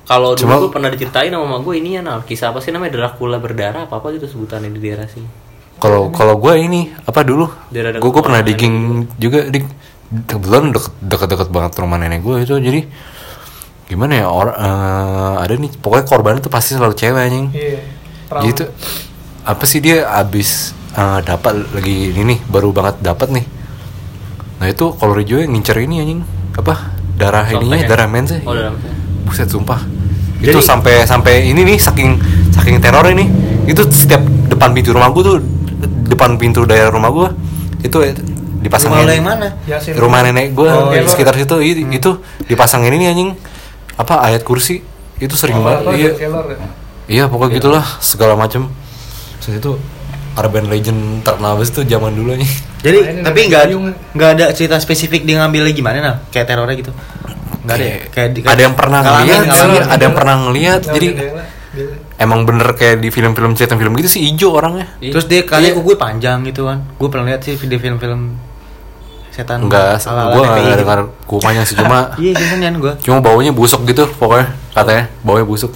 Kalau 0.04 0.36
dulu 0.36 0.40
Cuma- 0.44 0.60
gue 0.60 0.70
pernah 0.70 0.90
diceritain 0.92 1.32
sama 1.32 1.44
mama 1.44 1.58
gue 1.58 1.74
ini 1.74 1.96
ya 1.96 2.00
nah, 2.00 2.20
kisah 2.20 2.52
apa 2.52 2.60
sih 2.60 2.70
namanya 2.70 2.92
Dracula 2.94 3.40
berdarah 3.40 3.88
apa 3.88 3.98
apa 3.98 4.06
gitu 4.12 4.28
sebutannya 4.28 4.68
di 4.68 4.78
daerah 4.78 5.08
sini. 5.08 5.24
Kalau 5.74 6.12
kalau 6.12 6.36
gue 6.36 6.54
ini 6.54 6.92
apa 7.02 7.24
dulu? 7.24 7.48
Gue 7.72 8.10
gue 8.10 8.22
pernah 8.22 8.44
digging 8.44 8.74
juga 9.16 9.48
di 9.48 9.64
kebetulan 10.28 10.70
deket 10.70 10.92
deket 11.00 11.28
deket 11.32 11.48
banget 11.48 11.72
rumah 11.80 11.96
nenek 11.96 12.20
gue 12.20 12.36
itu 12.38 12.54
jadi 12.54 12.80
gimana 13.84 14.12
ya 14.16 14.26
orang 14.28 14.56
ada 15.40 15.50
nih 15.50 15.72
pokoknya 15.76 16.04
korban 16.04 16.36
itu 16.36 16.48
pasti 16.48 16.76
selalu 16.76 16.94
cewek 16.94 17.20
anjing. 17.20 17.46
Iya. 17.50 17.80
Jadi 18.28 18.52
tuh 18.54 18.68
apa 19.42 19.64
sih 19.64 19.80
dia 19.80 20.04
abis 20.10 20.72
eh, 20.94 21.18
dapat 21.20 21.54
lagi 21.70 22.10
ini 22.10 22.22
nih 22.24 22.38
baru 22.44 22.70
banget 22.70 23.00
dapat 23.00 23.28
nih. 23.30 23.44
Nah 24.54 24.66
itu 24.66 24.84
kolor 24.92 25.18
hijau 25.18 25.38
yang 25.38 25.50
ngincer 25.50 25.76
ini 25.78 25.98
anjing 25.98 26.20
apa 26.54 26.94
darah 27.14 27.46
ininya 27.46 27.76
ya? 27.76 27.86
darah 27.86 28.06
mens 28.06 28.30
Oh, 28.40 28.52
darah 28.52 28.70
mens. 28.70 28.86
Buset 29.24 29.46
sumpah. 29.46 29.80
Jadi- 30.36 30.50
itu 30.50 30.58
sampai 30.60 31.02
sampai 31.04 31.46
ini 31.46 31.64
nih 31.64 31.78
saking 31.78 32.10
saking 32.50 32.76
teror 32.78 33.06
ini 33.06 33.26
itu 33.64 33.80
setiap 33.86 34.20
depan 34.46 34.70
pintu 34.70 34.92
rumah 34.92 35.08
gua 35.08 35.22
tuh 35.24 35.36
depan 36.06 36.36
pintu 36.36 36.62
daerah 36.62 36.88
rumah 36.88 37.08
gua 37.08 37.28
itu 37.80 37.96
dipasangin 38.60 39.02
Rumah 39.02 39.12
yang 39.12 39.24
mana? 39.26 39.48
Yasin. 39.64 39.92
rumah 39.94 40.20
nenek 40.22 40.52
gua 40.52 40.68
Oh, 40.82 40.92
di 40.92 40.98
iya. 40.98 41.08
sekitar 41.08 41.32
situ 41.34 41.56
i- 41.58 41.88
itu 41.90 42.10
dipasangin 42.44 42.92
ini 42.92 43.06
anjing 43.06 43.30
apa 43.94 44.20
ayat 44.22 44.40
kursi 44.42 44.80
itu 45.16 45.34
sering 45.34 45.56
Oh, 45.56 45.64
banget 45.64 45.80
iya 45.96 46.10
ya? 46.12 46.28
iya 47.06 47.24
pokoknya 47.24 47.56
gitulah 47.56 47.84
segala 47.98 48.34
macem 48.34 48.68
terus 49.38 49.56
itu 49.58 49.72
urban 50.34 50.66
legend 50.66 50.98
terkenal 51.20 51.54
banget 51.54 51.72
tuh 51.72 51.84
zaman 51.84 52.10
dulu 52.10 52.34
nih 52.34 52.50
Jadi 52.80 52.98
Nah, 53.16 53.24
tapi 53.24 53.38
nggak 53.46 53.62
nggak 54.12 54.30
ada 54.32 54.44
cerita 54.50 54.76
spesifik 54.76 55.22
dia 55.22 55.38
ngambilnya 55.38 55.72
gimana 55.72 55.96
nah 55.98 56.16
kayak 56.26 56.46
terornya 56.46 56.76
gitu. 56.76 56.92
Nggak 57.62 57.74
ada. 57.74 57.84
ya? 57.84 57.96
Kayak 58.08 58.28
di- 58.30 58.44
ada 58.44 58.60
yang 58.60 58.74
pernah 58.74 59.00
ngeliat 59.00 59.40
sih 59.40 59.48
ngalamin. 59.48 59.82
ada 59.88 60.02
yang 60.02 60.14
pernah 60.14 60.34
ngeliat 60.38 60.80
jadi 60.86 61.06
gitu. 61.08 61.88
emang 62.16 62.40
bener 62.44 62.68
kayak 62.72 62.96
di 62.98 63.08
film-film 63.08 63.52
cerita 63.52 63.74
film 63.74 63.94
gitu 63.94 64.06
sih 64.06 64.22
hijau 64.22 64.52
orangnya 64.52 64.86
Terus 65.00 65.24
dia 65.24 65.42
kali 65.42 65.70
Iya. 65.70 65.80
gue 65.80 65.96
panjang 65.96 66.44
gitu 66.44 66.62
kan. 66.64 66.84
Gue 66.94 67.08
pernah 67.08 67.26
lihat 67.26 67.40
sih 67.40 67.54
video 67.54 67.78
film-film 67.78 68.36
setan. 69.30 69.58
enggak 69.60 69.98
gue 69.98 70.14
nggak 70.40 70.60
gitu. 70.60 70.78
dengar 70.78 70.98
kumanya 71.24 71.62
sih 71.64 71.74
cuma 71.74 72.12
Iya, 72.22 72.36
season 72.36 72.62
gue. 72.76 72.92
cuma 73.00 73.18
baunya 73.18 73.50
busuk 73.50 73.82
gitu 73.82 74.06
pokoknya 74.12 74.46
katanya 74.70 75.10
baunya 75.20 75.42
busuk 75.42 75.74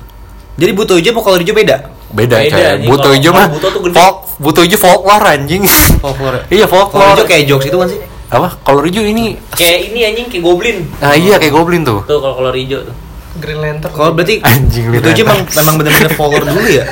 Jadi 0.55 0.71
butuh 0.73 0.95
hijau 0.95 1.11
apa 1.11 1.21
kalau 1.25 1.39
hijau 1.39 1.55
beda? 1.57 1.77
beda, 2.09 2.37
Beda, 2.37 2.37
kayak 2.49 2.71
anjing. 2.77 2.87
buto 2.87 3.09
hijau 3.11 3.33
mah 3.33 3.47
buto 3.49 3.67
tuh 3.69 3.81
gede. 3.83 3.95
folk 3.95 4.17
buto 4.39 4.61
hijau 4.61 4.79
folklore 4.79 5.27
anjing 5.29 5.63
Folklore. 5.99 6.47
iya 6.49 6.65
Kalau 6.65 6.87
folklore 6.87 7.11
hijau 7.13 7.27
kayak 7.27 7.45
jokes 7.45 7.67
itu 7.67 7.77
kan 7.77 7.89
sih. 7.89 8.01
apa 8.29 8.49
kalau 8.61 8.81
hijau 8.83 9.03
ini 9.03 9.35
Kayak 9.51 9.79
ini 9.89 10.01
anjing 10.05 10.27
kayak 10.29 10.43
goblin. 10.43 10.79
nah 10.97 11.13
iya 11.13 11.37
kayak 11.37 11.51
goblin 11.51 11.83
tuh 11.83 12.01
Tuh 12.05 12.17
kalau 12.17 12.35
kolor 12.37 12.55
hijau 12.55 12.81
tuh. 12.83 12.95
Green 13.37 13.59
Lantern. 13.59 13.93
Kalau 13.93 14.11
berarti 14.13 14.39
Anjing, 14.41 14.91
butuh 14.91 15.09
hijau 15.09 15.23
lihat. 15.23 15.35
memang 15.37 15.41
memang 15.53 15.75
benar-benar 15.77 16.11
folklore 16.13 16.47
dulu 16.49 16.69
ya. 16.69 16.85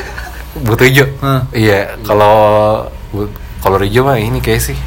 buto 0.58 0.82
hijau 0.82 1.06
iya 1.52 1.80
kalau 2.00 2.36
kalau 3.58 3.76
hijau 3.78 4.02
mah 4.02 4.16
ini 4.16 4.38
kayak 4.38 4.62
sih 4.62 4.78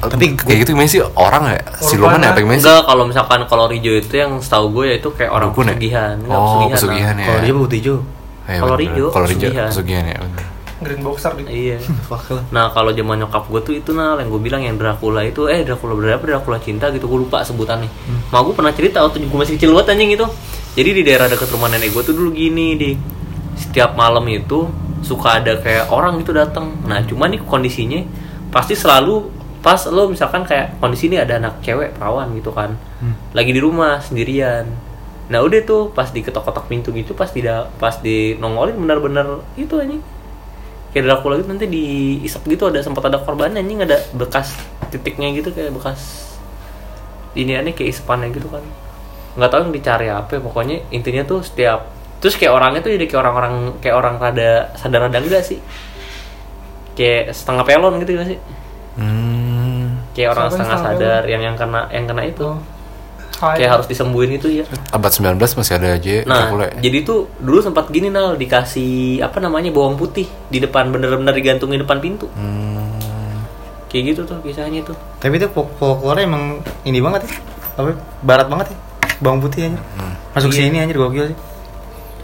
Tapi 0.00 0.36
kayak 0.36 0.58
gitu 0.60 0.70
gimana 0.70 0.84
sih 0.86 1.00
orang 1.00 1.48
ya 1.48 1.60
siluman 1.80 2.20
ya 2.20 2.30
apa 2.30 2.38
gimana 2.38 2.54
sih 2.54 2.62
Enggak, 2.62 2.82
kalau 2.84 3.04
misalkan 3.04 3.40
kolor 3.44 3.70
hijau 3.70 3.94
itu 3.96 4.14
yang 4.14 4.36
setahu 4.36 4.66
gue 4.70 4.84
ya 4.86 4.96
itu 4.98 5.08
kayak 5.10 5.32
orang 5.32 5.48
Dukun 5.48 5.64
ya? 5.64 5.72
pesugihan. 5.72 6.14
Enggak, 6.20 6.36
oh 6.36 6.68
pesugihan 6.68 7.14
ya 7.14 7.24
Kalau 7.24 7.40
hijau 7.40 7.56
butuh 7.58 7.76
hijau. 7.76 7.96
Iya, 8.44 8.58
Kolor 8.60 8.76
bener. 8.76 8.84
hijau, 8.84 9.06
kolor 9.08 9.26
hijau 9.26 9.48
pesugihan. 9.48 9.68
pesugihan 9.72 10.04
ya 10.04 10.16
bener. 10.20 10.44
Green 10.84 11.00
Boxer 11.00 11.32
di. 11.34 11.42
Iya. 11.48 11.80
Nah 12.54 12.70
kalau 12.70 12.92
zaman 12.92 13.24
nyokap 13.24 13.48
gue 13.48 13.60
tuh 13.64 13.74
itu 13.74 13.90
nah 13.90 14.14
yang 14.20 14.28
gue 14.28 14.38
bilang 14.38 14.60
yang 14.60 14.76
Dracula 14.76 15.24
itu 15.24 15.48
eh 15.48 15.64
Dracula 15.64 15.96
berapa 15.96 16.20
Dracula 16.20 16.60
cinta 16.60 16.92
gitu 16.92 17.08
gue 17.08 17.24
lupa 17.24 17.40
sebutannya. 17.40 17.88
Hmm. 17.88 18.20
Ma 18.30 18.44
gue 18.44 18.52
pernah 18.52 18.70
cerita 18.70 19.00
waktu 19.00 19.24
gue 19.24 19.38
masih 19.40 19.56
kecil 19.56 19.72
banget 19.72 19.96
anjing 19.96 20.12
itu. 20.14 20.26
Jadi 20.76 20.90
di 20.92 21.02
daerah 21.02 21.26
dekat 21.26 21.48
rumah 21.48 21.72
nenek 21.72 21.90
gue 21.90 22.02
tuh 22.04 22.14
dulu 22.14 22.30
gini 22.30 22.76
di 22.76 22.90
setiap 23.56 23.96
malam 23.96 24.22
itu 24.28 24.68
suka 25.00 25.40
ada 25.42 25.56
kayak 25.58 25.88
orang 25.88 26.20
gitu 26.20 26.30
datang. 26.36 26.76
Nah 26.84 27.00
cuman 27.02 27.34
nih 27.34 27.40
kondisinya 27.42 28.00
pasti 28.52 28.78
selalu 28.78 29.42
pas 29.58 29.80
lo 29.88 30.12
misalkan 30.12 30.44
kayak 30.44 30.76
kondisi 30.76 31.08
ini 31.08 31.16
ada 31.16 31.40
anak 31.40 31.64
cewek 31.64 31.96
perawan 31.96 32.28
gitu 32.36 32.52
kan 32.52 32.76
Hmm. 33.00 33.16
lagi 33.32 33.52
di 33.52 33.60
rumah 33.60 33.96
sendirian 34.00 34.68
nah 35.24 35.40
udah 35.40 35.60
tuh 35.64 35.88
pas 35.88 36.04
diketok-ketok 36.08 36.68
pintu 36.68 36.88
gitu 36.92 37.16
pas 37.16 37.28
tidak 37.28 37.72
pas 37.80 37.96
di 37.96 38.36
nongolin 38.36 38.76
benar-benar 38.76 39.40
itu 39.56 39.72
anjing 39.76 40.04
kayak 40.94 41.10
Dracula 41.10 41.42
gitu 41.42 41.50
nanti 41.50 41.66
diisap 41.66 42.46
gitu 42.46 42.70
ada 42.70 42.78
sempat 42.78 43.10
ada 43.10 43.18
korban 43.18 43.50
anjing 43.58 43.82
ada 43.82 43.98
bekas 44.14 44.54
titiknya 44.94 45.34
gitu 45.34 45.50
kayak 45.50 45.74
bekas 45.74 46.30
ini 47.34 47.58
aneh 47.58 47.74
kayak 47.74 47.90
isapannya 47.90 48.30
gitu 48.30 48.46
kan. 48.46 48.62
Nggak 49.34 49.50
tahu 49.50 49.60
yang 49.66 49.74
dicari 49.74 50.06
apa 50.06 50.38
pokoknya 50.38 50.86
intinya 50.94 51.26
tuh 51.26 51.42
setiap 51.42 51.90
terus 52.22 52.38
kayak 52.38 52.54
orangnya 52.56 52.80
tuh 52.80 52.94
jadi 52.94 53.04
kayak 53.10 53.20
orang-orang 53.20 53.54
kayak 53.82 53.96
orang 53.98 54.14
rada 54.22 54.70
sadar 54.78 55.10
rada 55.10 55.18
enggak 55.18 55.42
sih? 55.42 55.58
Kayak 56.94 57.34
setengah 57.34 57.66
pelon 57.66 57.98
gitu 58.06 58.14
gak 58.14 58.28
sih? 58.30 58.38
Hmm, 58.94 59.98
kayak 60.14 60.38
orang 60.38 60.46
Siapa 60.46 60.54
setengah 60.62 60.78
sadar 60.78 61.22
yang 61.26 61.42
yang 61.42 61.56
kena 61.58 61.90
yang 61.90 62.06
kena 62.06 62.22
itu. 62.22 62.46
Oh. 62.46 62.62
Hai. 63.36 63.56
kayak 63.56 63.70
harus 63.72 63.86
disembuhin 63.86 64.30
itu 64.32 64.46
ya 64.48 64.64
abad 64.88 65.10
19 65.10 65.36
masih 65.36 65.74
ada 65.74 65.88
aja 65.92 66.22
Nah, 66.22 66.36
Dracula 66.46 66.64
ya? 66.68 66.78
jadi 66.80 66.98
tuh 67.02 67.18
dulu 67.36 67.58
sempat 67.60 67.88
gini 67.88 68.08
nal 68.08 68.34
dikasih 68.34 68.92
apa 69.20 69.38
namanya 69.38 69.68
bawang 69.68 69.94
putih 69.94 70.24
di 70.46 70.58
depan 70.58 70.88
bener-bener 70.88 71.32
digantungin 71.32 71.78
depan 71.78 71.98
pintu. 71.98 72.30
Hmm, 72.30 73.42
Kayak 73.86 74.04
gitu 74.10 74.20
tuh 74.24 74.38
kisahnya 74.40 74.82
tuh. 74.82 74.94
Tapi 75.16 75.36
itu 75.36 75.46
fol- 75.48 75.70
folklore 75.72 76.20
emang 76.20 76.58
ini 76.82 76.98
banget 76.98 77.24
ya. 77.24 77.32
Apa? 77.76 77.94
Barat 78.20 78.46
banget 78.46 78.66
ya. 78.68 78.76
Bawang 79.18 79.38
putih 79.38 79.68
anjir. 79.68 79.82
Masuk 80.30 80.50
Iya. 80.50 80.58
sini 80.60 80.76
anjir 80.78 80.96
gokil 80.96 81.24
sih. 81.30 81.38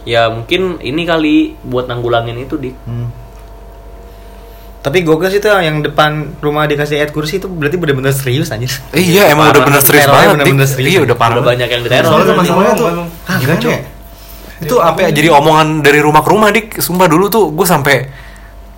Ya 0.04 0.26
mungkin 0.26 0.80
ini 0.80 1.02
kali 1.04 1.34
buat 1.62 1.84
nanggulangin 1.84 2.34
itu 2.36 2.56
dik. 2.56 2.74
Hmm. 2.82 3.12
Tapi 4.80 5.02
gokil 5.02 5.28
sih 5.28 5.38
tuh 5.38 5.52
yang 5.54 5.80
depan 5.80 6.10
rumah 6.40 6.64
dikasih 6.64 6.96
ayat 6.96 7.10
kursi 7.10 7.36
itu 7.36 7.46
berarti 7.46 7.76
bener-bener 7.76 8.10
serius 8.10 8.48
anjir. 8.48 8.72
iya 8.90 9.28
emang 9.28 9.50
udah 9.50 9.60
bener 9.62 9.80
serius 9.80 10.04
banget 10.04 10.34
bener-bener 10.34 10.64
Dik. 10.64 10.72
serius. 10.72 10.90
iya 10.90 11.00
udah 11.02 11.16
parah 11.16 11.36
Udah 11.36 11.46
banyak 11.46 11.68
yang 11.68 11.82
diteror. 11.82 12.04
Soalnya 12.06 12.26
sama-sama 12.30 12.60
tuh 12.72 12.86
ah, 12.88 13.36
gimana 13.36 13.60
ya? 13.60 13.80
itu 14.60 14.74
sampai 14.74 15.04
jadi 15.10 15.28
omongan 15.30 15.80
dari 15.80 15.98
rumah 15.98 16.20
ke 16.20 16.28
rumah 16.28 16.48
dik 16.48 16.66
sumpah 16.78 17.06
dulu 17.06 17.28
tuh 17.28 17.48
gue 17.50 17.64
sampai 17.64 18.08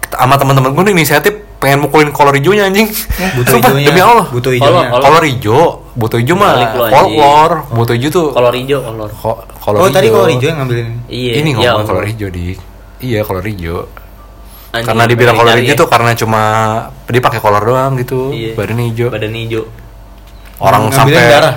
sama 0.08 0.34
teman-teman 0.36 0.70
gue 0.72 0.82
nih 0.84 0.94
inisiatif 0.96 1.34
pengen 1.56 1.78
mukulin 1.80 2.10
kolor 2.10 2.30
hijaunya 2.32 2.66
anjing 2.66 2.86
Butuh 3.34 3.58
sumpah 3.58 3.70
hijaunya. 3.72 3.86
demi 3.88 3.98
Allah 4.00 4.26
Butuh 4.28 4.50
Kolor, 4.52 4.58
hijaunya. 4.60 4.86
kolor. 4.88 5.02
kolor 5.04 5.22
hijau 5.24 5.62
butuh 5.92 6.18
hijau 6.18 6.34
mah 6.34 6.52
folklore 6.88 7.56
butuh 7.72 7.94
hijau 7.94 8.10
tuh 8.12 8.26
Kolor 8.30 8.54
hijau, 8.56 8.78
kolor. 8.80 9.10
ko- 9.12 9.42
kolor 9.56 9.78
Oh, 9.80 9.88
tadi 9.88 10.06
kolor 10.08 10.28
hijau 10.28 10.48
yang 10.48 10.58
ngambilin 10.60 10.86
ini. 10.86 10.98
Iya. 11.08 11.32
ini 11.36 11.50
ya 11.52 11.70
ngomong 11.72 11.86
kolor 11.88 12.04
hijau 12.04 12.28
dik 12.28 12.58
iya 13.00 13.20
kolor 13.22 13.42
hijau 13.42 13.78
Anjing, 14.72 14.88
karena 14.88 15.04
dibilang 15.04 15.36
kolor 15.36 15.52
hijau 15.54 15.68
ya. 15.68 15.76
tuh 15.76 15.86
karena 15.86 16.10
cuma 16.12 16.42
dia 17.04 17.20
pakai 17.20 17.38
kolor 17.38 17.60
doang 17.60 17.92
gitu 17.94 18.32
Iya. 18.32 18.56
badannya 18.56 18.84
hijau 18.88 19.08
Badan 19.08 19.32
hijau. 19.34 19.62
orang 20.58 20.82
Ngambilin 20.88 20.96
sampai 21.12 21.22
darah. 21.28 21.54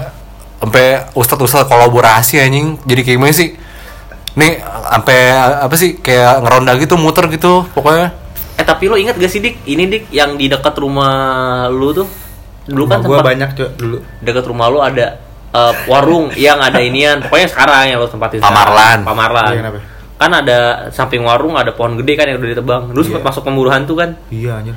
sampai 0.56 0.86
ustadz 1.14 1.42
ustadz 1.42 1.66
kolaborasi 1.66 2.36
anjing 2.38 2.76
jadi 2.84 3.02
kayak 3.02 3.16
gimana 3.16 3.32
sih 3.32 3.56
nih 4.36 4.60
sampai 4.60 5.18
apa 5.62 5.76
sih 5.76 5.96
kayak 5.98 6.44
ngeronda 6.44 6.76
gitu 6.76 6.96
muter 6.96 7.28
gitu 7.30 7.64
pokoknya 7.72 8.12
Eh 8.56 8.64
tapi 8.64 8.88
lo 8.88 8.96
ingat 8.96 9.16
gak 9.16 9.28
sih 9.28 9.40
dik? 9.40 9.64
Ini 9.66 9.84
dik 9.86 10.04
yang 10.10 10.40
di 10.40 10.48
dekat 10.48 10.72
rumah 10.76 11.12
lu 11.68 11.92
tuh. 11.94 12.08
Dulu 12.64 12.88
kan 12.88 13.00
gua 13.00 13.20
tempat 13.20 13.28
banyak 13.28 13.50
cuy 13.52 13.68
dulu. 13.76 13.98
dekat 14.18 14.48
rumah 14.48 14.68
lu 14.68 14.80
ada 14.80 15.20
eh, 15.52 15.74
warung 15.86 16.32
yang 16.34 16.64
ada 16.64 16.80
inian. 16.80 17.20
Pokoknya 17.22 17.52
sekarang 17.52 17.84
yang 17.86 18.00
lo 18.00 18.08
tempatin 18.08 18.40
sekarang. 18.40 18.56
Pamarlan. 18.56 19.00
Pamarlan. 19.04 19.46
Iya, 19.46 19.60
kenapa? 19.60 19.80
Kan 20.16 20.32
ada 20.32 20.58
samping 20.90 21.22
warung 21.22 21.54
ada 21.54 21.70
pohon 21.70 21.96
gede 21.96 22.14
kan 22.14 22.26
yang 22.26 22.40
udah 22.40 22.52
ditebang. 22.52 22.82
Dulu 22.90 23.02
sempat 23.02 23.22
Iya. 23.22 23.28
masuk 23.30 23.42
pemburu 23.44 23.70
hantu 23.70 23.94
kan. 23.94 24.16
Iya 24.28 24.52
anjir. 24.56 24.76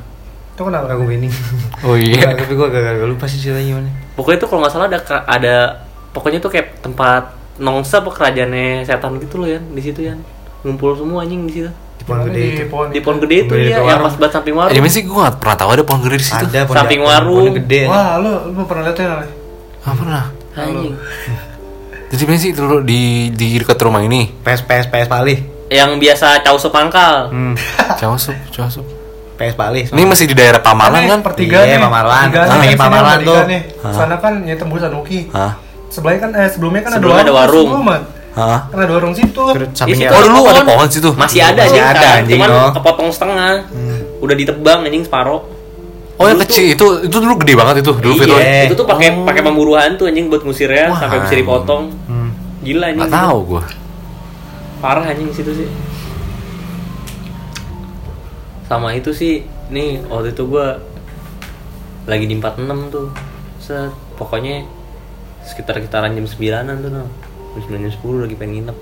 Itu 0.53 0.63
kenapa? 0.63 0.91
Aku 0.91 1.03
merinding. 1.03 1.31
oh 1.87 1.95
iya 1.95 2.35
Tapi 2.35 2.53
gua 2.53 2.67
gak, 2.67 2.99
lupa 3.05 3.25
sih 3.25 3.39
ceritanya 3.39 3.67
gimana. 3.77 3.91
Pokoknya 4.13 4.37
itu 4.37 4.47
kalau 4.47 4.61
nggak 4.61 4.73
salah 4.73 4.87
ada 4.87 4.99
ada 5.25 5.55
pokoknya 6.11 6.39
tuh 6.39 6.51
kayak 6.51 6.81
tempat 6.81 7.23
nongsa 7.57 8.03
apa 8.03 8.11
kerajaannya 8.11 8.83
setan 8.83 9.19
gitu 9.19 9.39
loh 9.39 9.49
ya 9.49 9.59
di 9.59 9.79
situ 9.79 10.01
ya. 10.03 10.19
Ngumpul 10.61 10.95
semua 10.95 11.23
anjing 11.23 11.43
di 11.45 11.55
situ. 11.55 11.71
Di 11.71 12.05
Pohon 12.05 12.23
gede 12.25 12.39
di 12.39 12.49
itu. 12.49 12.65
pohon 12.67 12.87
di 12.89 12.99
pohon 12.99 13.19
gede 13.19 13.37
itu 13.41 13.55
ya 13.55 13.79
yang 13.79 14.01
pas 14.01 14.15
banget 14.15 14.33
samping 14.33 14.55
warung 14.55 14.71
Di 14.71 14.79
mana 14.79 14.89
sih 14.89 15.03
gue 15.03 15.15
gak 15.15 15.37
pernah 15.39 15.57
tahu 15.57 15.71
ada 15.71 15.83
pohon 15.83 16.01
gede 16.01 16.17
di 16.17 16.27
situ. 16.27 16.45
Ada 16.45 16.61
pohon 16.65 16.77
Samping 16.79 17.01
warung. 17.01 17.37
pohon 17.39 17.55
gede. 17.55 17.81
wah 17.85 18.11
lu 18.17 18.31
lu 18.49 18.63
pernah 18.65 18.83
lihat 18.87 18.97
ya 18.97 19.07
Nal? 19.09 19.21
Gak 19.79 19.95
pernah. 19.95 20.25
anjing 20.57 20.95
Jadi 22.09 22.23
mana 22.25 22.39
sih 22.39 22.51
dulu 22.51 22.81
di 22.81 23.03
di 23.31 23.55
dekat 23.55 23.77
rumah 23.79 24.01
ini? 24.01 24.33
PS 24.39 24.65
PS 24.65 24.87
PS 24.89 25.09
Pali. 25.09 25.37
yang 25.69 26.01
biasa 26.01 26.41
caw 26.41 26.57
sepangkal 26.57 27.29
Hmm. 27.29 27.53
Jauh 28.01 28.17
sup, 28.17 28.33
jauh 28.49 28.71
sup. 28.71 28.87
PS 29.37 29.53
Pali. 29.55 29.85
Ini 29.85 30.03
masih 30.03 30.25
di 30.25 30.33
daerah 30.33 30.59
Pamalan 30.59 31.05
kan? 31.07 31.21
pertigaan 31.21 31.63
Iya, 31.63 31.77
nih 31.77 31.85
Pamalan. 31.85 32.27
Kan 32.27 32.47
sini 32.57 32.75
Pamalan 32.75 33.05
ada 33.15 33.23
tuh. 33.23 33.37
nih. 33.45 33.61
sana 33.93 34.17
kan 34.17 34.35
ya 34.43 34.57
tembus 34.57 34.81
Anuki 34.81 35.29
Hah? 35.29 35.53
sebelahnya 35.89 36.21
kan 36.21 36.31
eh 36.35 36.49
sebelumnya 36.49 36.81
kan 36.83 36.91
Sebelumnya 36.95 37.23
ada 37.23 37.35
warung. 37.37 37.69
semua, 37.71 37.85
Man. 37.87 38.03
Hah? 38.31 38.61
kan 38.67 38.79
ada 38.79 38.93
warung 38.95 39.13
situ 39.13 39.43
sampingnya 39.71 40.09
Di 40.09 40.11
situ 40.11 40.15
Oh, 40.15 40.23
dulu 40.25 40.41
ada 40.49 40.63
pohon. 40.65 40.89
situ? 40.89 41.11
masih 41.13 41.41
ada 41.43 41.61
Masih 41.61 41.77
anjing 41.77 41.85
ada, 41.87 42.09
anjing, 42.17 42.33
cuman 42.35 42.49
oh. 42.51 42.71
kepotong 42.73 43.09
setengah 43.11 43.53
udah 44.19 44.35
ditebang 44.35 44.79
anjing 44.83 45.05
separuh 45.05 45.41
Oh 46.19 46.27
yang 46.27 46.43
kecil 46.43 46.75
itu 46.75 46.87
itu 47.07 47.17
dulu 47.23 47.39
gede 47.39 47.55
banget 47.55 47.75
itu 47.87 47.95
dulu 47.95 48.27
iya, 48.27 48.67
itu 48.67 48.75
tuh 48.75 48.83
pakai 48.83 49.23
pakai 49.23 49.39
pemburuan 49.39 49.95
tuh 49.95 50.11
anjing 50.11 50.27
buat 50.27 50.43
ngusirnya 50.43 50.91
Wah, 50.91 50.99
sampai 50.99 51.23
bisa 51.23 51.37
dipotong. 51.39 51.95
Hmm. 52.11 52.31
gila 52.67 52.91
anjing. 52.91 53.07
Gak 53.07 53.15
tahu 53.15 53.39
gue. 53.55 53.63
parah 54.83 55.07
anjing 55.07 55.31
situ 55.31 55.53
sih. 55.55 55.69
Sama 58.67 58.99
itu 58.99 59.15
sih 59.15 59.47
nih 59.71 60.03
waktu 60.11 60.35
itu 60.35 60.43
gua 60.51 60.83
lagi 62.11 62.27
di 62.27 62.35
46 62.35 62.91
tuh. 62.91 63.09
Set 63.63 63.95
pokoknya 64.19 64.67
sekitar 65.47 65.79
sekitaran 65.79 66.19
jam 66.19 66.27
9an 66.27 66.83
tuh 66.83 66.91
no. 66.91 67.07
jam 67.55 67.79
9 67.79 67.87
jam 67.87 67.93
10 67.95 68.25
lagi 68.27 68.35
pengen 68.35 68.53
nginep. 68.67 68.79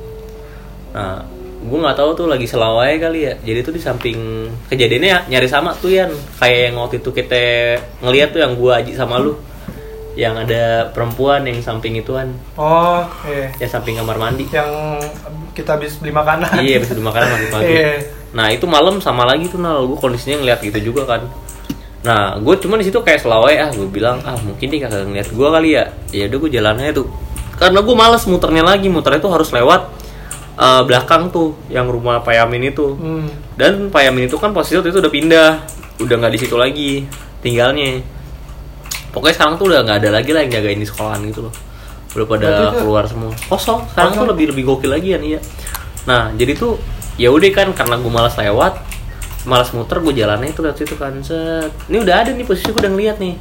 Nah 0.97 1.21
gue 1.67 1.79
nggak 1.83 1.99
tahu 1.99 2.11
tuh 2.15 2.27
lagi 2.31 2.47
selawai 2.47 2.95
kali 2.97 3.21
ya. 3.27 3.35
Jadi 3.43 3.59
tuh 3.67 3.75
di 3.75 3.83
samping 3.83 4.19
kejadiannya 4.71 5.11
ya, 5.11 5.21
nyari 5.27 5.49
sama 5.51 5.75
tuh 5.75 5.91
Yan. 5.91 6.11
Kayak 6.39 6.61
yang 6.71 6.77
waktu 6.79 6.97
itu 7.03 7.11
kita 7.11 7.43
ngeliat 8.01 8.29
tuh 8.31 8.41
yang 8.47 8.55
gua 8.55 8.79
aji 8.79 8.95
sama 8.95 9.19
lu. 9.19 9.35
Yang 10.17 10.49
ada 10.49 10.63
perempuan 10.97 11.45
yang 11.45 11.61
samping 11.61 11.93
ituan 12.01 12.33
oh 12.57 13.05
iya. 13.29 13.53
Yang 13.61 13.71
samping 13.77 14.01
kamar 14.01 14.17
mandi. 14.17 14.49
Yang 14.49 14.71
kita 15.53 15.77
habis 15.77 16.01
beli 16.01 16.09
makanan. 16.09 16.57
Iya 16.65 16.81
bisa 16.81 16.97
dimakanan 16.97 17.29
pagi-pagi 17.37 17.69
Iya. 17.69 17.93
nah 18.33 18.53
itu 18.53 18.65
malam 18.65 19.01
sama 19.05 19.29
lagi 19.29 19.49
tuh 19.53 19.61
nal. 19.61 19.85
Gue 19.85 20.01
kondisinya 20.01 20.41
ngeliat 20.41 20.65
gitu 20.65 20.93
juga 20.93 21.05
kan. 21.05 21.29
Nah 22.01 22.41
gue 22.41 22.55
cuma 22.65 22.81
di 22.81 22.89
situ 22.89 22.97
kayak 23.05 23.29
selawai 23.29 23.55
ah. 23.61 23.71
Gue 23.77 23.89
bilang 23.93 24.25
ah 24.25 24.41
mungkin 24.41 24.73
dia 24.73 24.89
kagak 24.89 25.05
ngeliat 25.05 25.29
gue 25.29 25.49
kali 25.53 25.69
ya. 25.77 25.85
Ya 26.17 26.25
udah 26.33 26.39
gue 26.41 26.51
jalannya 26.55 26.91
tuh. 26.97 27.07
Karena 27.61 27.81
gue 27.85 27.95
males 27.97 28.25
muternya 28.25 28.65
lagi. 28.65 28.89
Muternya 28.89 29.21
tuh 29.21 29.33
harus 29.37 29.53
lewat 29.53 29.96
eh, 30.57 30.83
belakang 30.89 31.29
tuh 31.31 31.55
yang 31.69 31.87
rumah 31.89 32.21
Pak 32.25 32.33
Yamin 32.33 32.73
itu. 32.73 32.97
Hmm. 32.97 33.29
dan 33.57 33.89
Pak 33.89 34.03
Yamin 34.09 34.29
itu 34.29 34.37
kan 34.37 34.53
posisi 34.53 34.77
itu 34.77 34.99
udah 35.01 35.13
pindah 35.13 35.51
udah 35.97 36.15
nggak 36.21 36.33
di 36.37 36.41
situ 36.41 36.57
lagi 36.57 37.05
tinggalnya. 37.41 38.01
Pokoknya 39.13 39.35
sekarang 39.41 39.55
tuh 39.57 39.73
udah 39.73 39.81
nggak 39.81 39.99
ada 40.05 40.11
lagi 40.21 40.31
lah 40.37 40.45
yang 40.45 40.53
jagain 40.61 40.77
di 40.77 40.85
sekolahan 40.85 41.21
gitu 41.25 41.49
loh. 41.49 41.55
Udah 42.13 42.27
pada 42.29 42.49
keluar 42.77 43.05
semua. 43.09 43.33
Kosong. 43.49 43.89
Sekarang 43.93 44.13
tuh 44.13 44.25
Kosong. 44.25 44.33
lebih 44.37 44.45
lebih 44.53 44.63
gokil 44.69 44.93
lagi 44.93 45.09
ya 45.17 45.21
iya 45.21 45.41
nah 46.07 46.31
jadi 46.31 46.55
tuh 46.55 46.79
ya 47.19 47.35
udah 47.35 47.51
kan 47.51 47.75
karena 47.75 47.99
gue 47.99 48.13
malas 48.15 48.39
lewat 48.39 48.79
malas 49.43 49.75
muter 49.75 49.99
gue 50.03 50.15
jalannya 50.15 50.51
itu 50.51 50.61
lewat 50.61 50.77
situ 50.77 50.95
kan. 50.99 51.15
Set. 51.23 51.71
Ini 51.87 52.03
udah 52.03 52.15
ada 52.27 52.31
nih 52.35 52.45
posisi 52.45 52.69
gue 52.71 52.83
udah 52.83 52.93
ngeliat 52.93 53.17
nih. 53.23 53.35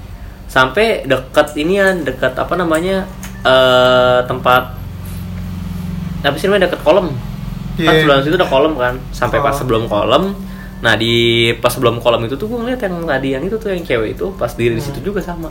Sampai 0.46 1.04
dekat 1.04 1.58
inian 1.58 2.06
dekat 2.06 2.38
apa 2.38 2.54
namanya 2.54 3.10
eh 3.42 4.20
tempat 4.30 4.85
apa 6.22 6.36
sih 6.36 6.48
namanya 6.48 6.68
dekat 6.68 6.82
kolom 6.82 7.08
kan 7.76 7.92
Iya. 7.92 8.08
sebelah 8.08 8.18
situ 8.24 8.36
ada 8.36 8.48
kolom 8.48 8.74
kan. 8.76 8.96
Sampai 9.12 9.44
pas 9.44 9.52
Oh. 9.52 9.60
sebelum 9.60 9.84
kolom 9.86 10.32
nah 10.80 10.94
di 10.94 11.12
pas 11.58 11.68
sebelum 11.68 12.00
kolom 12.00 12.24
itu 12.24 12.36
tuh 12.36 12.46
gue 12.46 12.56
ngeliat 12.56 12.80
yang 12.80 13.04
tadi 13.04 13.28
yang 13.34 13.44
itu 13.44 13.56
tuh 13.56 13.68
yang 13.68 13.82
cewek 13.82 14.14
itu 14.14 14.26
pas 14.36 14.52
diri 14.52 14.76
di 14.76 14.84
situ 14.84 15.00
Hmm. 15.00 15.08
juga 15.08 15.20
sama. 15.20 15.50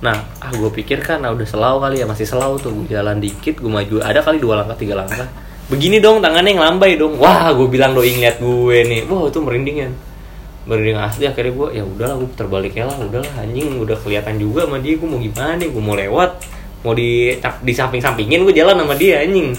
Nah 0.00 0.16
ah 0.38 0.50
gue 0.50 0.70
pikir 0.72 0.98
kan 0.98 1.20
nah 1.20 1.30
udah 1.30 1.44
selau 1.44 1.78
kali 1.78 2.00
ya 2.00 2.06
masih 2.06 2.24
selau 2.24 2.56
tuh. 2.56 2.72
Gue 2.72 2.90
jalan 2.90 3.18
dikit 3.18 3.54
gue 3.56 3.68
maju 3.68 4.00
ada 4.00 4.18
kali 4.18 4.38
dua 4.38 4.58
langkah 4.58 4.74
tiga 4.74 4.94
langkah. 4.96 5.30
Begini 5.64 5.96
dong 5.96 6.18
tangannya 6.18 6.50
yang 6.50 6.62
lambai 6.64 6.94
dong. 6.94 7.16
Wah 7.16 7.50
gue 7.50 7.66
bilang 7.66 7.94
doi 7.94 8.10
ngeliat 8.10 8.36
gue 8.36 8.76
nih. 8.84 9.00
Wah 9.06 9.26
itu 9.26 9.38
merinding 9.38 9.76
ya. 9.78 9.88
Merinding 10.64 10.96
asli 10.96 11.24
akhirnya 11.24 11.52
gue 11.52 11.68
ya 11.72 11.84
udahlah 11.84 12.16
gue 12.16 12.28
terbalik 12.32 12.72
ya 12.72 12.84
lah 12.84 12.96
udahlah 12.96 13.30
anjing 13.36 13.76
udah 13.76 13.94
kelihatan 13.94 14.36
juga 14.36 14.64
sama 14.64 14.80
dia 14.80 14.96
gue 14.96 15.04
mau 15.04 15.18
gimana 15.18 15.54
nih 15.54 15.68
gue 15.68 15.82
mau 15.82 15.94
lewat 15.94 16.30
mau 16.84 16.92
di 16.92 17.32
di 17.40 17.72
samping 17.72 18.04
sampingin 18.04 18.44
gue 18.44 18.52
jalan 18.52 18.76
sama 18.76 18.94
dia 18.94 19.24
anjing 19.24 19.56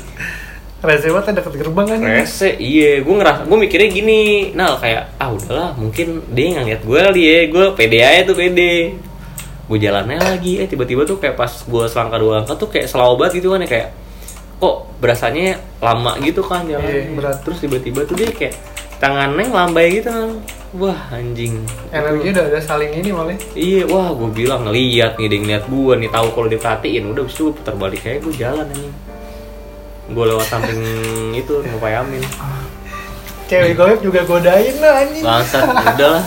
Rese 0.86 1.10
banget 1.10 1.42
deket 1.42 1.66
gerbang 1.66 1.88
kan. 1.90 1.98
Rese, 1.98 2.62
iya, 2.62 3.02
gue 3.02 3.10
ngerasa, 3.10 3.50
gue 3.50 3.58
mikirnya 3.58 3.90
gini, 3.90 4.54
nah 4.54 4.78
kayak, 4.78 5.18
ah 5.18 5.34
udahlah, 5.34 5.74
mungkin 5.82 6.22
dia 6.30 6.54
nggak 6.54 6.62
ngeliat 6.62 6.84
gue 6.86 7.00
kali 7.10 7.24
ya, 7.26 7.40
gue 7.50 7.66
pede 7.74 8.00
aja 8.06 8.22
tuh 8.30 8.38
pede. 8.38 8.94
Gue 9.66 9.78
jalannya 9.82 10.22
lagi, 10.22 10.62
eh 10.62 10.70
tiba-tiba 10.70 11.02
tuh 11.10 11.18
kayak 11.18 11.34
pas 11.34 11.50
gue 11.50 11.84
selangkah 11.90 12.22
dua 12.22 12.32
langkah 12.38 12.54
tuh 12.54 12.70
kayak 12.70 12.86
selalu 12.86 13.18
banget 13.18 13.42
gitu 13.42 13.58
kan 13.58 13.66
ya 13.66 13.70
kayak, 13.74 13.90
kok 14.62 14.76
berasanya 15.02 15.58
lama 15.82 16.12
gitu 16.22 16.42
kan 16.46 16.70
jalan. 16.70 16.86
Iya, 16.86 17.10
berat. 17.18 17.38
Terus 17.42 17.58
tiba-tiba 17.66 18.00
tuh 18.06 18.16
dia 18.22 18.30
kayak 18.30 18.54
tangannya 19.00 19.44
ngelambai 19.52 19.88
gitu 20.00 20.10
kan. 20.10 20.32
Wah 20.76 21.00
anjing. 21.12 21.64
Energinya 21.96 22.32
udah 22.36 22.46
ada 22.52 22.60
saling 22.60 22.92
ini 23.00 23.10
malah. 23.16 23.40
Iya, 23.56 23.88
wah 23.88 24.12
gue 24.12 24.30
bilang 24.36 24.68
ngeliat 24.68 25.16
nih, 25.16 25.28
dia 25.32 25.40
ngeliat 25.40 25.64
gue 25.72 25.94
nih, 26.04 26.10
tahu 26.12 26.28
kalau 26.36 26.48
diperhatiin, 26.52 27.08
udah 27.16 27.24
abis 27.24 27.36
itu 27.40 27.42
gue 27.48 27.56
putar 27.56 27.76
balik 27.80 28.04
kayak 28.04 28.28
gue 28.28 28.34
jalan 28.36 28.68
anjing. 28.68 28.96
Gue 30.12 30.26
lewat 30.28 30.48
samping 30.52 30.80
itu 31.42 31.54
Pak 31.64 31.92
Yamin. 31.92 32.24
Cewek 33.46 33.78
goib 33.78 34.00
juga 34.04 34.26
godain 34.28 34.76
lah 34.84 35.06
anjing. 35.06 35.24
Bangsat, 35.24 35.64
udah 35.64 36.10
lah. 36.20 36.26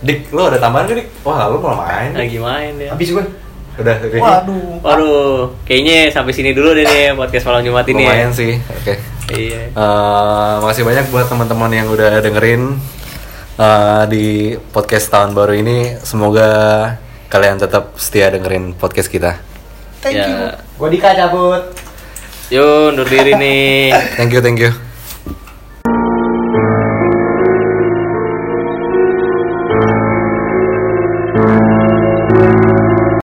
Dik, 0.00 0.32
lu 0.32 0.40
ada 0.44 0.56
tambahan 0.56 0.88
gak 0.88 0.96
dik? 1.00 1.08
Wah, 1.24 1.48
lu 1.48 1.60
mau 1.60 1.80
main? 1.80 2.12
Lagi 2.16 2.40
main 2.40 2.72
dia. 2.76 2.92
Habis 2.92 3.08
gue. 3.12 3.24
Udah, 3.80 3.96
oke. 4.04 4.18
Waduh. 4.20 4.84
Waduh, 4.84 5.40
kayaknya 5.64 6.12
sampai 6.12 6.36
sini 6.36 6.52
dulu 6.52 6.76
deh 6.76 6.84
nih 6.84 7.16
podcast 7.16 7.48
malam 7.48 7.64
Jumat 7.64 7.88
ini 7.88 8.04
ya. 8.04 8.12
Lumayan 8.12 8.32
sih. 8.36 8.60
Oke. 8.60 9.00
Iya. 9.30 9.62
Eh, 9.70 10.54
makasih 10.62 10.84
banyak 10.84 11.06
buat 11.14 11.26
teman-teman 11.30 11.70
yang 11.70 11.86
udah 11.90 12.18
dengerin 12.18 12.78
eh, 13.60 14.02
di 14.10 14.26
podcast 14.74 15.10
tahun 15.10 15.32
baru 15.32 15.54
ini. 15.54 15.98
Semoga 16.02 16.48
kalian 17.30 17.62
tetap 17.62 17.94
setia 17.96 18.34
dengerin 18.34 18.74
podcast 18.74 19.06
kita. 19.06 19.38
Thank 20.02 20.18
you. 20.18 20.26
ya. 20.26 20.58
Gue 20.80 20.88
Dika 20.90 21.14
cabut. 21.14 21.62
Yuk, 22.50 22.90
undur 22.90 23.06
diri 23.06 23.38
nih. 23.38 23.94
Thank 24.18 24.34
you, 24.34 24.42
thank 24.42 24.58
you. 24.58 24.89